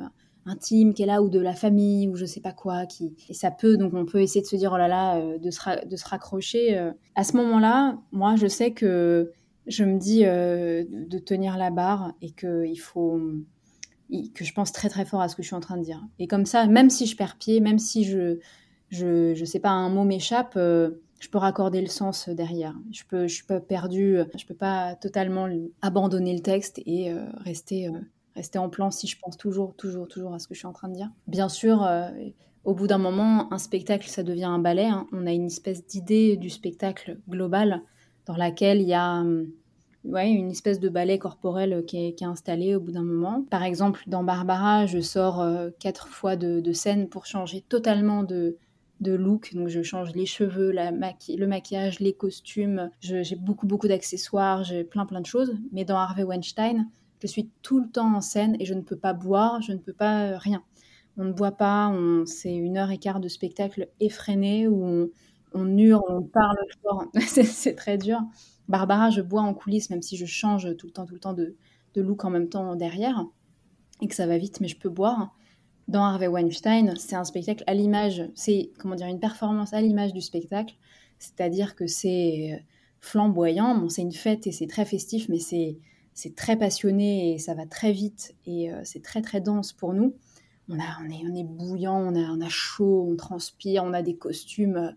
intime 0.46 0.94
qu'elle 0.94 1.10
a 1.10 1.22
ou 1.22 1.28
de 1.28 1.38
la 1.38 1.54
famille 1.54 2.08
ou 2.08 2.16
je 2.16 2.24
sais 2.24 2.40
pas 2.40 2.52
quoi 2.52 2.86
qui 2.86 3.14
et 3.28 3.34
ça 3.34 3.50
peut 3.50 3.76
donc 3.76 3.94
on 3.94 4.04
peut 4.04 4.20
essayer 4.20 4.42
de 4.42 4.46
se 4.46 4.56
dire 4.56 4.72
oh 4.72 4.78
là 4.78 4.88
là 4.88 5.16
euh, 5.16 5.38
de 5.38 5.50
se, 5.50 5.86
de 5.86 5.96
se 5.96 6.06
raccrocher 6.06 6.78
euh. 6.78 6.92
à 7.14 7.24
ce 7.24 7.36
moment-là 7.36 7.98
moi 8.12 8.36
je 8.36 8.46
sais 8.46 8.72
que 8.72 9.32
je 9.66 9.84
me 9.84 9.98
dis 9.98 10.24
euh, 10.24 10.84
de 10.88 11.18
tenir 11.18 11.56
la 11.56 11.70
barre 11.70 12.12
et 12.20 12.30
que 12.30 12.66
il 12.66 12.76
faut 12.76 13.20
que 14.34 14.44
je 14.44 14.52
pense 14.52 14.72
très 14.72 14.88
très 14.88 15.06
fort 15.06 15.22
à 15.22 15.28
ce 15.28 15.36
que 15.36 15.42
je 15.42 15.48
suis 15.48 15.56
en 15.56 15.60
train 15.60 15.78
de 15.78 15.82
dire 15.82 16.04
et 16.18 16.26
comme 16.26 16.46
ça 16.46 16.66
même 16.66 16.90
si 16.90 17.06
je 17.06 17.16
perds 17.16 17.36
pied 17.38 17.60
même 17.60 17.78
si 17.78 18.04
je 18.04 18.38
je, 18.90 19.34
je 19.34 19.44
sais 19.44 19.60
pas 19.60 19.70
un 19.70 19.88
mot 19.88 20.04
m'échappe 20.04 20.58
je 21.20 21.30
peux 21.30 21.38
raccorder 21.38 21.80
le 21.80 21.86
sens 21.86 22.28
derrière. 22.28 22.74
Je 22.92 23.02
peux, 23.08 23.26
je 23.26 23.34
suis 23.34 23.46
pas 23.46 23.58
perdue, 23.58 24.18
je 24.36 24.44
peux 24.44 24.54
pas 24.54 24.94
totalement 24.94 25.48
abandonner 25.80 26.34
le 26.34 26.42
texte 26.42 26.82
et 26.84 27.14
rester 27.38 27.88
rester 28.36 28.58
en 28.58 28.68
plan 28.68 28.90
si 28.90 29.06
je 29.06 29.18
pense 29.18 29.36
toujours, 29.36 29.74
toujours, 29.74 30.08
toujours 30.08 30.34
à 30.34 30.38
ce 30.38 30.48
que 30.48 30.54
je 30.54 30.60
suis 30.60 30.66
en 30.66 30.72
train 30.72 30.88
de 30.88 30.94
dire. 30.94 31.10
Bien 31.26 31.48
sûr, 31.48 31.84
euh, 31.84 32.08
au 32.64 32.74
bout 32.74 32.86
d'un 32.86 32.98
moment, 32.98 33.52
un 33.52 33.58
spectacle, 33.58 34.08
ça 34.08 34.22
devient 34.22 34.44
un 34.44 34.58
ballet. 34.58 34.86
Hein. 34.86 35.06
On 35.12 35.26
a 35.26 35.32
une 35.32 35.46
espèce 35.46 35.86
d'idée 35.86 36.36
du 36.36 36.50
spectacle 36.50 37.18
global 37.28 37.82
dans 38.26 38.36
laquelle 38.36 38.80
il 38.80 38.88
y 38.88 38.94
a 38.94 39.20
hum, 39.20 39.48
ouais, 40.04 40.30
une 40.30 40.50
espèce 40.50 40.80
de 40.80 40.88
ballet 40.88 41.18
corporel 41.18 41.84
qui 41.86 41.98
est, 41.98 42.22
installé 42.22 42.74
au 42.74 42.80
bout 42.80 42.92
d'un 42.92 43.02
moment. 43.02 43.44
Par 43.50 43.62
exemple, 43.62 44.02
dans 44.06 44.24
Barbara, 44.24 44.86
je 44.86 45.00
sors 45.00 45.40
euh, 45.40 45.70
quatre 45.78 46.08
fois 46.08 46.36
de, 46.36 46.72
scène 46.72 47.08
pour 47.08 47.26
changer 47.26 47.60
totalement 47.60 48.22
de, 48.22 48.56
look. 49.00 49.54
Donc 49.54 49.68
je 49.68 49.82
change 49.82 50.14
les 50.14 50.24
cheveux, 50.24 50.72
le 50.72 51.46
maquillage, 51.46 52.00
les 52.00 52.14
costumes. 52.14 52.90
J'ai 53.00 53.36
beaucoup, 53.36 53.66
beaucoup 53.66 53.88
d'accessoires, 53.88 54.64
j'ai 54.64 54.82
plein, 54.84 55.04
plein 55.04 55.20
de 55.20 55.26
choses. 55.26 55.54
Mais 55.72 55.84
dans 55.84 55.96
Harvey 55.96 56.22
Weinstein, 56.22 56.86
je 57.24 57.28
suis 57.30 57.50
tout 57.62 57.80
le 57.80 57.88
temps 57.88 58.14
en 58.14 58.20
scène 58.20 58.54
et 58.60 58.66
je 58.66 58.74
ne 58.74 58.82
peux 58.82 58.98
pas 58.98 59.14
boire, 59.14 59.62
je 59.62 59.72
ne 59.72 59.78
peux 59.78 59.94
pas 59.94 60.26
euh, 60.26 60.36
rien. 60.36 60.62
On 61.16 61.24
ne 61.24 61.32
boit 61.32 61.52
pas, 61.52 61.88
on, 61.88 62.26
c'est 62.26 62.54
une 62.54 62.76
heure 62.76 62.90
et 62.90 62.98
quart 62.98 63.18
de 63.18 63.28
spectacle 63.28 63.88
effréné 63.98 64.68
où 64.68 64.84
on, 64.84 65.08
on 65.54 65.78
hurle, 65.78 66.02
on 66.08 66.22
parle 66.22 66.58
fort. 66.82 67.06
c'est, 67.20 67.74
très 67.74 67.96
dur. 67.96 68.20
Barbara, 68.68 69.08
je 69.08 69.22
bois 69.22 69.40
en 69.40 69.54
coulisses, 69.54 69.88
même 69.88 70.02
si 70.02 70.18
je 70.18 70.26
change 70.26 70.76
tout 70.76 70.86
le 70.86 70.92
temps, 70.92 71.06
tout 71.06 71.14
le 71.14 71.20
temps 71.20 71.32
de, 71.32 71.56
de 71.94 72.02
look 72.02 72.26
en 72.26 72.30
même 72.30 72.50
temps 72.50 72.76
derrière 72.76 73.24
et 74.02 74.08
que 74.08 74.14
ça 74.14 74.26
va 74.26 74.36
vite, 74.36 74.60
mais 74.60 74.68
je 74.68 74.76
peux 74.76 74.90
boire. 74.90 75.34
Dans 75.88 76.02
Harvey 76.02 76.28
Weinstein, 76.28 76.94
c'est 76.96 77.16
un 77.16 77.24
spectacle 77.24 77.64
à 77.66 77.74
l'image, 77.74 78.22
c'est 78.34 78.70
comment 78.78 78.94
dire 78.94 79.06
une 79.06 79.20
performance 79.20 79.72
à 79.72 79.80
l'image 79.80 80.12
du 80.12 80.20
spectacle, 80.20 80.74
c'est-à-dire 81.18 81.74
que 81.74 81.86
c'est 81.86 82.52
euh, 82.52 82.62
flamboyant, 83.00 83.76
bon, 83.76 83.88
c'est 83.88 84.02
une 84.02 84.12
fête 84.12 84.46
et 84.46 84.52
c'est 84.52 84.66
très 84.66 84.84
festif, 84.84 85.28
mais 85.28 85.38
c'est 85.38 85.78
c'est 86.14 86.36
très 86.36 86.56
passionné 86.56 87.34
et 87.34 87.38
ça 87.38 87.54
va 87.54 87.66
très 87.66 87.92
vite 87.92 88.34
et 88.46 88.72
euh, 88.72 88.80
c'est 88.84 89.02
très 89.02 89.20
très 89.20 89.40
dense 89.40 89.72
pour 89.72 89.92
nous. 89.92 90.14
On, 90.68 90.78
a, 90.78 90.98
on, 91.04 91.10
est, 91.10 91.22
on 91.30 91.34
est 91.34 91.44
bouillant, 91.44 91.98
on 91.98 92.14
a, 92.14 92.30
on 92.30 92.40
a 92.40 92.48
chaud, 92.48 93.06
on 93.10 93.16
transpire, 93.16 93.82
on 93.84 93.92
a 93.92 94.02
des 94.02 94.16
costumes 94.16 94.76
euh, 94.76 94.90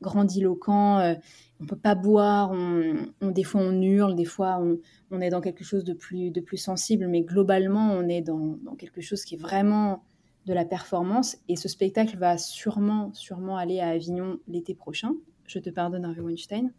grandiloquents, 0.00 1.00
euh, 1.00 1.14
on 1.60 1.66
peut 1.66 1.76
pas 1.76 1.94
boire, 1.94 2.50
on, 2.52 3.30
des 3.30 3.42
fois 3.42 3.60
on 3.60 3.82
hurle, 3.82 4.14
des 4.14 4.24
fois 4.24 4.62
on, 5.10 5.20
est 5.20 5.30
dans 5.30 5.40
quelque 5.40 5.64
chose 5.64 5.84
de 5.84 5.92
plus, 5.92 6.30
de 6.30 6.40
plus 6.40 6.56
sensible, 6.56 7.06
mais 7.08 7.22
globalement 7.22 7.92
on 7.92 8.08
est 8.08 8.22
dans, 8.22 8.56
dans, 8.64 8.74
quelque 8.74 9.00
chose 9.00 9.24
qui 9.24 9.34
est 9.34 9.38
vraiment 9.38 10.02
de 10.46 10.54
la 10.54 10.64
performance 10.64 11.36
et 11.48 11.56
ce 11.56 11.68
spectacle 11.68 12.16
va 12.16 12.38
sûrement, 12.38 13.12
sûrement 13.14 13.56
aller 13.56 13.80
à 13.80 13.88
Avignon 13.88 14.38
l'été 14.48 14.74
prochain. 14.74 15.12
Je 15.46 15.58
te 15.58 15.70
pardonne 15.70 16.04
Harvey 16.04 16.22
Weinstein. 16.22 16.72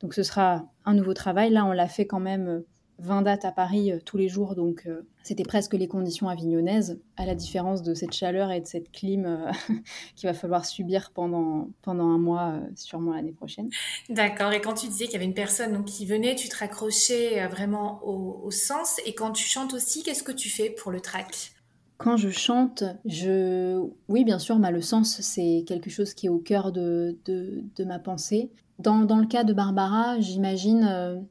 Donc 0.00 0.14
ce 0.14 0.22
sera 0.22 0.70
un 0.86 0.94
nouveau 0.94 1.12
travail. 1.12 1.50
Là 1.50 1.66
on 1.66 1.72
l'a 1.72 1.88
fait 1.88 2.06
quand 2.06 2.20
même 2.20 2.62
20 3.00 3.22
dates 3.22 3.44
à 3.44 3.52
Paris 3.52 3.92
euh, 3.92 3.98
tous 4.04 4.16
les 4.16 4.28
jours, 4.28 4.54
donc 4.54 4.84
euh, 4.86 5.02
c'était 5.22 5.42
presque 5.42 5.74
les 5.74 5.88
conditions 5.88 6.28
avignonnaises, 6.28 7.00
à 7.16 7.24
la 7.24 7.34
différence 7.34 7.82
de 7.82 7.94
cette 7.94 8.12
chaleur 8.12 8.50
et 8.50 8.60
de 8.60 8.66
cette 8.66 8.92
clim 8.92 9.24
euh, 9.24 9.50
qu'il 10.16 10.28
va 10.28 10.34
falloir 10.34 10.64
subir 10.64 11.10
pendant, 11.14 11.68
pendant 11.82 12.08
un 12.08 12.18
mois, 12.18 12.60
sûrement 12.76 13.14
l'année 13.14 13.32
prochaine. 13.32 13.70
D'accord, 14.08 14.52
et 14.52 14.60
quand 14.60 14.74
tu 14.74 14.86
disais 14.86 15.04
qu'il 15.04 15.14
y 15.14 15.16
avait 15.16 15.24
une 15.24 15.34
personne 15.34 15.72
donc, 15.72 15.86
qui 15.86 16.04
venait, 16.06 16.34
tu 16.34 16.48
te 16.48 16.56
raccrochais 16.56 17.46
vraiment 17.48 18.00
au, 18.04 18.50
sens, 18.50 19.00
et 19.06 19.14
quand 19.14 19.30
tu 19.32 19.44
chantes 19.44 19.74
aussi, 19.74 20.02
qu'est-ce 20.02 20.22
que 20.22 20.32
tu 20.32 20.48
fais 20.48 20.70
pour 20.70 20.90
le 20.90 21.00
track? 21.00 21.52
Quand 21.98 22.16
je 22.16 22.30
chante, 22.30 22.82
je... 23.04 23.80
oui, 24.08 24.24
bien 24.24 24.38
sûr, 24.38 24.58
le 24.58 24.80
sens, 24.80 25.20
c'est 25.20 25.64
quelque 25.66 25.90
chose 25.90 26.14
qui 26.14 26.26
est 26.26 26.30
au 26.30 26.38
cœur 26.38 26.72
de, 26.72 27.16
de, 27.26 27.62
de 27.76 27.84
ma 27.84 27.98
pensée. 27.98 28.50
Dans, 28.78 29.00
dans, 29.00 29.18
le 29.18 29.26
cas 29.26 29.44
de 29.44 29.52
Barbara, 29.52 30.18
j'imagine 30.18 31.26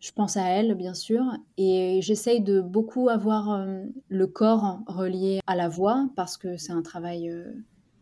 je 0.00 0.12
pense 0.12 0.36
à 0.36 0.44
elle, 0.44 0.74
bien 0.74 0.94
sûr, 0.94 1.22
et 1.58 2.00
j'essaye 2.02 2.40
de 2.40 2.60
beaucoup 2.60 3.08
avoir 3.08 3.50
euh, 3.50 3.84
le 4.08 4.26
corps 4.26 4.80
relié 4.86 5.40
à 5.46 5.54
la 5.54 5.68
voix 5.68 6.08
parce 6.16 6.38
que 6.38 6.56
c'est 6.56 6.72
un 6.72 6.82
travail 6.82 7.28
euh, 7.28 7.52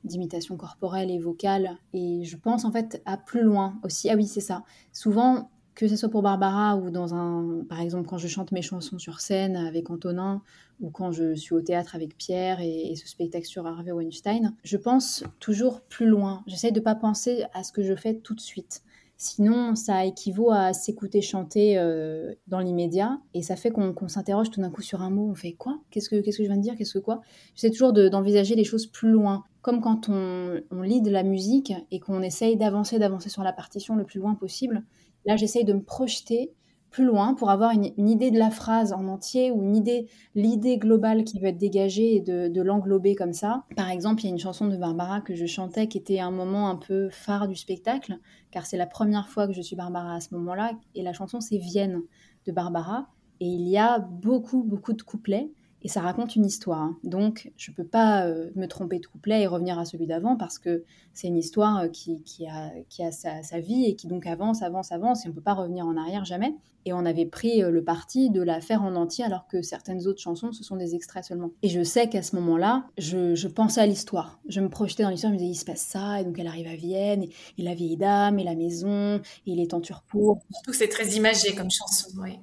d'imitation 0.04 0.56
corporelle 0.56 1.10
et 1.10 1.18
vocale. 1.18 1.76
Et 1.92 2.24
je 2.24 2.36
pense 2.36 2.64
en 2.64 2.70
fait 2.70 3.02
à 3.04 3.16
plus 3.16 3.42
loin 3.42 3.78
aussi. 3.82 4.08
Ah 4.10 4.14
oui, 4.14 4.26
c'est 4.26 4.40
ça. 4.40 4.62
Souvent, 4.92 5.50
que 5.74 5.86
ce 5.86 5.94
soit 5.94 6.08
pour 6.08 6.22
Barbara 6.22 6.76
ou 6.76 6.90
dans 6.90 7.14
un, 7.14 7.64
par 7.68 7.80
exemple, 7.80 8.08
quand 8.08 8.18
je 8.18 8.26
chante 8.26 8.50
mes 8.52 8.62
chansons 8.62 8.98
sur 8.98 9.20
scène 9.20 9.56
avec 9.56 9.90
Antonin 9.90 10.42
ou 10.80 10.90
quand 10.90 11.12
je 11.12 11.34
suis 11.34 11.54
au 11.54 11.60
théâtre 11.60 11.94
avec 11.94 12.16
Pierre 12.16 12.60
et, 12.60 12.94
ce 12.96 13.08
spectacle 13.08 13.46
sur 13.46 13.66
Harvey 13.66 13.92
Weinstein, 13.92 14.54
je 14.64 14.76
pense 14.76 15.24
toujours 15.38 15.80
plus 15.80 16.06
loin. 16.06 16.42
J'essaye 16.46 16.72
de 16.72 16.80
pas 16.80 16.96
penser 16.96 17.44
à 17.54 17.62
ce 17.62 17.72
que 17.72 17.82
je 17.82 17.94
fais 17.94 18.14
tout 18.14 18.34
de 18.34 18.40
suite 18.40 18.82
Sinon, 19.20 19.74
ça 19.74 20.04
équivaut 20.04 20.52
à 20.52 20.72
s'écouter 20.72 21.20
chanter 21.22 21.76
euh, 21.76 22.32
dans 22.46 22.60
l'immédiat 22.60 23.18
et 23.34 23.42
ça 23.42 23.56
fait 23.56 23.72
qu'on 23.72 24.06
s'interroge 24.06 24.50
tout 24.50 24.60
d'un 24.60 24.70
coup 24.70 24.80
sur 24.80 25.02
un 25.02 25.10
mot. 25.10 25.28
On 25.28 25.34
fait 25.34 25.54
quoi? 25.54 25.80
Qu'est-ce 25.90 26.08
que 26.08 26.20
qu'est-ce 26.20 26.38
que 26.38 26.44
je 26.44 26.48
viens 26.48 26.56
de 26.56 26.62
dire? 26.62 26.76
Qu'est-ce 26.76 26.94
que 26.94 27.00
quoi? 27.00 27.20
J'essaie 27.56 27.70
toujours 27.72 27.92
d'envisager 27.92 28.54
les 28.54 28.62
choses 28.62 28.86
plus 28.86 29.10
loin, 29.10 29.42
comme 29.60 29.80
quand 29.80 30.08
on, 30.08 30.60
on 30.70 30.82
lit 30.82 31.02
de 31.02 31.10
la 31.10 31.24
musique 31.24 31.72
et 31.90 31.98
qu'on 31.98 32.22
essaye 32.22 32.56
d'avancer, 32.56 33.00
d'avancer 33.00 33.28
sur 33.28 33.42
la 33.42 33.52
partition 33.52 33.96
le 33.96 34.04
plus 34.04 34.20
loin 34.20 34.36
possible. 34.36 34.84
Là, 35.26 35.36
j'essaye 35.36 35.64
de 35.64 35.72
me 35.72 35.82
projeter 35.82 36.52
plus 36.90 37.04
loin 37.04 37.34
pour 37.34 37.50
avoir 37.50 37.72
une, 37.72 38.08
idée 38.08 38.30
de 38.30 38.38
la 38.38 38.50
phrase 38.50 38.92
en 38.92 39.06
entier 39.08 39.50
ou 39.50 39.62
une 39.62 39.76
idée, 39.76 40.08
l'idée 40.34 40.78
globale 40.78 41.24
qui 41.24 41.38
veut 41.38 41.48
être 41.48 41.58
dégagée 41.58 42.16
et 42.16 42.20
de, 42.20 42.62
l'englober 42.62 43.14
comme 43.14 43.32
ça. 43.32 43.64
Par 43.76 43.90
exemple, 43.90 44.22
il 44.22 44.24
y 44.24 44.28
a 44.28 44.32
une 44.32 44.38
chanson 44.38 44.66
de 44.66 44.76
Barbara 44.76 45.20
que 45.20 45.34
je 45.34 45.46
chantais 45.46 45.86
qui 45.86 45.98
était 45.98 46.18
un 46.18 46.30
moment 46.30 46.68
un 46.68 46.76
peu 46.76 47.08
phare 47.10 47.48
du 47.48 47.56
spectacle, 47.56 48.18
car 48.50 48.66
c'est 48.66 48.76
la 48.76 48.86
première 48.86 49.28
fois 49.28 49.46
que 49.46 49.52
je 49.52 49.62
suis 49.62 49.76
Barbara 49.76 50.14
à 50.14 50.20
ce 50.20 50.34
moment-là, 50.34 50.72
et 50.94 51.02
la 51.02 51.12
chanson 51.12 51.40
c'est 51.40 51.58
Vienne 51.58 52.02
de 52.46 52.52
Barbara, 52.52 53.08
et 53.40 53.46
il 53.46 53.68
y 53.68 53.78
a 53.78 53.98
beaucoup, 53.98 54.62
beaucoup 54.62 54.92
de 54.92 55.02
couplets 55.02 55.50
et 55.82 55.88
ça 55.88 56.00
raconte 56.00 56.36
une 56.36 56.44
histoire. 56.44 56.80
Hein. 56.80 56.98
Donc, 57.04 57.52
je 57.56 57.70
ne 57.70 57.76
peux 57.76 57.84
pas 57.84 58.26
euh, 58.26 58.50
me 58.56 58.66
tromper 58.66 58.98
de 58.98 59.06
couplet 59.06 59.42
et 59.42 59.46
revenir 59.46 59.78
à 59.78 59.84
celui 59.84 60.06
d'avant 60.06 60.36
parce 60.36 60.58
que 60.58 60.84
c'est 61.14 61.28
une 61.28 61.36
histoire 61.36 61.82
euh, 61.82 61.88
qui, 61.88 62.20
a, 62.46 62.70
qui 62.88 63.02
a 63.02 63.12
sa, 63.12 63.60
vie 63.60 63.86
et 63.86 63.94
qui 63.94 64.06
donc 64.06 64.26
avance, 64.26 64.62
avance, 64.62 64.92
avance 64.92 65.24
et 65.24 65.28
on 65.28 65.30
ne 65.30 65.34
peut 65.34 65.42
pas 65.42 65.54
revenir 65.54 65.86
en 65.86 65.96
arrière 65.96 66.24
jamais. 66.24 66.54
Et 66.84 66.92
on 66.92 67.04
avait 67.04 67.26
pris 67.26 67.62
euh, 67.62 67.70
le 67.70 67.84
parti 67.84 68.30
de 68.30 68.42
la 68.42 68.60
faire 68.60 68.82
en 68.82 68.94
entier 68.96 69.24
alors 69.24 69.46
que 69.46 69.62
certaines 69.62 70.06
autres 70.06 70.20
chansons, 70.20 70.52
ce 70.52 70.64
sont 70.64 70.76
des 70.76 70.94
extraits 70.94 71.24
seulement. 71.24 71.50
Et 71.62 71.68
je 71.68 71.82
sais 71.82 72.08
qu'à 72.08 72.22
ce 72.22 72.34
moment-là, 72.36 72.86
je, 72.98 73.46
pensais 73.46 73.80
à 73.80 73.86
l'histoire. 73.86 74.40
Je 74.48 74.60
me 74.60 74.68
projetais 74.68 75.02
dans 75.02 75.10
l'histoire, 75.10 75.32
je 75.32 75.34
me 75.34 75.40
disais, 75.40 75.52
il 75.52 75.58
se 75.58 75.64
passe 75.64 75.80
ça, 75.80 76.20
et 76.20 76.24
donc 76.24 76.38
elle 76.38 76.46
arrive 76.46 76.66
à 76.66 76.76
Vienne, 76.76 77.24
et, 77.24 77.62
la 77.62 77.74
vieille 77.74 77.96
dame, 77.96 78.38
et 78.38 78.44
la 78.44 78.54
maison, 78.54 79.16
et 79.16 79.20
il 79.52 79.60
est 79.60 79.74
en 79.74 79.80
turpour. 79.80 80.38
Surtout 80.52 80.72
c'est 80.72 80.88
très 80.88 81.08
imagé 81.16 81.54
comme 81.54 81.70
chanson, 81.70 82.10
oui. 82.22 82.38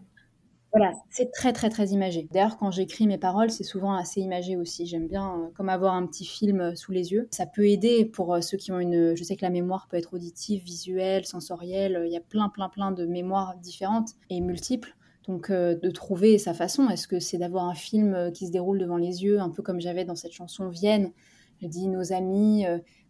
Voilà, 0.78 0.92
c'est 1.10 1.32
très 1.32 1.54
très 1.54 1.70
très 1.70 1.88
imagé. 1.88 2.28
D'ailleurs, 2.34 2.58
quand 2.58 2.70
j'écris 2.70 3.08
mes 3.08 3.18
paroles, 3.18 3.50
c'est 3.50 3.64
souvent 3.64 3.94
assez 3.94 4.20
imagé 4.20 4.58
aussi. 4.58 4.86
J'aime 4.86 5.08
bien 5.08 5.34
euh, 5.34 5.48
comme 5.56 5.70
avoir 5.70 5.94
un 5.94 6.06
petit 6.06 6.26
film 6.26 6.60
euh, 6.60 6.76
sous 6.76 6.92
les 6.92 7.14
yeux. 7.14 7.30
Ça 7.32 7.46
peut 7.46 7.66
aider 7.66 8.04
pour 8.04 8.34
euh, 8.34 8.42
ceux 8.42 8.58
qui 8.58 8.74
ont 8.74 8.80
une. 8.80 9.16
Je 9.16 9.24
sais 9.24 9.38
que 9.38 9.46
la 9.46 9.50
mémoire 9.50 9.88
peut 9.90 9.96
être 9.96 10.14
auditive, 10.16 10.62
visuelle, 10.62 11.26
sensorielle. 11.26 12.04
Il 12.06 12.12
y 12.12 12.18
a 12.18 12.22
plein 12.22 12.50
plein 12.50 12.68
plein 12.68 12.92
de 12.92 13.06
mémoires 13.06 13.56
différentes 13.56 14.10
et 14.30 14.42
multiples. 14.42 14.98
Donc 15.30 15.50
de 15.50 15.90
trouver 15.90 16.38
sa 16.38 16.54
façon. 16.54 16.90
Est-ce 16.90 17.08
que 17.08 17.20
c'est 17.20 17.38
d'avoir 17.40 17.64
un 17.64 17.74
film 17.74 18.32
qui 18.34 18.46
se 18.46 18.52
déroule 18.52 18.78
devant 18.78 18.98
les 18.98 19.24
yeux, 19.24 19.40
un 19.40 19.50
peu 19.50 19.64
comme 19.64 19.80
j'avais 19.82 20.06
dans 20.06 20.16
cette 20.16 20.34
chanson 20.34 20.70
Vienne 20.70 21.12
Je 21.62 21.68
dis 21.68 21.88
nos 21.88 22.14
amis, 22.14 22.66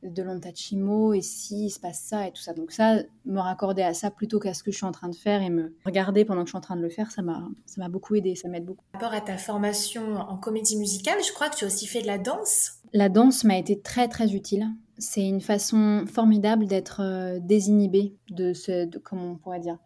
de 0.10 0.24
l'Ontachimo 0.24 1.14
et 1.14 1.22
si 1.22 1.66
il 1.66 1.70
se 1.70 1.80
passe 1.80 2.00
ça 2.00 2.28
et 2.28 2.32
tout 2.32 2.42
ça. 2.42 2.54
Donc 2.54 2.72
ça, 2.72 2.98
me 3.26 3.40
raccorder 3.40 3.82
à 3.82 3.94
ça 3.94 4.12
plutôt 4.12 4.40
qu'à 4.40 4.54
ce 4.54 4.64
que 4.64 4.72
je 4.72 4.78
suis 4.78 4.86
en 4.86 4.92
train 4.92 5.10
de 5.10 5.16
faire 5.16 5.42
et 5.42 5.50
me 5.50 5.76
regarder 5.86 6.26
pendant 6.26 6.42
que 6.42 6.48
je 6.48 6.52
suis 6.52 6.58
en 6.58 6.62
train 6.62 6.76
de 6.76 6.82
le 6.82 6.90
faire, 6.90 7.12
ça 7.12 7.22
m'a 7.22 7.48
ça 7.66 7.82
m'a 7.82 7.90
beaucoup 7.90 8.16
aidé, 8.16 8.36
ça 8.36 8.48
m'aide 8.48 8.66
beaucoup. 8.66 8.84
Par 8.92 9.02
rapport 9.02 9.18
à 9.18 9.22
ta 9.22 9.38
formation 9.38 10.16
en 10.18 10.38
comédie 10.38 10.78
musicale, 10.78 11.18
je 11.26 11.34
crois 11.34 11.50
que 11.50 11.58
tu 11.58 11.66
as 11.66 11.68
aussi 11.68 11.88
fait 11.88 12.02
de 12.02 12.08
la 12.08 12.18
danse. 12.18 12.80
La 12.94 13.10
danse 13.10 13.44
m'a 13.44 13.58
été 13.58 13.80
très 13.80 14.08
très 14.08 14.34
utile. 14.34 14.68
C'est 14.98 15.28
une 15.28 15.42
façon 15.42 16.06
formidable 16.08 16.68
d'être 16.68 17.02
euh, 17.02 17.40
désinhibé 17.42 18.16
de 18.30 18.54
ce, 18.54 18.86
de, 18.86 18.98
comment 18.98 19.32
on 19.32 19.36
pourrait 19.36 19.60
dire, 19.60 19.78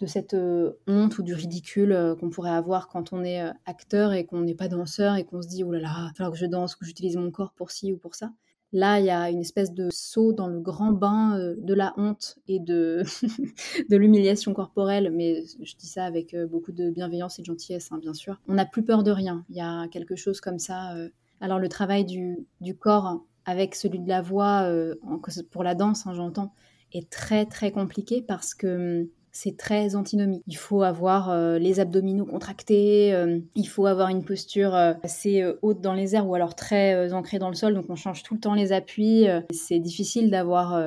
de 0.00 0.06
cette 0.06 0.34
euh, 0.34 0.72
honte 0.86 1.18
ou 1.18 1.22
du 1.22 1.34
ridicule 1.34 1.92
euh, 1.92 2.14
qu'on 2.14 2.30
pourrait 2.30 2.50
avoir 2.50 2.88
quand 2.88 3.12
on 3.12 3.24
est 3.24 3.42
acteur 3.66 4.12
et 4.12 4.24
qu'on 4.26 4.40
n'est 4.42 4.54
pas 4.54 4.68
danseur 4.68 5.16
et 5.16 5.24
qu'on 5.24 5.42
se 5.42 5.48
dit 5.48 5.64
oh 5.64 5.72
là 5.72 5.80
là, 5.80 5.94
il 5.98 6.08
va 6.08 6.12
falloir 6.14 6.32
que 6.32 6.38
je 6.38 6.46
danse, 6.46 6.76
que 6.76 6.84
j'utilise 6.84 7.16
mon 7.16 7.30
corps 7.30 7.52
pour 7.52 7.70
ci 7.70 7.92
ou 7.92 7.98
pour 7.98 8.14
ça. 8.14 8.30
Là, 8.72 9.00
il 9.00 9.06
y 9.06 9.10
a 9.10 9.30
une 9.30 9.40
espèce 9.40 9.72
de 9.72 9.88
saut 9.90 10.34
dans 10.34 10.46
le 10.46 10.60
grand 10.60 10.92
bain 10.92 11.38
euh, 11.38 11.54
de 11.56 11.72
la 11.72 11.94
honte 11.96 12.38
et 12.48 12.60
de, 12.60 13.02
de 13.88 13.96
l'humiliation 13.96 14.52
corporelle, 14.52 15.10
mais 15.14 15.42
je 15.62 15.74
dis 15.76 15.86
ça 15.86 16.04
avec 16.04 16.34
euh, 16.34 16.46
beaucoup 16.46 16.72
de 16.72 16.90
bienveillance 16.90 17.38
et 17.38 17.42
de 17.42 17.46
gentillesse, 17.46 17.90
hein, 17.92 17.98
bien 17.98 18.12
sûr. 18.12 18.38
On 18.46 18.54
n'a 18.54 18.66
plus 18.66 18.84
peur 18.84 19.04
de 19.04 19.10
rien. 19.10 19.46
Il 19.48 19.56
y 19.56 19.62
a 19.62 19.88
quelque 19.88 20.16
chose 20.16 20.42
comme 20.42 20.58
ça. 20.58 20.94
Euh. 20.96 21.08
Alors 21.40 21.58
le 21.58 21.68
travail 21.70 22.04
du, 22.04 22.46
du 22.60 22.76
corps 22.76 23.24
avec 23.46 23.74
celui 23.74 24.00
de 24.00 24.08
la 24.08 24.20
voix, 24.20 24.70
pour 25.50 25.64
la 25.64 25.74
danse, 25.74 26.06
hein, 26.06 26.12
j'entends, 26.12 26.52
est 26.92 27.08
très 27.08 27.46
très 27.46 27.70
compliqué 27.72 28.20
parce 28.20 28.54
que 28.54 29.00
hum, 29.02 29.08
c'est 29.32 29.56
très 29.56 29.94
antinomique. 29.94 30.42
Il 30.46 30.56
faut 30.56 30.82
avoir 30.82 31.30
euh, 31.30 31.58
les 31.58 31.80
abdominaux 31.80 32.26
contractés, 32.26 33.12
euh, 33.14 33.38
il 33.54 33.68
faut 33.68 33.86
avoir 33.86 34.08
une 34.08 34.24
posture 34.24 34.74
euh, 34.74 34.94
assez 35.02 35.44
haute 35.62 35.80
dans 35.80 35.94
les 35.94 36.14
airs 36.14 36.28
ou 36.28 36.34
alors 36.34 36.54
très 36.54 37.12
ancrée 37.12 37.38
dans 37.38 37.48
le 37.48 37.54
sol, 37.54 37.74
donc 37.74 37.86
on 37.88 37.96
change 37.96 38.22
tout 38.22 38.34
le 38.34 38.40
temps 38.40 38.54
les 38.54 38.72
appuis. 38.72 39.26
c'est 39.50 39.78
difficile 39.78 40.30
d'avoir 40.30 40.80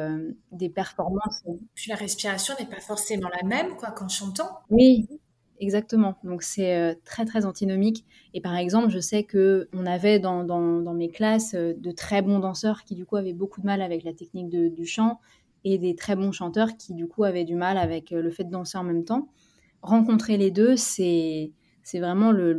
des 0.52 0.70
performances. 0.70 1.44
Puis 1.76 1.90
la 1.90 1.96
respiration 1.96 2.54
n'est 2.60 2.66
pas 2.66 2.82
forcément 2.82 3.30
la 3.42 3.48
même 3.48 3.76
quoi 3.76 3.92
qu'en 3.92 4.10
chantant. 4.10 4.60
Oui, 4.70 5.08
Exactement. 5.60 6.16
Donc 6.24 6.42
c'est 6.42 6.98
très 7.06 7.24
très 7.24 7.46
antinomique. 7.46 8.04
Et 8.34 8.42
par 8.42 8.56
exemple, 8.56 8.90
je 8.90 9.00
sais 9.00 9.24
que 9.24 9.70
on 9.74 9.86
avait 9.86 10.18
dans, 10.18 10.44
dans, 10.44 10.94
mes 10.94 11.10
classes 11.10 11.54
de 11.54 11.92
très 11.92 12.24
bons 12.24 12.40
danseurs 12.40 12.84
qui 12.84 12.96
du 12.96 13.06
coup 13.06 13.16
avaient 13.16 13.34
beaucoup 13.34 13.62
de 13.62 13.68
mal 13.68 13.84
avec 13.84 14.04
la 14.04 14.14
technique 14.14 14.50
du 14.50 14.86
chant 14.88 15.20
et 15.64 15.78
des 15.78 15.96
très 15.96 16.16
bons 16.16 16.32
chanteurs 16.32 16.76
qui 16.78 16.94
du 16.94 17.08
coup 17.08 17.24
avaient 17.24 17.44
du 17.44 17.56
mal 17.56 17.78
avec 17.78 18.12
euh, 18.12 18.22
le 18.22 18.32
fait 18.32 18.44
de 18.44 18.52
danser 18.52 18.78
en 18.78 18.84
même 18.84 19.04
temps. 19.04 19.30
Rencontrer 19.82 20.38
les 20.38 20.52
deux, 20.52 20.76
c'est 20.76 21.52
c'est 21.84 22.00
vraiment 22.00 22.32
le, 22.32 22.54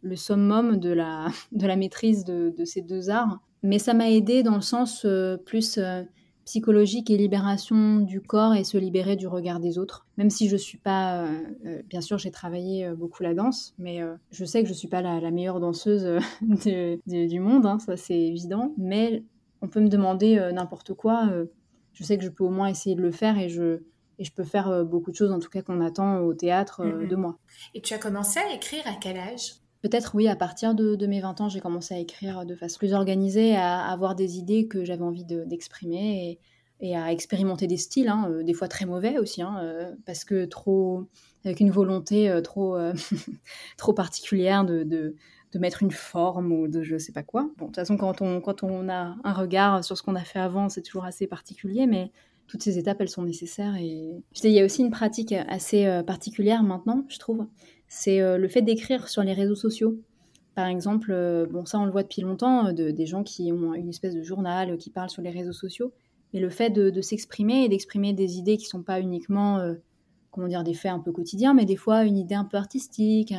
le, 0.00 0.16
summum 0.16 0.76
de 0.76 0.90
la, 0.90 1.26
de 1.52 1.66
la 1.66 1.74
maîtrise 1.74 2.24
de, 2.24 2.54
de 2.56 2.64
ces 2.64 2.82
deux 2.82 3.10
arts. 3.10 3.40
Mais 3.64 3.80
ça 3.80 3.94
m'a 3.94 4.08
aidé 4.08 4.44
dans 4.44 4.54
le 4.54 4.60
sens 4.60 5.04
euh, 5.04 5.36
plus 5.36 5.76
euh, 5.78 6.02
psychologique 6.44 7.10
et 7.10 7.16
libération 7.16 7.98
du 7.98 8.20
corps 8.20 8.54
et 8.54 8.62
se 8.62 8.78
libérer 8.78 9.16
du 9.16 9.26
regard 9.26 9.58
des 9.58 9.76
autres. 9.76 10.06
Même 10.18 10.30
si 10.30 10.48
je 10.48 10.56
suis 10.56 10.78
pas, 10.78 11.28
bien 11.88 12.00
sûr, 12.00 12.18
j'ai 12.18 12.30
travaillé 12.30 12.90
beaucoup 12.90 13.22
la 13.22 13.34
danse, 13.34 13.74
mais 13.78 14.00
je 14.32 14.44
sais 14.44 14.62
que 14.62 14.68
je 14.68 14.72
suis 14.72 14.88
pas 14.88 15.00
la, 15.00 15.30
meilleure 15.30 15.60
danseuse 15.60 16.18
du 17.06 17.40
monde, 17.40 17.66
hein, 17.66 17.78
ça 17.78 17.96
c'est 17.96 18.18
évident. 18.18 18.72
Mais 18.78 19.22
on 19.62 19.68
peut 19.68 19.80
me 19.80 19.88
demander 19.88 20.50
n'importe 20.52 20.94
quoi 20.94 21.30
je 22.00 22.06
sais 22.06 22.16
que 22.16 22.24
je 22.24 22.30
peux 22.30 22.44
au 22.44 22.50
moins 22.50 22.68
essayer 22.68 22.96
de 22.96 23.02
le 23.02 23.10
faire 23.10 23.38
et 23.38 23.50
je, 23.50 23.82
et 24.18 24.24
je 24.24 24.32
peux 24.32 24.44
faire 24.44 24.68
euh, 24.68 24.84
beaucoup 24.84 25.10
de 25.10 25.16
choses, 25.16 25.30
en 25.32 25.38
tout 25.38 25.50
cas 25.50 25.60
qu'on 25.60 25.82
attend 25.82 26.20
au 26.20 26.32
théâtre 26.32 26.80
euh, 26.80 27.06
de 27.06 27.14
moi. 27.14 27.38
Et 27.74 27.82
tu 27.82 27.92
as 27.92 27.98
commencé 27.98 28.40
à 28.40 28.54
écrire 28.54 28.82
à 28.86 28.94
quel 28.98 29.18
âge? 29.18 29.56
Peut-être 29.82 30.14
oui, 30.14 30.26
à 30.26 30.36
partir 30.36 30.74
de, 30.74 31.06
mes 31.06 31.20
20 31.20 31.42
ans, 31.42 31.48
j'ai 31.50 31.60
commencé 31.60 31.94
à 31.94 31.98
écrire 31.98 32.46
de 32.46 32.54
façon 32.54 32.78
plus 32.78 32.94
organisée, 32.94 33.54
à 33.54 33.80
avoir 33.86 34.14
des 34.14 34.38
idées 34.38 34.66
que 34.66 34.84
j'avais 34.84 35.02
envie 35.02 35.24
d'exprimer 35.24 36.38
et, 36.80 36.88
et, 36.88 36.96
à 36.96 37.12
expérimenter 37.12 37.66
des 37.66 37.76
styles, 37.76 38.08
hein, 38.08 38.28
euh, 38.30 38.42
des 38.42 38.54
fois 38.54 38.68
très 38.68 38.86
mauvais 38.86 39.18
aussi, 39.18 39.42
hein, 39.42 39.94
parce 40.06 40.24
que 40.24 40.46
trop, 40.46 41.06
avec 41.44 41.60
une 41.60 41.70
volonté 41.70 42.40
trop, 42.42 42.78
trop 43.78 43.92
particulière 43.92 44.64
de, 44.64 44.84
de, 44.84 45.16
de 45.52 45.58
mettre 45.58 45.82
une 45.82 45.90
forme 45.90 46.52
ou 46.52 46.68
de 46.68 46.82
je 46.82 46.98
sais 46.98 47.12
pas 47.12 47.22
quoi. 47.22 47.50
Bon, 47.56 47.66
de 47.66 47.70
toute 47.70 47.76
façon, 47.76 47.96
quand 47.96 48.22
on, 48.22 48.40
quand 48.40 48.62
on 48.62 48.88
a 48.88 49.16
un 49.24 49.32
regard 49.32 49.84
sur 49.84 49.96
ce 49.96 50.02
qu'on 50.02 50.14
a 50.14 50.24
fait 50.24 50.38
avant, 50.38 50.68
c'est 50.68 50.82
toujours 50.82 51.04
assez 51.04 51.26
particulier, 51.26 51.86
mais 51.86 52.12
toutes 52.50 52.62
ces 52.62 52.78
étapes, 52.78 53.00
elles 53.00 53.08
sont 53.08 53.22
nécessaires. 53.22 53.76
Et 53.76 54.22
il 54.42 54.50
y 54.50 54.60
a 54.60 54.64
aussi 54.64 54.82
une 54.82 54.90
pratique 54.90 55.32
assez 55.32 55.86
euh, 55.86 56.02
particulière 56.02 56.62
maintenant, 56.62 57.04
je 57.08 57.18
trouve. 57.18 57.46
C'est 57.88 58.20
euh, 58.20 58.38
le 58.38 58.48
fait 58.48 58.62
d'écrire 58.62 59.08
sur 59.08 59.22
les 59.22 59.32
réseaux 59.32 59.54
sociaux. 59.54 59.96
Par 60.56 60.66
exemple, 60.66 61.12
euh, 61.12 61.46
bon, 61.46 61.64
ça 61.64 61.78
on 61.78 61.84
le 61.84 61.92
voit 61.92 62.02
depuis 62.02 62.22
longtemps, 62.22 62.72
de, 62.72 62.90
des 62.90 63.06
gens 63.06 63.22
qui 63.22 63.52
ont 63.52 63.72
une 63.72 63.88
espèce 63.88 64.14
de 64.14 64.22
journal, 64.22 64.76
qui 64.78 64.90
parlent 64.90 65.10
sur 65.10 65.22
les 65.22 65.30
réseaux 65.30 65.52
sociaux. 65.52 65.92
Mais 66.34 66.40
le 66.40 66.50
fait 66.50 66.70
de, 66.70 67.00
s'exprimer 67.00 67.64
et 67.64 67.68
d'exprimer 67.68 68.12
des 68.12 68.38
idées 68.38 68.56
qui 68.56 68.66
sont 68.66 68.82
pas 68.82 69.00
uniquement, 69.00 69.74
comment 70.30 70.46
dire, 70.46 70.62
des 70.62 70.74
faits 70.74 70.92
un 70.92 71.00
peu 71.00 71.10
quotidiens, 71.10 71.54
mais 71.54 71.64
des 71.64 71.74
fois 71.74 72.04
une 72.04 72.16
idée 72.16 72.36
un 72.36 72.44
peu 72.44 72.56
artistique, 72.56 73.34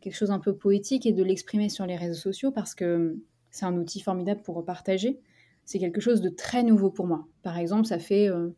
quelque 0.00 0.14
chose 0.14 0.30
un 0.30 0.38
peu 0.38 0.54
poétique 0.54 1.06
et 1.06 1.12
de 1.12 1.22
l'exprimer 1.22 1.68
sur 1.68 1.86
les 1.86 1.96
réseaux 1.96 2.14
sociaux 2.14 2.50
parce 2.50 2.74
que 2.74 3.18
c'est 3.50 3.66
un 3.66 3.76
outil 3.76 4.00
formidable 4.00 4.42
pour 4.42 4.64
partager. 4.64 5.20
C'est 5.64 5.78
quelque 5.78 6.00
chose 6.00 6.20
de 6.20 6.28
très 6.28 6.62
nouveau 6.62 6.90
pour 6.90 7.06
moi. 7.06 7.26
Par 7.42 7.58
exemple, 7.58 7.86
ça 7.86 7.98
fait 7.98 8.28
euh, 8.28 8.48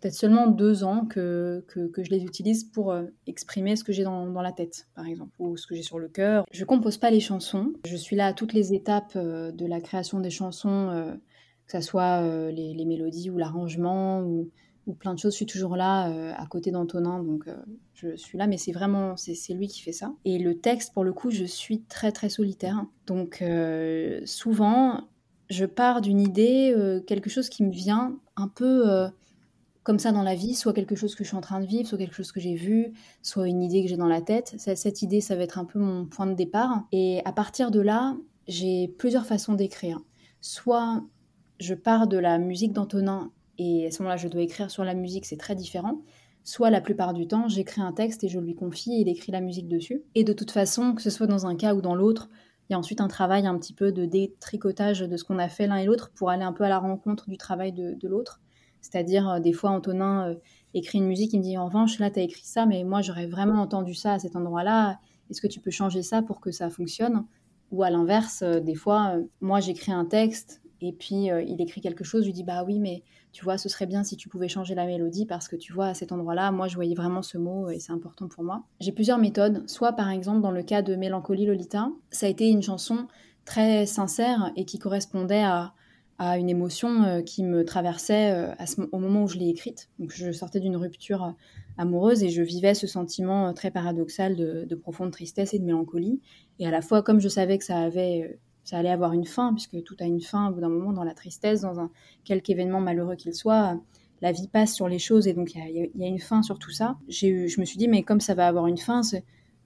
peut-être 0.00 0.14
seulement 0.14 0.46
deux 0.46 0.84
ans 0.84 1.06
que, 1.06 1.64
que, 1.68 2.02
je 2.02 2.10
les 2.10 2.24
utilise 2.24 2.64
pour 2.64 2.92
euh, 2.92 3.04
exprimer 3.26 3.76
ce 3.76 3.84
que 3.84 3.92
j'ai 3.92 4.04
dans, 4.04 4.26
dans, 4.26 4.42
la 4.42 4.52
tête, 4.52 4.88
par 4.94 5.06
exemple, 5.06 5.32
ou 5.38 5.56
ce 5.56 5.66
que 5.66 5.74
j'ai 5.74 5.82
sur 5.82 5.98
le 5.98 6.08
cœur. 6.08 6.44
Je 6.52 6.64
compose 6.64 6.98
pas 6.98 7.10
les 7.10 7.20
chansons. 7.20 7.72
Je 7.86 7.96
suis 7.96 8.16
là 8.16 8.26
à 8.26 8.32
toutes 8.32 8.52
les 8.52 8.74
étapes 8.74 9.12
euh, 9.16 9.52
de 9.52 9.66
la 9.66 9.80
création 9.80 10.20
des 10.20 10.30
chansons, 10.30 11.18
que 11.66 11.80
ce 11.80 11.86
soit 11.86 12.50
les, 12.50 12.74
les, 12.74 12.84
mélodies 12.84 13.30
ou 13.30 13.38
l'arrangement 13.38 14.22
ou 14.22 14.50
ou 14.90 14.94
plein 14.94 15.14
de 15.14 15.18
choses. 15.18 15.32
Je 15.32 15.36
suis 15.36 15.46
toujours 15.46 15.76
là 15.76 16.10
euh, 16.10 16.32
à 16.36 16.46
côté 16.46 16.70
d'Antonin, 16.70 17.22
donc 17.22 17.48
euh, 17.48 17.56
je 17.94 18.16
suis 18.16 18.36
là, 18.36 18.46
mais 18.46 18.58
c'est 18.58 18.72
vraiment 18.72 19.16
c'est 19.16 19.54
lui 19.54 19.68
qui 19.68 19.80
fait 19.80 19.92
ça. 19.92 20.12
Et 20.24 20.38
le 20.38 20.58
texte, 20.58 20.92
pour 20.92 21.04
le 21.04 21.12
coup, 21.12 21.30
je 21.30 21.44
suis 21.44 21.82
très 21.82 22.12
très 22.12 22.28
solitaire. 22.28 22.84
Donc 23.06 23.40
euh, 23.40 24.20
souvent, 24.24 25.08
je 25.48 25.64
pars 25.64 26.00
d'une 26.00 26.20
idée, 26.20 26.74
quelque 27.06 27.30
chose 27.30 27.48
qui 27.48 27.64
me 27.64 27.72
vient 27.72 28.18
un 28.36 28.48
peu 28.48 29.08
comme 29.82 29.98
ça 29.98 30.12
dans 30.12 30.22
la 30.22 30.34
vie, 30.34 30.54
soit 30.54 30.72
quelque 30.72 30.94
chose 30.94 31.14
que 31.14 31.24
je 31.24 31.28
suis 31.28 31.36
en 31.36 31.40
train 31.40 31.60
de 31.60 31.66
vivre, 31.66 31.88
soit 31.88 31.98
quelque 31.98 32.14
chose 32.14 32.30
que 32.30 32.40
j'ai 32.40 32.54
vu, 32.54 32.92
soit 33.22 33.48
une 33.48 33.62
idée 33.62 33.82
que 33.82 33.88
j'ai 33.88 33.96
dans 33.96 34.06
la 34.06 34.20
tête. 34.20 34.54
Cette 34.58 35.02
idée, 35.02 35.20
ça 35.20 35.34
va 35.34 35.42
être 35.42 35.58
un 35.58 35.64
peu 35.64 35.78
mon 35.78 36.06
point 36.06 36.26
de 36.26 36.34
départ. 36.34 36.84
Et 36.92 37.22
à 37.24 37.32
partir 37.32 37.70
de 37.70 37.80
là, 37.80 38.16
j'ai 38.46 38.88
plusieurs 38.98 39.26
façons 39.26 39.54
d'écrire. 39.54 40.00
Soit 40.40 41.02
je 41.58 41.74
pars 41.74 42.06
de 42.06 42.18
la 42.18 42.38
musique 42.38 42.72
d'Antonin 42.72 43.30
et 43.62 43.86
à 43.86 43.90
ce 43.90 44.02
moment-là, 44.02 44.16
je 44.16 44.26
dois 44.26 44.40
écrire 44.40 44.70
sur 44.70 44.84
la 44.84 44.94
musique, 44.94 45.26
c'est 45.26 45.36
très 45.36 45.54
différent. 45.54 46.00
soit 46.44 46.70
la 46.70 46.80
plupart 46.80 47.12
du 47.12 47.28
temps, 47.28 47.46
j'écris 47.46 47.82
un 47.82 47.92
texte 47.92 48.24
et 48.24 48.28
je 48.28 48.40
lui 48.40 48.54
confie, 48.54 49.02
il 49.02 49.06
écrit 49.06 49.32
la 49.32 49.42
musique 49.42 49.68
dessus. 49.68 50.02
Et 50.14 50.24
de 50.24 50.32
toute 50.32 50.50
façon, 50.50 50.94
que 50.94 51.02
ce 51.02 51.10
soit 51.10 51.26
dans 51.26 51.46
un 51.46 51.54
cas 51.54 51.74
ou 51.74 51.82
dans 51.82 51.94
l'autre, 51.94 52.30
il 52.70 52.72
y 52.72 52.74
a 52.74 52.78
ensuite 52.78 53.02
un 53.02 53.08
travail 53.08 53.46
un 53.46 53.58
petit 53.58 53.74
peu 53.74 53.92
de 53.92 54.06
détricotage 54.06 55.00
de 55.00 55.14
ce 55.14 55.24
qu'on 55.24 55.38
a 55.38 55.48
fait 55.50 55.66
l'un 55.66 55.76
et 55.76 55.84
l'autre 55.84 56.10
pour 56.14 56.30
aller 56.30 56.42
un 56.42 56.54
peu 56.54 56.64
à 56.64 56.70
la 56.70 56.78
rencontre 56.78 57.28
du 57.28 57.36
travail 57.36 57.72
de, 57.72 58.08
l'autre. 58.08 58.40
C'est-à-dire, 58.80 59.28
euh, 59.28 59.40
des 59.40 59.52
fois, 59.52 59.72
Antonin 59.72 60.30
euh, 60.30 60.34
écrit 60.72 60.96
une 60.96 61.06
musique, 61.06 61.34
il 61.34 61.40
me 61.40 61.44
dit 61.44 61.58
En 61.58 61.66
revanche, 61.66 61.98
là, 61.98 62.10
tu 62.10 62.18
as 62.18 62.22
écrit 62.22 62.46
ça, 62.46 62.64
mais 62.64 62.82
moi, 62.82 63.02
j'aurais 63.02 63.26
vraiment 63.26 63.60
entendu 63.60 63.92
ça 63.92 64.14
à 64.14 64.18
cet 64.18 64.36
endroit-là. 64.36 64.98
Est-ce 65.28 65.42
que 65.42 65.48
tu 65.48 65.60
peux 65.60 65.70
changer 65.70 66.02
ça 66.02 66.22
pour 66.22 66.40
que 66.40 66.50
ça 66.50 66.70
fonctionne? 66.70 67.26
Ou 67.72 67.82
à 67.82 67.90
l'inverse, 67.90 68.40
euh, 68.40 68.60
des 68.60 68.74
fois, 68.74 69.16
moi, 69.42 69.60
j'écris 69.60 69.92
un 69.92 70.06
texte 70.06 70.62
et 70.80 70.92
puis 70.94 71.26
il 71.26 71.60
écrit 71.60 71.82
quelque 71.82 72.04
chose, 72.04 72.22
je 72.22 72.28
lui 72.28 72.32
dis 72.32 72.42
Bah 72.42 72.64
oui, 72.64 72.78
mais 72.78 73.02
tu 73.32 73.44
vois, 73.44 73.58
ce 73.58 73.68
serait 73.68 73.86
bien 73.86 74.02
si 74.02 74.16
tu 74.16 74.28
pouvais 74.28 74.48
changer 74.48 74.74
la 74.74 74.86
mélodie 74.86 75.26
parce 75.26 75.48
que 75.48 75.56
tu 75.56 75.72
vois, 75.72 75.86
à 75.86 75.94
cet 75.94 76.12
endroit-là, 76.12 76.50
moi, 76.50 76.68
je 76.68 76.74
voyais 76.74 76.94
vraiment 76.94 77.22
ce 77.22 77.38
mot 77.38 77.70
et 77.70 77.78
c'est 77.78 77.92
important 77.92 78.28
pour 78.28 78.42
moi. 78.42 78.64
J'ai 78.80 78.92
plusieurs 78.92 79.18
méthodes. 79.18 79.68
Soit, 79.68 79.92
par 79.92 80.10
exemple, 80.10 80.40
dans 80.40 80.50
le 80.50 80.62
cas 80.62 80.82
de 80.82 80.96
Mélancolie 80.96 81.46
Lolita, 81.46 81.90
ça 82.10 82.26
a 82.26 82.28
été 82.28 82.48
une 82.48 82.62
chanson 82.62 83.06
très 83.44 83.86
sincère 83.86 84.52
et 84.56 84.64
qui 84.64 84.78
correspondait 84.78 85.42
à, 85.42 85.72
une 86.36 86.50
émotion 86.50 87.04
euh, 87.04 87.22
qui 87.22 87.42
me 87.42 87.64
traversait 87.64 88.32
euh, 88.32 88.52
au 88.92 88.98
moment 88.98 89.22
où 89.22 89.28
je 89.28 89.38
l'ai 89.38 89.48
écrite. 89.48 89.88
Donc, 89.98 90.12
je 90.14 90.32
sortais 90.32 90.60
d'une 90.60 90.76
rupture 90.76 91.24
euh, 91.24 91.30
amoureuse 91.78 92.22
et 92.22 92.28
je 92.28 92.42
vivais 92.42 92.74
ce 92.74 92.86
sentiment 92.86 93.54
très 93.54 93.70
paradoxal 93.70 94.36
de, 94.36 94.66
de 94.68 94.74
profonde 94.74 95.12
tristesse 95.12 95.54
et 95.54 95.58
de 95.58 95.64
mélancolie. 95.64 96.20
Et 96.58 96.66
à 96.66 96.70
la 96.70 96.82
fois, 96.82 97.02
comme 97.02 97.20
je 97.20 97.28
savais 97.28 97.56
que 97.56 97.64
ça 97.64 97.78
avait 97.78 98.38
ça 98.64 98.78
allait 98.78 98.90
avoir 98.90 99.12
une 99.12 99.26
fin, 99.26 99.52
puisque 99.52 99.82
tout 99.82 99.96
a 100.00 100.04
une 100.04 100.20
fin 100.20 100.48
au 100.48 100.54
bout 100.54 100.60
d'un 100.60 100.68
moment 100.68 100.92
dans 100.92 101.04
la 101.04 101.14
tristesse, 101.14 101.62
dans 101.62 101.80
un 101.80 101.90
quelque 102.24 102.50
événement 102.50 102.80
malheureux 102.80 103.16
qu'il 103.16 103.34
soit. 103.34 103.78
La 104.22 104.32
vie 104.32 104.48
passe 104.48 104.74
sur 104.74 104.86
les 104.86 104.98
choses 104.98 105.26
et 105.26 105.32
donc 105.32 105.54
il 105.54 105.90
y, 105.94 106.04
a 106.04 106.06
une 106.06 106.18
fin 106.18 106.42
sur 106.42 106.58
tout 106.58 106.70
ça. 106.70 106.96
J'ai 107.08 107.48
je 107.48 107.60
me 107.60 107.64
suis 107.64 107.78
dit, 107.78 107.88
mais 107.88 108.02
comme 108.02 108.20
ça 108.20 108.34
va 108.34 108.46
avoir 108.46 108.66
une 108.66 108.76
fin, 108.76 109.00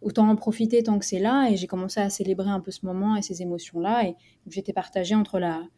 autant 0.01 0.28
en 0.28 0.36
profiter 0.36 0.82
tant 0.82 0.99
que 0.99 1.05
c'est 1.05 1.18
là. 1.18 1.49
Et 1.51 1.57
j'ai 1.57 1.66
commencé 1.66 2.01
à 2.01 2.09
célébrer 2.09 2.51
un 2.51 2.61
peu 2.61 2.70
ce 2.70 2.86
moment 2.86 3.16
et 3.16 3.22
ces 3.22 3.42
émotions-là. 3.42 4.07
Et 4.07 4.14
j'étais 4.47 4.72
partagée 4.72 5.16
entre 5.16 5.40
la, 5.40 5.68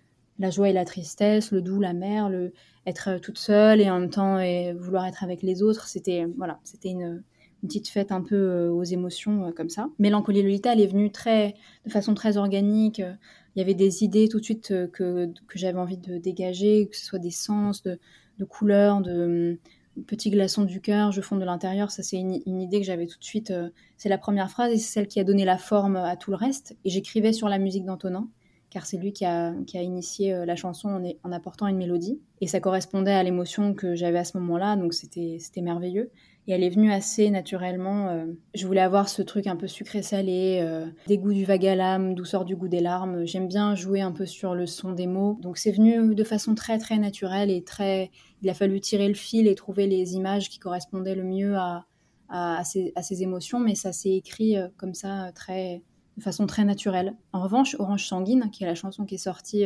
joie 0.51 0.69
et 0.69 0.75
la 0.75 0.85
tristesse, 0.85 1.53
le 1.53 1.63
doux, 1.63 1.81
la 1.81 1.95
mer, 1.95 2.29
le 2.29 2.53
être 2.85 3.19
toute 3.19 3.39
seule 3.39 3.81
et 3.81 3.91
en 3.91 3.99
même 3.99 4.11
temps 4.11 4.39
et 4.39 4.75
vouloir 4.75 5.07
être 5.07 5.25
avec 5.25 5.43
les 5.43 5.63
autres. 5.63 5.89
C'était 5.89 6.27
voilà, 6.37 6.61
c'était 6.63 6.91
une, 6.91 7.23
une 7.67 7.69
petite 7.69 7.89
fête 7.89 8.13
un 8.13 8.23
peu 8.23 8.37
euh, 8.37 8.71
aux 8.71 8.85
émotions 8.85 9.47
euh, 9.47 9.51
comme 9.51 9.71
ça. 9.71 9.89
Mélancolie 9.99 10.43
Lolita, 10.43 10.73
elle 10.73 10.81
est 10.81 10.87
venue 10.87 11.11
très, 11.11 11.57
de 11.85 11.91
façon 11.91 12.15
très 12.15 12.37
organique. 12.37 12.99
Il 13.01 13.59
y 13.59 13.61
avait 13.61 13.75
des 13.75 14.05
idées 14.05 14.29
tout 14.29 14.39
de 14.39 14.45
suite 14.45 14.71
euh, 14.71 14.87
que, 14.87 15.29
que 15.49 15.59
j'avais 15.59 15.79
envie 15.79 15.99
de 15.99 16.17
dégager, 16.17 16.87
que 16.87 16.97
ce 16.97 17.05
soit 17.05 17.19
des 17.19 17.33
sens, 17.33 17.83
de, 17.83 17.99
de 18.39 18.45
couleurs, 18.45 19.01
de 19.01 19.59
petits 20.07 20.31
glaçons 20.31 20.63
du 20.63 20.81
cœur, 20.81 21.11
je 21.11 21.21
fonde 21.21 21.41
de 21.41 21.45
l'intérieur. 21.45 21.91
Ça, 21.91 22.05
c'est 22.05 22.19
une, 22.19 22.61
idée 22.61 22.79
que 22.79 22.87
j'avais 22.87 23.07
tout 23.07 23.19
de 23.19 23.25
suite. 23.25 23.53
c'est 23.97 24.11
la 24.11 24.19
première 24.19 24.51
phrase 24.51 24.73
et 24.73 24.77
c'est 24.77 24.93
celle 24.93 25.09
qui 25.09 25.19
a 25.19 25.25
donné 25.25 25.45
la 25.45 25.59
forme 25.59 25.97
à 25.97 26.17
tout 26.17 26.31
le 26.31 26.37
reste. 26.37 26.77
Et 26.85 26.91
j'écrivais 26.91 27.33
sur 27.33 27.49
la 27.49 27.59
musique 27.59 27.87
d'Antonin, 27.87 28.29
car 28.69 28.85
c'est 28.85 28.99
lui 28.99 29.15
qui 29.15 29.25
a, 29.25 29.55
qui 29.67 29.79
a 29.79 29.83
initié 29.83 30.45
la 30.45 30.55
chanson 30.55 30.91
en, 30.91 31.03
en, 31.27 31.33
apportant 31.33 31.67
une 31.67 31.79
mélodie. 31.79 32.21
Et 32.43 32.47
ça 32.47 32.61
correspondait 32.61 33.15
à 33.15 33.23
l'émotion 33.23 33.73
que 33.73 33.95
j'avais 33.95 34.19
à 34.19 34.25
ce 34.25 34.37
moment-là, 34.37 34.77
donc 34.77 34.93
c'était 34.93 35.63
merveilleux. 35.63 36.11
Et 36.49 36.53
elle 36.53 36.63
est 36.63 36.71
venue 36.71 36.93
assez 36.93 37.31
naturellement. 37.31 38.09
Euh, 38.09 38.27
je 38.55 38.67
voulais 38.67 38.81
avoir 38.81 39.09
ce 39.09 39.23
truc 39.23 39.47
un 39.47 39.57
peu 39.57 39.67
sucré-salé, 39.67 40.61
euh, 40.63 40.87
dégoût 41.09 41.33
du 41.33 41.45
vague 41.45 41.67
à 41.67 41.99
du 42.45 42.57
goût 42.57 42.69
des 42.69 42.81
larmes. 42.81 43.25
J'aime 43.25 43.49
bien 43.49 43.75
jouer 43.75 44.01
un 44.01 44.13
peu 44.13 44.27
sur 44.27 44.55
le 44.55 44.67
son 44.67 44.93
des 44.93 45.07
mots. 45.07 45.39
Donc 45.43 45.59
c'est 45.59 45.73
venu 45.73 46.15
de 46.15 46.25
façon 46.25 46.55
très 46.55 46.79
très 46.79 46.99
naturelle 46.99 47.51
et 47.51 47.65
très. 47.65 48.11
Il 48.43 48.51
a 48.51 48.55
fallu 48.55 48.81
tirer 48.81 49.09
le 49.09 49.15
fil 49.15 49.49
et 49.49 49.55
trouver 49.55 49.87
les 49.87 50.15
images 50.15 50.49
qui 50.49 50.59
correspondaient 50.59 51.17
le 51.17 51.25
mieux 51.25 51.57
à, 51.57 51.85
à 52.29 52.65
ces, 52.65 53.23
émotions, 53.23 53.61
mais 53.61 53.75
ça 53.75 53.93
s'est 53.93 54.15
écrit 54.15 54.57
euh, 54.57 54.69
comme 54.77 54.95
ça, 54.95 55.31
très, 55.35 55.83
de 56.17 56.23
façon 56.23 56.47
très 56.47 56.65
naturelle. 56.65 57.15
En 57.33 57.43
revanche, 57.43 57.77
Orange 57.79 58.07
Sanguine, 58.07 58.51
qui 58.51 58.65
est 58.65 58.67
la 58.67 58.75
chanson 58.75 59.05
qui 59.05 59.17
est 59.17 59.19
sortie 59.19 59.65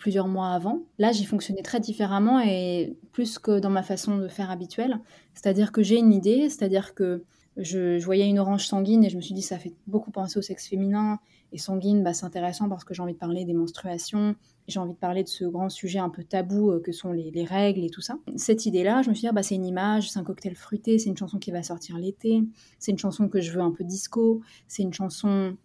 plusieurs 0.00 0.26
mois 0.26 0.48
avant. 0.48 0.82
Là, 0.98 1.12
j'ai 1.12 1.24
fonctionné 1.24 1.62
très 1.62 1.78
différemment 1.78 2.40
et 2.40 2.96
plus 3.12 3.38
que 3.38 3.60
dans 3.60 3.70
ma 3.70 3.82
façon 3.82 4.16
de 4.16 4.28
faire 4.28 4.50
habituelle. 4.50 4.98
C'est-à-dire 5.34 5.70
que 5.70 5.82
j'ai 5.82 5.98
une 5.98 6.12
idée, 6.12 6.48
c'est-à-dire 6.48 6.94
que 6.94 7.22
je, 7.56 8.02
voyais 8.02 8.26
une 8.26 8.38
orange 8.38 8.66
sanguine 8.66 9.04
et 9.04 9.10
je 9.10 9.16
me 9.16 9.20
suis 9.20 9.34
dit 9.34 9.42
ça 9.42 9.58
fait 9.58 9.74
beaucoup 9.86 10.10
penser 10.10 10.38
au 10.38 10.42
sexe 10.42 10.66
féminin. 10.66 11.20
Et 11.52 11.58
sanguine, 11.58 12.02
bah, 12.02 12.14
c'est 12.14 12.24
intéressant 12.24 12.68
parce 12.68 12.84
que 12.84 12.94
j'ai 12.94 13.02
envie 13.02 13.12
de 13.12 13.18
parler 13.18 13.44
des 13.44 13.52
menstruations, 13.52 14.36
j'ai 14.68 14.78
envie 14.78 14.94
de 14.94 14.98
parler 14.98 15.24
de 15.24 15.28
ce 15.28 15.44
grand 15.44 15.68
sujet 15.68 15.98
un 15.98 16.08
peu 16.08 16.22
tabou 16.22 16.70
euh, 16.70 16.80
que 16.80 16.92
sont 16.92 17.12
les, 17.12 17.44
règles 17.44 17.84
et 17.84 17.90
tout 17.90 18.00
ça. 18.00 18.16
Cette 18.36 18.66
idée-là, 18.66 19.02
je 19.02 19.10
me 19.10 19.14
suis 19.14 19.22
dit, 19.22 19.28
ah, 19.28 19.32
bah, 19.32 19.42
c'est 19.42 19.56
une 19.56 19.66
image, 19.66 20.10
c'est 20.10 20.18
un 20.18 20.24
cocktail 20.24 20.54
fruité, 20.54 20.98
c'est 20.98 21.10
une 21.10 21.16
chanson 21.16 21.38
qui 21.38 21.50
va 21.50 21.62
sortir 21.62 21.98
l'été, 21.98 22.42
c'est 22.78 22.92
une 22.92 22.98
chanson 22.98 23.28
que 23.28 23.40
je 23.40 23.50
veux 23.50 23.60
un 23.60 23.72
peu 23.72 23.84
disco, 23.84 24.40
c'est 24.68 24.82
une 24.82 24.94
chanson 24.94 25.56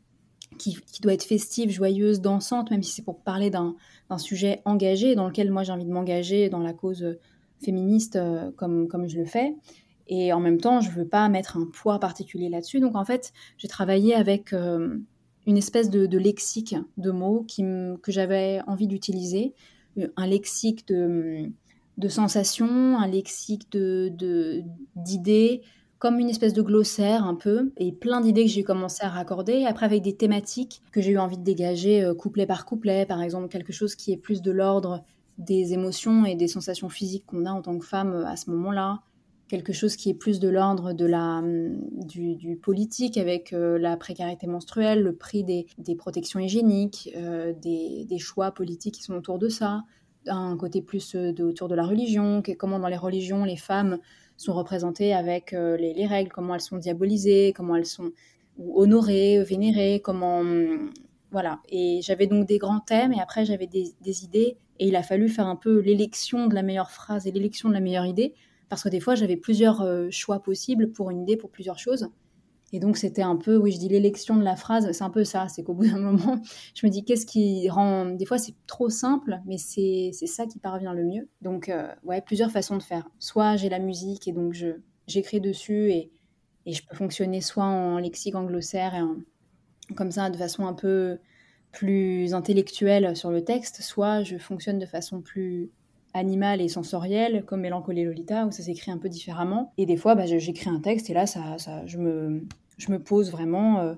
qui, 0.57 0.77
doit 1.01 1.13
être 1.13 1.23
festive, 1.23 1.69
joyeuse, 1.69 2.21
dansante, 2.21 2.71
même 2.71 2.83
si 2.83 2.91
c'est 2.91 3.01
pour 3.01 3.19
parler 3.19 3.49
d'un 3.49 3.75
sujet 4.17 4.61
engagé, 4.65 5.15
dans 5.15 5.27
lequel 5.27 5.51
moi 5.51 5.63
j'ai 5.63 5.71
envie 5.71 5.85
de 5.85 5.91
m'engager 5.91 6.49
dans 6.49 6.59
la 6.59 6.73
cause 6.73 7.03
euh, 7.03 7.19
féministe 7.63 8.15
euh, 8.15 8.51
comme, 8.57 9.07
je 9.07 9.17
le 9.17 9.25
fais. 9.25 9.55
Et 10.07 10.33
en 10.33 10.39
même 10.39 10.59
temps, 10.59 10.81
je 10.81 10.89
ne 10.89 10.95
veux 10.95 11.07
pas 11.07 11.27
mettre 11.29 11.57
un 11.57 11.65
poids 11.65 11.99
particulier 11.99 12.49
là-dessus. 12.49 12.79
Donc 12.79 12.95
en 12.95 13.05
fait, 13.05 13.33
j'ai 13.57 13.67
travaillé 13.67 14.13
avec 14.13 14.53
euh, 14.53 14.97
une 15.47 15.57
espèce 15.57 15.89
de, 15.89 16.17
lexique 16.17 16.75
de 16.97 17.11
mots 17.11 17.45
que 17.47 18.11
j'avais 18.11 18.61
envie 18.67 18.87
d'utiliser, 18.87 19.53
un 20.15 20.27
lexique 20.27 20.87
de, 20.87 21.49
sensations, 22.07 22.97
un 22.97 23.07
lexique 23.07 23.67
d'idées, 23.71 25.61
comme 26.05 26.19
une 26.19 26.29
espèce 26.29 26.53
de 26.53 26.61
glossaire 26.61 27.25
un 27.25 27.33
peu, 27.33 27.71
et 27.77 27.91
plein 27.91 28.21
d'idées 28.21 28.45
que 28.45 28.51
j'ai 28.51 28.63
commencé 28.63 29.03
à 29.03 29.09
raccorder, 29.09 29.65
après 29.65 29.87
avec 29.87 30.03
des 30.03 30.15
thématiques 30.15 30.83
que 30.91 31.01
j'ai 31.01 31.13
eu 31.13 31.17
envie 31.17 31.39
de 31.39 31.43
dégager 31.43 32.03
euh, 32.03 32.13
couplet 32.13 32.45
par 32.45 32.67
couplet, 32.67 33.07
par 33.07 33.23
exemple 33.23 33.47
quelque 33.47 33.73
chose 33.73 33.95
qui 33.95 34.11
est 34.11 34.17
plus 34.17 34.43
de 34.43 34.51
l'ordre 34.51 35.03
des 35.39 35.73
émotions 35.73 36.23
et 36.23 36.35
des 36.35 36.47
sensations 36.47 36.89
physiques 36.89 37.25
qu'on 37.25 37.47
a 37.47 37.49
en 37.49 37.63
tant 37.63 37.75
que 37.79 37.85
femme 37.87 38.13
euh, 38.13 38.27
à 38.27 38.35
ce 38.35 38.51
moment-là, 38.51 39.01
quelque 39.47 39.73
chose 39.73 39.95
qui 39.95 40.11
est 40.11 40.13
plus 40.13 40.39
de 40.39 40.47
l'ordre 40.47 40.93
de 40.93 41.07
la 41.07 41.39
hum, 41.39 41.81
du, 42.05 42.55
politique 42.61 43.17
avec 43.17 43.51
euh, 43.51 43.79
la 43.79 43.97
précarité 43.97 44.45
menstruelle, 44.45 45.01
le 45.01 45.15
prix 45.15 45.43
des, 45.43 45.65
protections 45.97 46.39
hygiéniques, 46.39 47.09
des, 47.63 48.05
des, 48.07 48.19
choix 48.19 48.51
politiques 48.51 48.93
qui 48.93 49.01
sont 49.01 49.15
autour 49.15 49.39
de 49.39 49.49
ça, 49.49 49.81
un 50.27 50.55
côté 50.55 50.83
plus 50.83 51.15
de, 51.15 51.43
autour 51.43 51.67
de 51.67 51.73
la 51.73 51.83
religion, 51.83 52.43
comment 52.59 52.77
dans 52.77 52.89
les 52.89 52.95
religions 52.95 53.43
les 53.43 53.57
femmes 53.57 53.97
sont 54.37 54.53
représentées 54.53 55.13
avec 55.13 55.53
euh, 55.53 55.77
les, 55.77 56.05
règles, 56.05 56.31
comment 56.31 56.55
elles 56.55 56.61
sont 56.61 56.77
diabolisées, 56.77 57.53
comment 57.55 57.75
elles 57.75 57.85
sont 57.85 58.11
honorées, 58.57 59.43
vénérées, 59.43 60.01
comment... 60.03 60.39
Hum, 60.39 60.91
voilà. 61.31 61.59
Et 61.67 61.99
j'avais 62.01 62.27
donc 62.27 62.47
des 62.47 62.57
grands 62.57 62.79
thèmes 62.79 63.11
et 63.11 63.19
après 63.19 63.43
j'avais 63.43 63.67
des, 63.67 64.23
idées 64.23 64.57
et 64.79 64.87
il 64.87 64.95
a 64.95 65.03
fallu 65.03 65.27
faire 65.27 65.47
un 65.47 65.57
peu 65.57 65.79
l'élection 65.79 66.47
de 66.47 66.55
la 66.55 66.63
meilleure 66.63 66.91
phrase 66.91 67.27
et 67.27 67.31
l'élection 67.31 67.67
de 67.67 67.73
la 67.73 67.81
meilleure 67.81 68.05
idée 68.05 68.33
parce 68.69 68.83
que 68.83 68.89
des 68.89 69.01
fois 69.01 69.15
j'avais 69.15 69.35
plusieurs 69.35 69.81
euh, 69.81 70.07
choix 70.11 70.39
possibles 70.39 70.91
pour 70.91 71.11
une 71.11 71.23
idée, 71.23 71.35
pour 71.35 71.49
plusieurs 71.49 71.77
choses. 71.77 72.09
Et 72.73 72.79
donc 72.79 72.97
c'était 72.97 73.21
un 73.21 73.35
peu, 73.35 73.57
oui, 73.57 73.71
je 73.71 73.79
dis 73.79 73.89
l'élection 73.89 74.35
de 74.35 74.43
la 74.43 74.55
phrase, 74.55 74.91
c'est 74.91 75.03
un 75.03 75.09
peu 75.09 75.23
ça, 75.23 75.47
c'est 75.47 75.63
qu'au 75.63 75.73
bout 75.73 75.85
d'un 75.85 75.99
moment, 76.11 76.41
je 76.73 76.85
me 76.85 76.91
dis 76.91 77.05
qu'est-ce 77.05 77.25
qui 77.25 77.69
rend... 77.69 78.05
Des 78.05 78.25
fois 78.25 78.37
c'est 78.37 78.55
trop 78.67 78.89
simple, 78.89 79.39
mais 79.45 79.57
c'est 79.57 80.11
ça 80.11 80.45
qui 80.45 80.59
parvient 80.59 80.93
le 80.93 81.05
mieux. 81.05 81.29
Donc 81.41 81.69
euh, 81.69 81.87
ouais, 82.03 82.21
plusieurs 82.21 82.51
façons 82.51 82.77
de 82.77 82.83
faire. 82.83 83.07
Soit 83.19 83.55
j'ai 83.55 83.69
la 83.69 83.79
musique 83.79 84.27
et 84.27 84.31
donc 84.31 84.53
je 84.53 84.79
j'écris 85.07 85.39
dessus 85.39 85.91
et, 85.91 86.11
et, 86.65 86.73
je 86.73 86.83
peux 86.85 86.95
fonctionner 86.95 87.39
soit 87.39 87.65
en 87.65 87.99
lexique, 87.99 88.33
en 88.33 88.43
glossaire, 88.43 88.95
et 88.95 89.01
en, 89.01 89.17
comme 89.95 90.11
ça 90.11 90.31
de 90.31 90.37
façon 90.37 90.65
un 90.65 90.73
peu 90.73 91.19
plus 91.71 92.33
intellectuelle 92.33 93.15
sur 93.15 93.29
le 93.29 93.43
texte, 93.43 93.81
soit 93.81 94.23
je 94.23 94.37
fonctionne 94.37 94.79
de 94.79 94.85
façon 94.85 95.21
plus 95.21 95.69
animale 96.15 96.61
et 96.61 96.69
sensorielle, 96.69 97.43
comme 97.45 97.61
Mélancolie 97.61 98.05
Lolita, 98.05 98.47
où 98.47 98.51
ça 98.51 98.63
s'écrit 98.63 98.89
un 98.89 98.97
peu 98.97 99.09
différemment. 99.09 99.73
Et 99.77 99.85
des 99.85 99.97
fois, 99.97 100.15
bah, 100.15 100.25
j'écris 100.25 100.69
un 100.69 100.79
texte 100.79 101.09
et 101.09 101.13
là, 101.13 101.27
ça, 101.27 101.57
ça, 101.57 101.85
je, 101.85 101.97
me, 101.97 102.41
je 102.77 102.91
me 102.91 102.99
pose 102.99 103.31
vraiment. 103.31 103.81
Euh, 103.81 103.95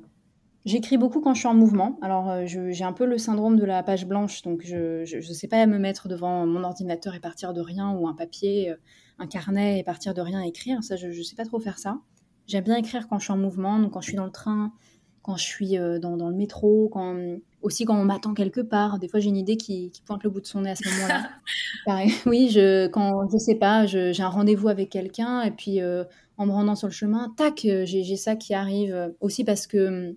j'écris 0.65 0.97
beaucoup 0.97 1.21
quand 1.21 1.35
je 1.35 1.39
suis 1.39 1.47
en 1.47 1.53
mouvement. 1.53 1.99
Alors, 2.01 2.29
euh, 2.29 2.45
j'ai 2.45 2.83
un 2.83 2.91
peu 2.91 3.05
le 3.05 3.19
syndrome 3.19 3.55
de 3.55 3.65
la 3.65 3.83
page 3.83 4.07
blanche, 4.07 4.41
donc 4.41 4.63
je 4.65 5.15
ne 5.15 5.33
sais 5.33 5.47
pas 5.47 5.65
me 5.67 5.77
mettre 5.77 6.07
devant 6.07 6.45
mon 6.47 6.63
ordinateur 6.63 7.13
et 7.13 7.19
partir 7.19 7.53
de 7.53 7.61
rien, 7.61 7.91
ou 7.91 8.07
un 8.07 8.15
papier, 8.15 8.71
euh, 8.71 8.75
un 9.19 9.27
carnet 9.27 9.79
et 9.79 9.83
partir 9.83 10.15
de 10.15 10.21
rien 10.21 10.41
écrire. 10.41 10.83
Ça, 10.83 10.95
je 10.95 11.07
ne 11.07 11.23
sais 11.23 11.35
pas 11.35 11.45
trop 11.45 11.59
faire 11.59 11.77
ça. 11.77 11.99
J'aime 12.47 12.63
bien 12.63 12.77
écrire 12.77 13.07
quand 13.07 13.19
je 13.19 13.25
suis 13.25 13.33
en 13.33 13.37
mouvement, 13.37 13.77
donc 13.77 13.91
quand 13.91 14.01
je 14.01 14.07
suis 14.07 14.17
dans 14.17 14.25
le 14.25 14.31
train, 14.31 14.73
quand 15.21 15.35
je 15.35 15.43
suis 15.43 15.77
dans, 15.77 16.15
dans, 16.15 16.29
le 16.29 16.35
métro, 16.35 16.87
quand, 16.89 17.37
aussi 17.61 17.85
quand 17.85 17.99
on 17.99 18.05
m'attend 18.05 18.33
quelque 18.33 18.61
part. 18.61 18.99
Des 18.99 19.07
fois, 19.07 19.19
j'ai 19.19 19.29
une 19.29 19.37
idée 19.37 19.57
qui, 19.57 19.91
pointe 20.05 20.23
le 20.23 20.29
bout 20.29 20.41
de 20.41 20.45
son 20.45 20.61
nez 20.61 20.71
à 20.71 20.75
ce 20.75 20.87
moment-là. 20.89 21.29
Pareil, 21.85 22.11
oui, 22.25 22.49
je, 22.49 22.87
quand 22.87 23.29
je 23.31 23.37
sais 23.37 23.55
pas, 23.55 23.85
j'ai 23.85 24.19
un 24.19 24.29
rendez-vous 24.29 24.69
avec 24.69 24.89
quelqu'un 24.89 25.41
et 25.41 25.51
puis 25.51 25.81
euh, 25.81 26.03
en 26.37 26.45
me 26.45 26.51
rendant 26.51 26.75
sur 26.75 26.87
le 26.87 26.93
chemin, 26.93 27.33
tac, 27.37 27.65
euh, 27.65 27.85
j'ai 27.85 28.15
ça 28.15 28.35
qui 28.35 28.53
arrive. 28.53 29.13
Aussi 29.19 29.43
parce 29.43 29.67
que 29.67 30.15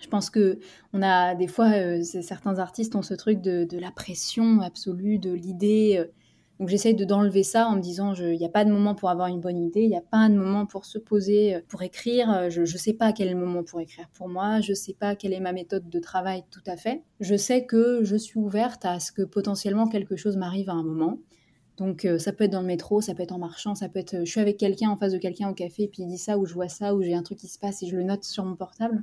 je 0.00 0.08
pense 0.08 0.30
que 0.30 0.58
on 0.92 1.02
a 1.02 1.34
des 1.34 1.46
fois, 1.46 1.70
euh, 1.72 2.02
certains 2.02 2.58
artistes 2.58 2.96
ont 2.96 3.02
ce 3.02 3.14
truc 3.14 3.40
de, 3.40 3.78
la 3.78 3.90
pression 3.90 4.60
absolue, 4.60 5.18
de 5.18 5.32
l'idée 5.32 6.04
Donc 6.60 6.68
j'essaye 6.68 6.94
de 6.94 7.06
d'enlever 7.06 7.42
ça 7.42 7.66
en 7.68 7.76
me 7.76 7.80
disant 7.80 8.12
il 8.12 8.36
n'y 8.36 8.44
a 8.44 8.50
pas 8.50 8.66
de 8.66 8.70
moment 8.70 8.94
pour 8.94 9.08
avoir 9.08 9.28
une 9.28 9.40
bonne 9.40 9.56
idée, 9.56 9.80
il 9.80 9.88
n'y 9.88 9.96
a 9.96 10.02
pas 10.02 10.28
de 10.28 10.34
moment 10.34 10.66
pour 10.66 10.84
se 10.84 10.98
poser, 10.98 11.54
euh, 11.54 11.60
pour 11.66 11.82
écrire. 11.82 12.30
Euh, 12.30 12.50
je 12.50 12.60
ne 12.60 12.66
sais 12.66 12.92
pas 12.92 13.14
quel 13.14 13.28
est 13.28 13.32
le 13.32 13.40
moment 13.40 13.64
pour 13.64 13.80
écrire 13.80 14.10
pour 14.12 14.28
moi, 14.28 14.60
je 14.60 14.72
ne 14.72 14.74
sais 14.74 14.92
pas 14.92 15.16
quelle 15.16 15.32
est 15.32 15.40
ma 15.40 15.54
méthode 15.54 15.88
de 15.88 15.98
travail 15.98 16.44
tout 16.50 16.60
à 16.66 16.76
fait. 16.76 17.02
Je 17.18 17.34
sais 17.34 17.64
que 17.64 18.04
je 18.04 18.14
suis 18.14 18.38
ouverte 18.38 18.84
à 18.84 19.00
ce 19.00 19.10
que 19.10 19.22
potentiellement 19.22 19.88
quelque 19.88 20.16
chose 20.16 20.36
m'arrive 20.36 20.68
à 20.68 20.74
un 20.74 20.82
moment. 20.82 21.18
Donc 21.78 22.04
euh, 22.04 22.18
ça 22.18 22.34
peut 22.34 22.44
être 22.44 22.52
dans 22.52 22.60
le 22.60 22.66
métro, 22.66 23.00
ça 23.00 23.14
peut 23.14 23.22
être 23.22 23.32
en 23.32 23.38
marchant, 23.38 23.74
ça 23.74 23.88
peut 23.88 23.98
être 23.98 24.18
je 24.26 24.30
suis 24.30 24.40
avec 24.40 24.58
quelqu'un 24.58 24.90
en 24.90 24.98
face 24.98 25.12
de 25.12 25.18
quelqu'un 25.18 25.48
au 25.48 25.54
café 25.54 25.84
et 25.84 25.88
puis 25.88 26.02
il 26.02 26.08
dit 26.08 26.18
ça 26.18 26.36
ou 26.36 26.44
je 26.44 26.52
vois 26.52 26.68
ça 26.68 26.94
ou 26.94 27.00
j'ai 27.00 27.14
un 27.14 27.22
truc 27.22 27.38
qui 27.38 27.48
se 27.48 27.58
passe 27.58 27.82
et 27.82 27.86
je 27.86 27.96
le 27.96 28.02
note 28.02 28.24
sur 28.24 28.44
mon 28.44 28.54
portable. 28.54 29.02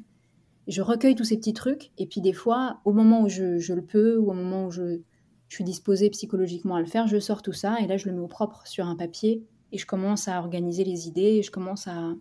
Je 0.68 0.84
recueille 0.84 1.16
tous 1.16 1.24
ces 1.24 1.38
petits 1.38 1.54
trucs 1.54 1.90
et 1.98 2.06
puis 2.06 2.22
des 2.22 2.34
fois 2.34 2.82
au 2.86 2.94
moment 2.94 3.24
où 3.24 3.30
je, 3.30 3.58
je 3.58 3.74
le 3.74 3.82
peux 3.82 4.20
ou 4.20 4.30
au 4.30 4.36
moment 4.36 4.68
où 4.68 4.70
je 4.70 5.00
je 5.48 5.56
suis 5.56 5.64
disposée 5.64 6.10
psychologiquement 6.10 6.76
à 6.76 6.80
le 6.80 6.88
faire, 6.88 7.08
je 7.08 7.20
sors 7.20 7.42
tout 7.42 7.54
ça 7.54 7.80
et 7.80 7.88
là 7.88 7.98
je 7.98 8.08
le 8.08 8.16
mets 8.16 8.22
au 8.22 8.28
propre 8.28 8.68
sur 8.68 8.86
un 8.86 8.96
papier 8.96 9.44
et 9.72 9.78
je 9.78 9.86
commence 9.86 10.28
à 10.28 10.40
organiser 10.40 10.84
les 10.84 11.08
idées 11.08 11.38
et 11.38 11.44
je 11.44 11.52
commence 11.52 11.88
à, 11.88 12.14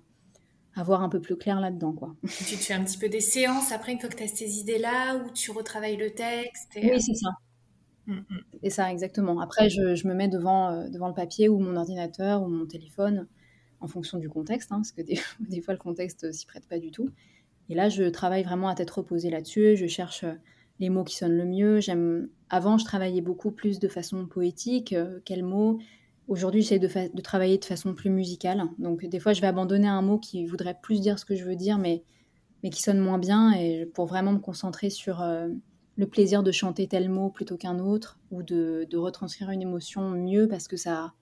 avoir 0.77 0.99
voir 1.01 1.03
un 1.03 1.09
peu 1.09 1.21
plus 1.21 1.37
clair 1.37 1.61
là-dedans. 1.61 1.93
Quoi. 1.93 2.15
Tu 2.27 2.57
te 2.57 2.63
fais 2.63 2.75
un 2.75 2.85
petit 2.85 2.99
peu 2.99 3.09
des 3.09 3.21
séances 3.21 3.73
après 3.73 3.93
une 3.93 3.99
fois 3.99 4.11
que 4.11 4.17
tu 4.17 4.23
as 4.23 4.29
ces 4.29 4.59
idées-là 4.59 5.17
où 5.17 5.31
tu 5.31 5.51
retravailles 5.51 5.97
le 5.97 6.11
texte 6.11 6.73
Oui, 6.77 6.91
euh, 6.91 6.99
c'est 6.99 7.15
ça. 7.15 7.31
Mm, 8.07 8.15
mm. 8.15 8.41
Et 8.63 8.71
ça, 8.71 8.93
exactement. 8.93 9.41
Après, 9.41 9.71
je, 9.71 10.07
me 10.07 10.15
mets 10.15 10.29
devant, 10.29 10.71
euh, 10.71 10.89
devant 10.89 11.09
le 11.09 11.15
papier 11.15 11.49
ou 11.49 11.59
mon 11.59 11.77
ordinateur 11.77 12.43
ou 12.43 12.49
mon 12.49 12.67
téléphone 12.67 13.27
en 13.81 13.89
fonction 13.89 14.19
du 14.19 14.29
contexte, 14.29 14.71
hein, 14.71 14.77
parce 14.77 14.93
que 14.93 15.03
des, 15.03 15.19
des, 15.41 15.63
fois 15.63 15.73
le 15.73 15.81
contexte 15.81 16.31
s'y 16.33 16.47
prête 16.47 16.67
pas 16.67 16.79
du 16.79 16.91
tout. 16.91 17.09
Et 17.69 17.75
là, 17.75 17.89
je 17.89 18.05
travaille 18.05 18.43
vraiment 18.43 18.69
à 18.69 18.75
tête 18.75 18.91
reposée 18.91 19.31
là-dessus. 19.31 19.77
Je 19.77 19.87
cherche 19.87 20.25
euh, 20.25 20.35
les 20.81 20.91
mots 20.91 21.05
qui 21.05 21.17
sonnent 21.17 21.37
le 21.37 21.45
mieux. 21.45 21.81
J'aime. 21.81 22.29
Avant, 22.51 22.79
je 22.79 22.85
travaillais 22.85 23.21
beaucoup 23.21 23.51
plus 23.51 23.79
de 23.79 23.89
façon 23.89 24.27
poétique. 24.27 24.93
Euh, 24.93 25.21
quels 25.25 25.45
mots 25.45 25.79
Aujourd'hui, 26.29 26.63
j'essaie 26.63 26.79
de, 26.81 26.89
de, 27.15 27.23
travailler 27.23 27.57
de 27.57 27.65
façon 27.65 27.95
plus 27.95 28.11
musicale. 28.11 28.65
Donc, 28.79 29.05
des 29.05 29.21
fois, 29.21 29.33
je 29.33 29.41
vais 29.41 29.47
abandonner 29.47 29.87
un 29.87 30.03
mot 30.03 30.19
qui 30.19 30.45
voudrait 30.45 30.77
plus 30.81 31.01
dire 31.01 31.21
ce 31.21 31.25
que 31.25 31.37
je 31.37 31.45
veux 31.45 31.55
dire, 31.55 31.79
mais, 31.79 32.03
mais 32.63 32.71
qui 32.71 32.83
sonne 32.83 32.99
moins 32.99 33.19
bien, 33.19 33.53
et 33.53 33.87
pour 33.87 34.07
vraiment 34.07 34.33
me 34.33 34.41
concentrer 34.41 34.91
sur 34.91 35.23
euh, 35.23 35.47
le 35.97 36.07
plaisir 36.07 36.43
de 36.43 36.51
chanter 36.51 36.89
tel 36.89 37.09
mot 37.09 37.31
plutôt 37.31 37.57
qu'un 37.57 37.79
autre, 37.79 38.19
ou 38.33 38.43
de, 38.43 38.89
de, 38.91 38.97
retranscrire 38.97 39.51
une 39.51 39.63
émotion 39.63 40.11
mieux 40.11 40.49
parce 40.49 40.67
que 40.67 40.77
ça, 40.77 41.13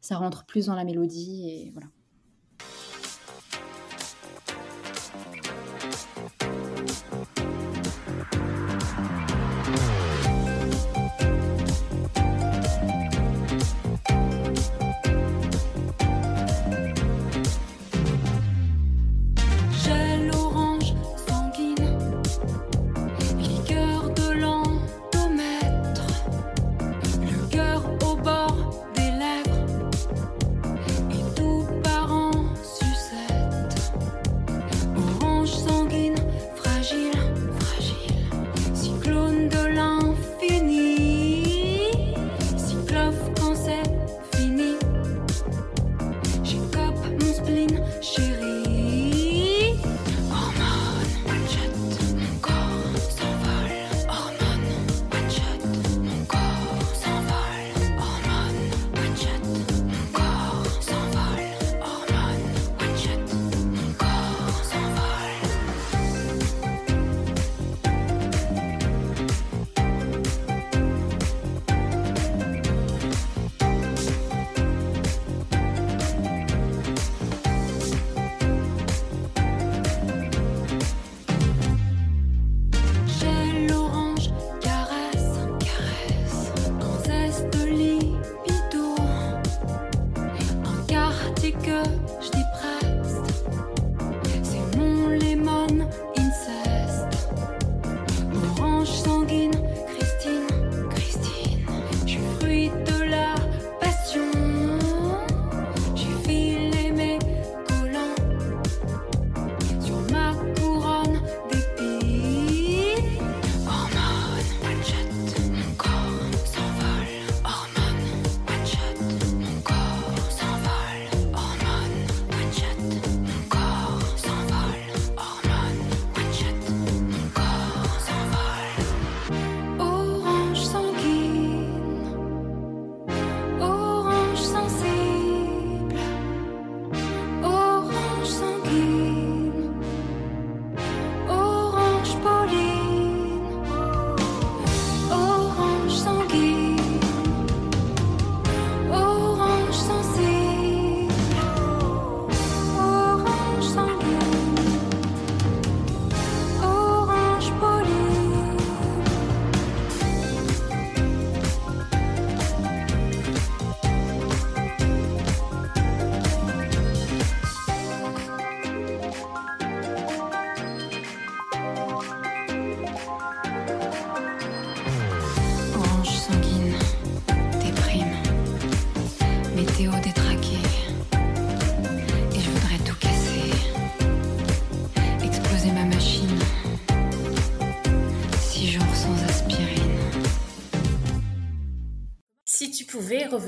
ça 0.00 0.16
rentre 0.16 0.44
plus 0.44 0.66
dans 0.66 0.74
la 0.74 0.84
mélodie, 0.84 1.48
et 1.48 1.70
voilà. 1.72 1.86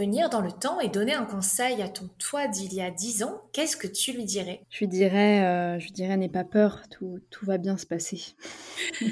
Revenir 0.00 0.30
dans 0.30 0.40
le 0.40 0.50
temps 0.50 0.80
et 0.80 0.88
donner 0.88 1.12
un 1.12 1.26
conseil 1.26 1.82
à 1.82 1.88
ton 1.88 2.08
toi 2.18 2.48
d'il 2.48 2.72
y 2.72 2.80
a 2.80 2.90
10 2.90 3.22
ans, 3.22 3.42
qu'est-ce 3.52 3.76
que 3.76 3.86
tu 3.86 4.12
lui 4.12 4.24
dirais? 4.24 4.62
Je 4.70 4.78
lui 4.78 4.88
dirais, 4.88 5.44
euh, 5.44 5.78
je 5.78 5.92
dirais, 5.92 6.16
n'aie 6.16 6.30
pas 6.30 6.44
peur, 6.44 6.80
tout, 6.90 7.20
tout 7.28 7.44
va 7.44 7.58
bien 7.58 7.76
se 7.76 7.84
passer. 7.84 8.22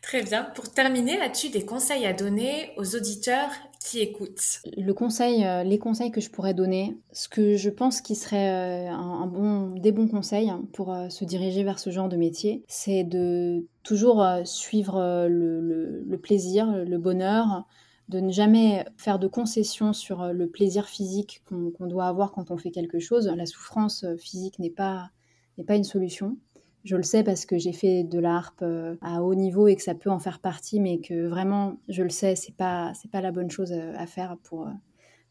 Très 0.00 0.22
bien. 0.22 0.44
Pour 0.54 0.72
terminer, 0.72 1.20
as-tu 1.20 1.50
des 1.50 1.66
conseils 1.66 2.06
à 2.06 2.14
donner 2.14 2.70
aux 2.78 2.96
auditeurs 2.96 3.50
qui 3.84 4.00
écoutent? 4.00 4.60
Le 4.78 4.92
conseil, 4.94 5.44
euh, 5.44 5.62
les 5.62 5.78
conseils 5.78 6.10
que 6.10 6.22
je 6.22 6.30
pourrais 6.30 6.54
donner, 6.54 6.96
ce 7.12 7.28
que 7.28 7.56
je 7.56 7.68
pense 7.68 8.00
qui 8.00 8.14
serait 8.14 8.48
euh, 8.48 8.90
un, 8.90 9.26
bon, 9.26 9.78
des 9.78 9.92
bons 9.92 10.08
conseils 10.08 10.50
pour 10.72 10.96
se 11.10 11.26
diriger 11.26 11.64
vers 11.64 11.78
ce 11.78 11.90
genre 11.90 12.08
de 12.08 12.16
métier, 12.16 12.64
c'est 12.66 13.04
de 13.04 13.66
toujours 13.82 14.26
suivre 14.44 15.26
le, 15.28 16.02
le, 16.06 16.18
plaisir, 16.18 16.66
le 16.72 16.96
bonheur, 16.96 17.66
de 18.08 18.20
ne 18.20 18.32
jamais 18.32 18.84
faire 18.96 19.18
de 19.18 19.26
concessions 19.26 19.92
sur 19.92 20.22
euh, 20.22 20.32
le 20.32 20.48
plaisir 20.48 20.86
physique 20.86 21.42
qu'on 21.46 21.86
doit 21.86 22.06
avoir 22.06 22.32
quand 22.32 22.50
on 22.50 22.56
fait 22.56 22.70
quelque 22.70 22.98
chose. 22.98 23.30
La 23.36 23.46
souffrance 23.46 24.04
euh, 24.04 24.16
physique 24.16 24.58
n'est 24.58 24.70
pas, 24.70 25.10
pas 25.66 25.76
une 25.76 25.84
solution. 25.84 26.36
Je 26.84 26.96
le 26.96 27.02
sais 27.02 27.22
parce 27.22 27.44
que 27.44 27.58
j'ai 27.58 27.72
fait 27.72 28.04
de 28.04 28.18
la 28.18 28.36
harpe 28.36 28.62
euh, 28.62 28.96
à 29.02 29.22
haut 29.22 29.34
niveau 29.34 29.68
et 29.68 29.76
que 29.76 29.82
ça 29.82 29.94
peut 29.94 30.10
en 30.10 30.18
faire 30.18 30.40
partie, 30.40 30.80
mais 30.80 30.98
que 30.98 31.26
vraiment, 31.26 31.76
je 31.88 32.02
le 32.02 32.08
sais, 32.08 32.34
c'est 32.34 32.56
pas 32.56 32.92
pas 33.12 33.20
la 33.20 33.30
bonne 33.30 33.50
chose 33.50 33.72
à 33.72 34.06
faire 34.06 34.36
pour 34.44 34.68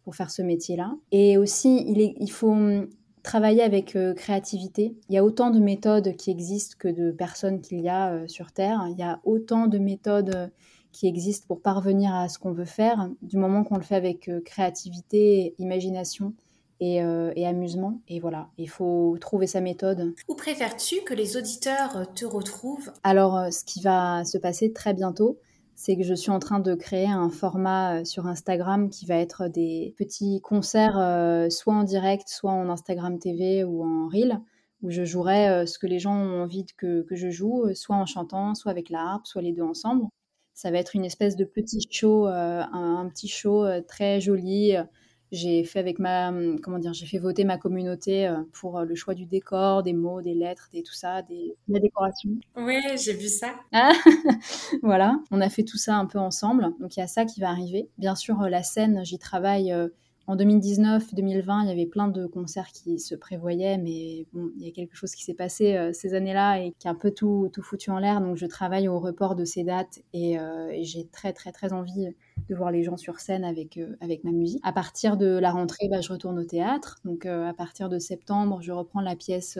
pour 0.03 0.15
faire 0.15 0.29
ce 0.29 0.41
métier-là. 0.41 0.95
Et 1.11 1.37
aussi, 1.37 1.83
il 1.87 2.31
faut 2.31 2.51
hum, 2.51 2.87
travailler 3.23 3.63
avec 3.63 3.97
créativité. 4.15 4.95
Il 5.09 5.15
y 5.15 5.17
a 5.17 5.23
autant 5.23 5.49
de 5.49 5.59
méthodes 5.59 6.15
qui 6.15 6.31
existent 6.31 6.75
que 6.77 6.87
de 6.87 7.11
personnes 7.11 7.59
qu'il 7.59 7.79
y 7.81 7.89
a 7.89 8.27
sur 8.27 8.51
Terre. 8.51 8.85
Il 8.91 8.97
y 8.97 9.03
a 9.03 9.19
autant 9.23 9.67
de 9.67 9.79
méthodes 9.79 10.51
qui 10.91 11.07
existe 11.07 11.47
pour 11.47 11.61
parvenir 11.61 12.13
à 12.13 12.29
ce 12.29 12.39
qu'on 12.39 12.51
veut 12.51 12.65
faire, 12.65 13.09
du 13.21 13.37
moment 13.37 13.63
qu'on 13.63 13.75
le 13.75 13.83
fait 13.83 13.95
avec 13.95 14.29
euh, 14.29 14.41
créativité, 14.41 15.55
imagination 15.59 16.33
euh, 16.81 17.31
et, 17.35 17.45
amusement. 17.45 18.01
Et 18.07 18.19
voilà, 18.19 18.49
il 18.57 18.69
faut 18.69 19.17
trouver 19.19 19.47
sa 19.47 19.61
méthode. 19.61 20.13
Où 20.27 20.35
préfères-tu 20.35 21.01
que 21.01 21.13
les 21.13 21.37
auditeurs 21.37 21.97
euh, 21.97 22.05
te 22.15 22.25
retrouvent? 22.25 22.91
Alors, 23.03 23.51
ce 23.51 23.63
qui 23.63 23.81
va 23.81 24.23
se 24.25 24.37
passer 24.37 24.73
très 24.73 24.93
bientôt, 24.93 25.39
c'est 25.75 25.95
que 25.95 26.03
je 26.03 26.15
suis 26.15 26.31
en 26.31 26.39
train 26.39 26.59
de 26.59 26.73
créer 26.73 27.07
un 27.07 27.29
format 27.29 28.03
sur 28.03 28.25
Instagram 28.25 28.89
qui 28.89 29.05
va 29.05 29.15
être 29.15 29.47
des 29.47 29.93
petits 29.95 30.41
concerts, 30.41 30.97
soit 31.51 31.75
en 31.75 31.83
direct, 31.83 32.27
soit 32.29 32.51
en 32.51 32.67
Instagram 32.67 33.19
TV 33.19 33.63
ou 33.63 33.83
en 33.83 34.07
Reel, 34.07 34.41
où 34.81 34.89
je 34.89 35.05
jouerai 35.05 35.67
ce 35.67 35.77
que 35.77 35.85
les 35.85 35.99
gens 35.99 36.15
ont 36.15 36.41
envie 36.41 36.65
que, 36.65 37.03
que 37.03 37.15
je 37.15 37.29
joue, 37.29 37.75
soit 37.75 37.95
en 37.95 38.07
chantant, 38.07 38.55
soit 38.55 38.71
avec 38.71 38.89
la 38.89 39.01
harpe, 39.01 39.27
soit 39.27 39.43
les 39.43 39.53
deux 39.53 39.61
ensemble. 39.61 40.07
Ça 40.57 40.71
va 40.71 40.79
être 40.79 40.95
une 40.95 41.05
espèce 41.05 41.35
de 41.35 41.45
petit 41.45 41.87
show, 41.91 42.27
euh, 42.27 42.63
un, 42.73 43.07
petit 43.09 43.27
show 43.27 43.63
euh, 43.63 43.79
très 43.87 44.19
joli. 44.19 44.73
J'ai 45.31 45.63
fait 45.63 45.77
avec 45.77 45.99
ma, 45.99 46.29
hum, 46.29 46.59
comment 46.59 46.79
dire, 46.79 46.93
j'ai 46.93 47.05
fait 47.05 47.19
voter 47.19 47.43
ma 47.43 47.59
communauté 47.59 48.25
euh, 48.25 48.37
pour 48.53 48.81
le 48.81 48.95
choix 48.95 49.13
du 49.13 49.27
décor, 49.27 49.83
des 49.83 49.93
mots, 49.93 50.19
des 50.19 50.33
lettres, 50.33 50.67
des 50.73 50.81
tout 50.81 50.95
ça, 50.95 51.21
des, 51.21 51.55
la 51.67 51.79
décoration. 51.79 52.31
Oui, 52.55 52.79
j'ai 52.99 53.13
vu 53.13 53.27
ça. 53.27 53.53
Ah, 53.71 53.91
voilà, 54.81 55.19
on 55.29 55.41
a 55.41 55.49
fait 55.49 55.61
tout 55.61 55.77
ça 55.77 55.95
un 55.95 56.07
peu 56.07 56.17
ensemble. 56.17 56.73
Donc 56.79 56.97
il 56.97 57.01
y 57.01 57.03
a 57.03 57.07
ça 57.07 57.25
qui 57.25 57.39
va 57.39 57.49
arriver. 57.49 57.87
Bien 57.99 58.15
sûr, 58.15 58.39
la 58.39 58.63
scène, 58.63 59.05
j'y 59.05 59.19
travaille 59.19 59.71
en 60.27 60.35
2019, 60.35 61.15
2020, 61.15 61.63
il 61.63 61.69
y 61.69 61.71
avait 61.71 61.85
plein 61.85 62.09
de 62.09 62.25
concerts 62.25 62.67
qui 62.73 62.99
se 62.99 63.15
prévoyaient, 63.15 63.77
mais 63.77 64.27
il 64.33 64.51
y 64.57 64.67
a 64.67 64.71
quelque 64.71 64.93
chose 64.93 65.15
qui 65.15 65.23
s'est 65.23 65.33
passé 65.33 65.77
euh, 65.77 65.93
ces 65.93 66.13
années-là 66.13 66.59
et 66.59 66.73
qui 66.77 66.89
a 66.89 66.91
un 66.91 66.95
peu 66.95 67.11
tout, 67.11 67.49
tout 67.53 67.61
foutu 67.61 67.91
en 67.91 67.99
l'air. 67.99 68.19
Donc, 68.19 68.35
je 68.35 68.45
travaille 68.45 68.89
au 68.89 68.99
report 68.99 69.35
de 69.35 69.45
ces 69.45 69.63
dates 69.63 69.99
et, 70.11 70.37
euh, 70.37 70.69
j'ai 70.81 71.07
très, 71.07 71.31
très, 71.31 71.53
très 71.53 71.71
envie 71.71 72.09
de 72.49 72.55
voir 72.55 72.71
les 72.71 72.83
gens 72.83 72.97
sur 72.97 73.21
scène 73.21 73.45
avec, 73.45 73.77
euh, 73.77 73.95
avec 74.01 74.25
ma 74.25 74.31
musique. 74.31 74.59
À 74.63 74.73
partir 74.73 75.15
de 75.15 75.27
la 75.27 75.49
rentrée, 75.49 75.87
bah, 75.89 76.01
je 76.01 76.11
retourne 76.11 76.37
au 76.39 76.45
théâtre. 76.45 76.97
Donc, 77.05 77.25
à 77.25 77.53
partir 77.53 77.87
de 77.87 77.97
septembre, 77.97 78.59
je 78.61 78.73
reprends 78.73 79.01
la 79.01 79.15
pièce 79.15 79.57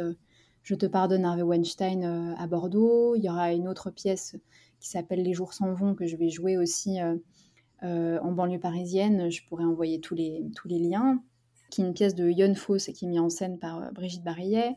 Je 0.63 0.76
te 0.76 0.86
pardonne, 0.86 1.24
Harvey 1.24 1.43
Weinstein 1.43 2.36
à 2.38 2.45
Bordeaux. 2.45 3.15
Il 3.15 3.24
y 3.24 3.30
aura 3.30 3.53
une 3.53 3.70
autre 3.70 3.89
pièce 3.89 4.36
qui 4.82 4.89
s'appelle 4.89 5.24
Les 5.24 5.34
jours 5.34 5.53
s'en 5.53 5.74
vont 5.74 5.95
que 5.95 6.05
je 6.05 6.18
vais 6.18 6.30
jouer 6.30 6.57
aussi 6.57 6.99
en 7.84 8.32
banlieue 8.32 8.59
parisienne, 8.59 9.30
je 9.30 9.41
pourrais 9.47 9.63
envoyer 9.63 9.99
tous 9.99 10.15
les, 10.15 10.43
tous 10.55 10.67
les 10.67 10.80
liens, 10.80 11.21
qui 11.69 11.82
est 11.82 11.86
une 11.86 11.93
pièce 11.93 12.15
de 12.15 12.30
Yon 12.30 12.55
Foss 12.55 12.86
qui 12.86 13.05
est 13.05 13.07
mise 13.07 13.19
en 13.19 13.30
scène 13.30 13.59
par 13.59 13.82
euh, 13.82 13.91
Brigitte 13.91 14.23
Barillet. 14.23 14.75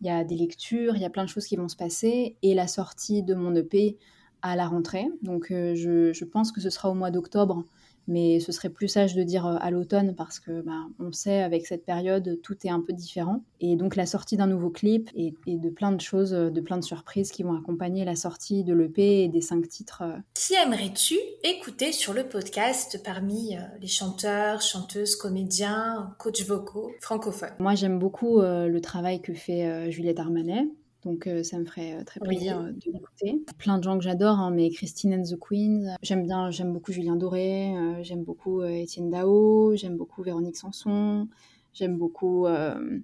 Il 0.00 0.06
y 0.06 0.10
a 0.10 0.24
des 0.24 0.36
lectures, 0.36 0.96
il 0.96 1.02
y 1.02 1.04
a 1.04 1.10
plein 1.10 1.24
de 1.24 1.28
choses 1.28 1.46
qui 1.46 1.56
vont 1.56 1.68
se 1.68 1.76
passer, 1.76 2.36
et 2.42 2.54
la 2.54 2.66
sortie 2.66 3.22
de 3.22 3.34
mon 3.34 3.54
EP 3.54 3.96
à 4.42 4.56
la 4.56 4.66
rentrée. 4.66 5.06
Donc 5.22 5.50
euh, 5.50 5.74
je, 5.74 6.12
je, 6.12 6.24
pense 6.24 6.52
que 6.52 6.60
ce 6.60 6.70
sera 6.70 6.90
au 6.90 6.94
mois 6.94 7.10
d'octobre 7.10 7.64
mais 8.06 8.40
ce 8.40 8.52
serait 8.52 8.70
plus 8.70 8.88
sage 8.88 9.14
de 9.14 9.22
dire 9.22 9.46
euh, 9.46 9.56
à 9.60 9.70
l'automne 9.70 10.14
parce 10.14 10.40
que 10.40 10.60
bah, 10.62 10.86
on 10.98 11.12
sait 11.12 11.42
avec 11.42 11.66
cette 11.66 11.84
période 11.84 12.38
tout 12.42 12.56
est 12.64 12.70
un 12.70 12.80
peu 12.80 12.92
différent 12.92 13.42
et 13.60 13.76
donc 13.76 13.96
la 13.96 14.06
sortie 14.06 14.36
d'un 14.36 14.46
nouveau 14.46 14.70
clip 14.70 15.10
et, 15.14 15.34
de 15.46 15.70
plein 15.70 15.92
de 15.92 16.00
choses, 16.00 16.30
de 16.30 16.60
plein 16.60 16.76
de 16.76 16.84
surprises 16.84 17.30
qui 17.30 17.42
vont 17.42 17.56
accompagner 17.56 18.04
la 18.04 18.16
sortie 18.16 18.64
de 18.64 18.74
l'EP 18.74 19.24
et 19.24 19.28
des 19.28 19.40
cinq 19.40 19.68
titres. 19.68 20.02
Euh. 20.02 20.16
Qui 20.34 20.54
aimerais-tu 20.54 21.16
écouter 21.42 21.92
sur 21.92 22.12
le 22.12 22.28
podcast 22.28 23.00
parmi 23.04 23.56
euh, 23.56 23.60
les 23.80 23.86
chanteurs, 23.86 24.60
chanteuses, 24.60 25.16
comédiens, 25.16 26.14
coachs 26.18 26.44
vocaux 26.46 26.92
francophones? 27.00 27.54
Moi 27.58 27.74
j'aime 27.74 27.98
beaucoup 27.98 28.40
le 28.40 28.78
travail 28.80 29.20
que 29.20 29.34
fait 29.34 29.90
Juliette 29.90 30.18
Armanet. 30.18 30.66
Donc 31.04 31.26
euh, 31.26 31.42
ça 31.42 31.58
me 31.58 31.64
ferait 31.64 31.94
euh, 31.94 32.04
très 32.04 32.20
plaisir 32.20 32.58
euh, 32.58 32.70
de 32.70 32.92
l'écouter. 32.92 33.42
Plein 33.58 33.78
de 33.78 33.84
gens 33.84 33.98
que 33.98 34.04
j'adore, 34.04 34.38
hein, 34.38 34.50
mais 34.50 34.70
Christine 34.70 35.14
and 35.14 35.22
the 35.22 35.38
Queens. 35.38 35.96
J'aime 36.02 36.24
bien, 36.24 36.50
j'aime 36.50 36.72
beaucoup 36.72 36.92
Julien 36.92 37.16
Doré, 37.16 37.74
j'aime 38.02 38.24
beaucoup 38.24 38.62
Étienne 38.62 39.10
Dao, 39.10 39.74
j'aime 39.76 39.96
beaucoup 39.96 40.22
Véronique 40.22 40.56
Sanson. 40.56 41.28
J'aime 41.72 41.96
beaucoup 41.96 42.46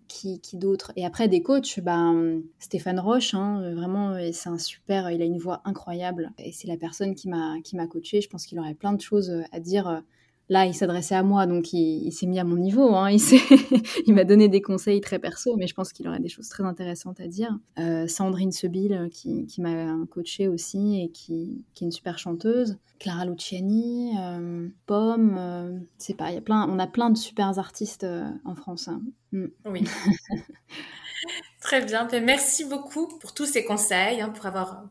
qui, 0.07 0.39
qui 0.41 0.57
d'autre? 0.57 0.93
Et 0.95 1.05
après, 1.05 1.27
des 1.27 1.43
coachs, 1.43 1.81
ben, 1.81 2.41
Stéphane 2.61 3.01
Roche, 3.01 3.35
hein, 3.35 3.75
vraiment, 3.75 4.17
c'est 4.33 4.49
un 4.49 4.59
super, 4.59 5.11
il 5.11 5.21
a 5.23 5.25
une 5.25 5.39
voix 5.39 5.61
incroyable. 5.65 6.31
Et 6.39 6.53
c'est 6.53 6.69
la 6.69 6.77
personne 6.77 7.17
qui 7.17 7.29
m'a 7.29 7.87
coaché. 7.89 8.21
Je 8.21 8.29
pense 8.29 8.47
qu'il 8.47 8.61
aurait 8.61 8.75
plein 8.75 8.93
de 8.93 9.01
choses 9.01 9.43
à 9.51 9.59
dire 9.59 10.05
Là, 10.51 10.67
il 10.67 10.75
s'adressait 10.75 11.15
à 11.15 11.23
moi, 11.23 11.47
donc 11.47 11.73
il, 11.73 12.11
s'est 12.11 12.27
mis 12.27 12.41
à 12.41 12.45
mon 12.45 12.57
niveau. 12.57 12.97
Hein. 12.97 13.11
Il, 14.07 14.15
m'a 14.15 14.25
donné 14.25 14.49
des 14.49 14.61
conseils 14.61 15.01
très 15.01 15.21
perso, 15.21 15.55
mais 15.57 15.69
je 15.69 15.75
pense 15.75 15.93
qu'il 15.93 16.09
aurait 16.09 16.19
des 16.19 16.29
choses 16.29 16.49
très 16.49 16.65
intéressantes 16.65 17.21
à 17.21 17.29
dire. 17.29 17.57
Euh, 17.79 18.09
Sandrine 18.09 18.51
Sebil, 18.51 18.93
euh, 18.93 19.09
qui, 19.09 19.47
m'a 19.59 19.95
coachée 20.11 20.49
aussi 20.49 21.01
et 21.03 21.11
qui, 21.13 21.65
est 21.77 21.85
une 21.85 21.93
super 21.93 22.19
chanteuse. 22.19 22.79
Clara 22.99 23.27
Luciani, 23.27 24.13
euh, 24.19 24.69
Pomme, 24.87 25.87
c'est 25.99 26.17
pas, 26.17 26.33
y 26.33 26.37
a 26.37 26.41
plein, 26.41 26.69
on 26.69 26.81
a 26.81 26.89
plein 26.89 27.11
de 27.11 27.17
super 27.17 27.57
artistes 27.57 28.05
en 28.45 28.57
France. 28.57 28.89
Hein. 28.89 29.03
Mm. 29.31 29.47
Oui. 29.67 29.85
Très 31.61 31.85
bien. 31.85 32.09
Ben, 32.11 32.25
merci 32.25 32.65
beaucoup 32.65 33.07
pour 33.21 33.35
tous 33.35 33.47
ces 33.47 33.65
conseils, 33.65 34.21
hein, 34.21 34.31
pour 34.31 34.47
avoir 34.47 34.83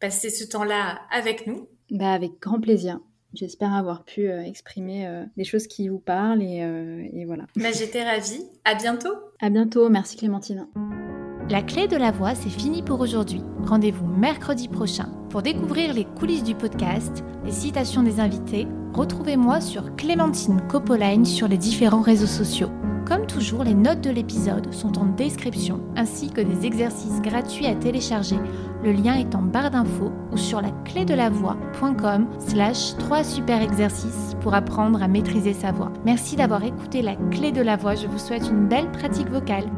passé 0.00 0.30
ce 0.30 0.44
temps-là 0.44 1.02
avec 1.10 1.46
nous. 1.46 1.68
Bah, 1.90 2.14
avec 2.14 2.40
grand 2.40 2.58
plaisir. 2.58 3.00
J'espère 3.34 3.74
avoir 3.74 4.04
pu 4.04 4.28
euh, 4.28 4.42
exprimer 4.42 5.06
euh, 5.06 5.24
des 5.36 5.44
choses 5.44 5.66
qui 5.66 5.88
vous 5.88 5.98
parlent 5.98 6.42
et, 6.42 6.62
euh, 6.62 7.04
et 7.12 7.24
voilà. 7.24 7.44
Bah, 7.56 7.72
J'étais 7.72 8.04
ravie. 8.04 8.44
À 8.64 8.74
bientôt. 8.74 9.14
À 9.40 9.50
bientôt. 9.50 9.88
Merci 9.88 10.16
Clémentine. 10.16 10.68
La 11.50 11.62
clé 11.62 11.88
de 11.88 11.96
la 11.96 12.10
voix, 12.10 12.34
c'est 12.34 12.48
fini 12.48 12.82
pour 12.82 13.00
aujourd'hui. 13.00 13.42
Rendez-vous 13.64 14.06
mercredi 14.06 14.68
prochain 14.68 15.08
pour 15.30 15.42
découvrir 15.42 15.92
les 15.92 16.04
coulisses 16.04 16.44
du 16.44 16.54
podcast, 16.54 17.24
les 17.44 17.52
citations 17.52 18.02
des 18.02 18.20
invités. 18.20 18.66
Retrouvez-moi 18.94 19.60
sur 19.60 19.96
Clémentine 19.96 20.60
Copoline 20.68 21.24
sur 21.24 21.48
les 21.48 21.58
différents 21.58 22.00
réseaux 22.00 22.26
sociaux. 22.26 22.70
Comme 23.06 23.26
toujours, 23.26 23.64
les 23.64 23.74
notes 23.74 24.00
de 24.00 24.10
l'épisode 24.10 24.72
sont 24.72 24.96
en 24.98 25.04
description 25.04 25.82
ainsi 25.96 26.30
que 26.30 26.40
des 26.40 26.64
exercices 26.64 27.20
gratuits 27.20 27.66
à 27.66 27.74
télécharger. 27.74 28.36
Le 28.84 28.92
lien 28.92 29.14
est 29.14 29.34
en 29.34 29.40
barre 29.40 29.70
d'infos 29.70 30.12
ou 30.30 30.36
sur 30.36 30.60
la 30.60 30.70
clé 30.84 31.06
de 31.06 31.14
la 31.14 31.30
voix.com 31.30 32.26
slash 32.38 32.94
3 32.98 33.24
super 33.24 33.62
exercices 33.62 34.36
pour 34.42 34.52
apprendre 34.52 35.02
à 35.02 35.08
maîtriser 35.08 35.54
sa 35.54 35.72
voix. 35.72 35.90
Merci 36.04 36.36
d'avoir 36.36 36.62
écouté 36.64 37.00
la 37.00 37.16
clé 37.30 37.50
de 37.50 37.62
la 37.62 37.76
voix. 37.76 37.94
Je 37.94 38.06
vous 38.06 38.18
souhaite 38.18 38.46
une 38.50 38.68
belle 38.68 38.90
pratique 38.90 39.30
vocale. 39.30 39.70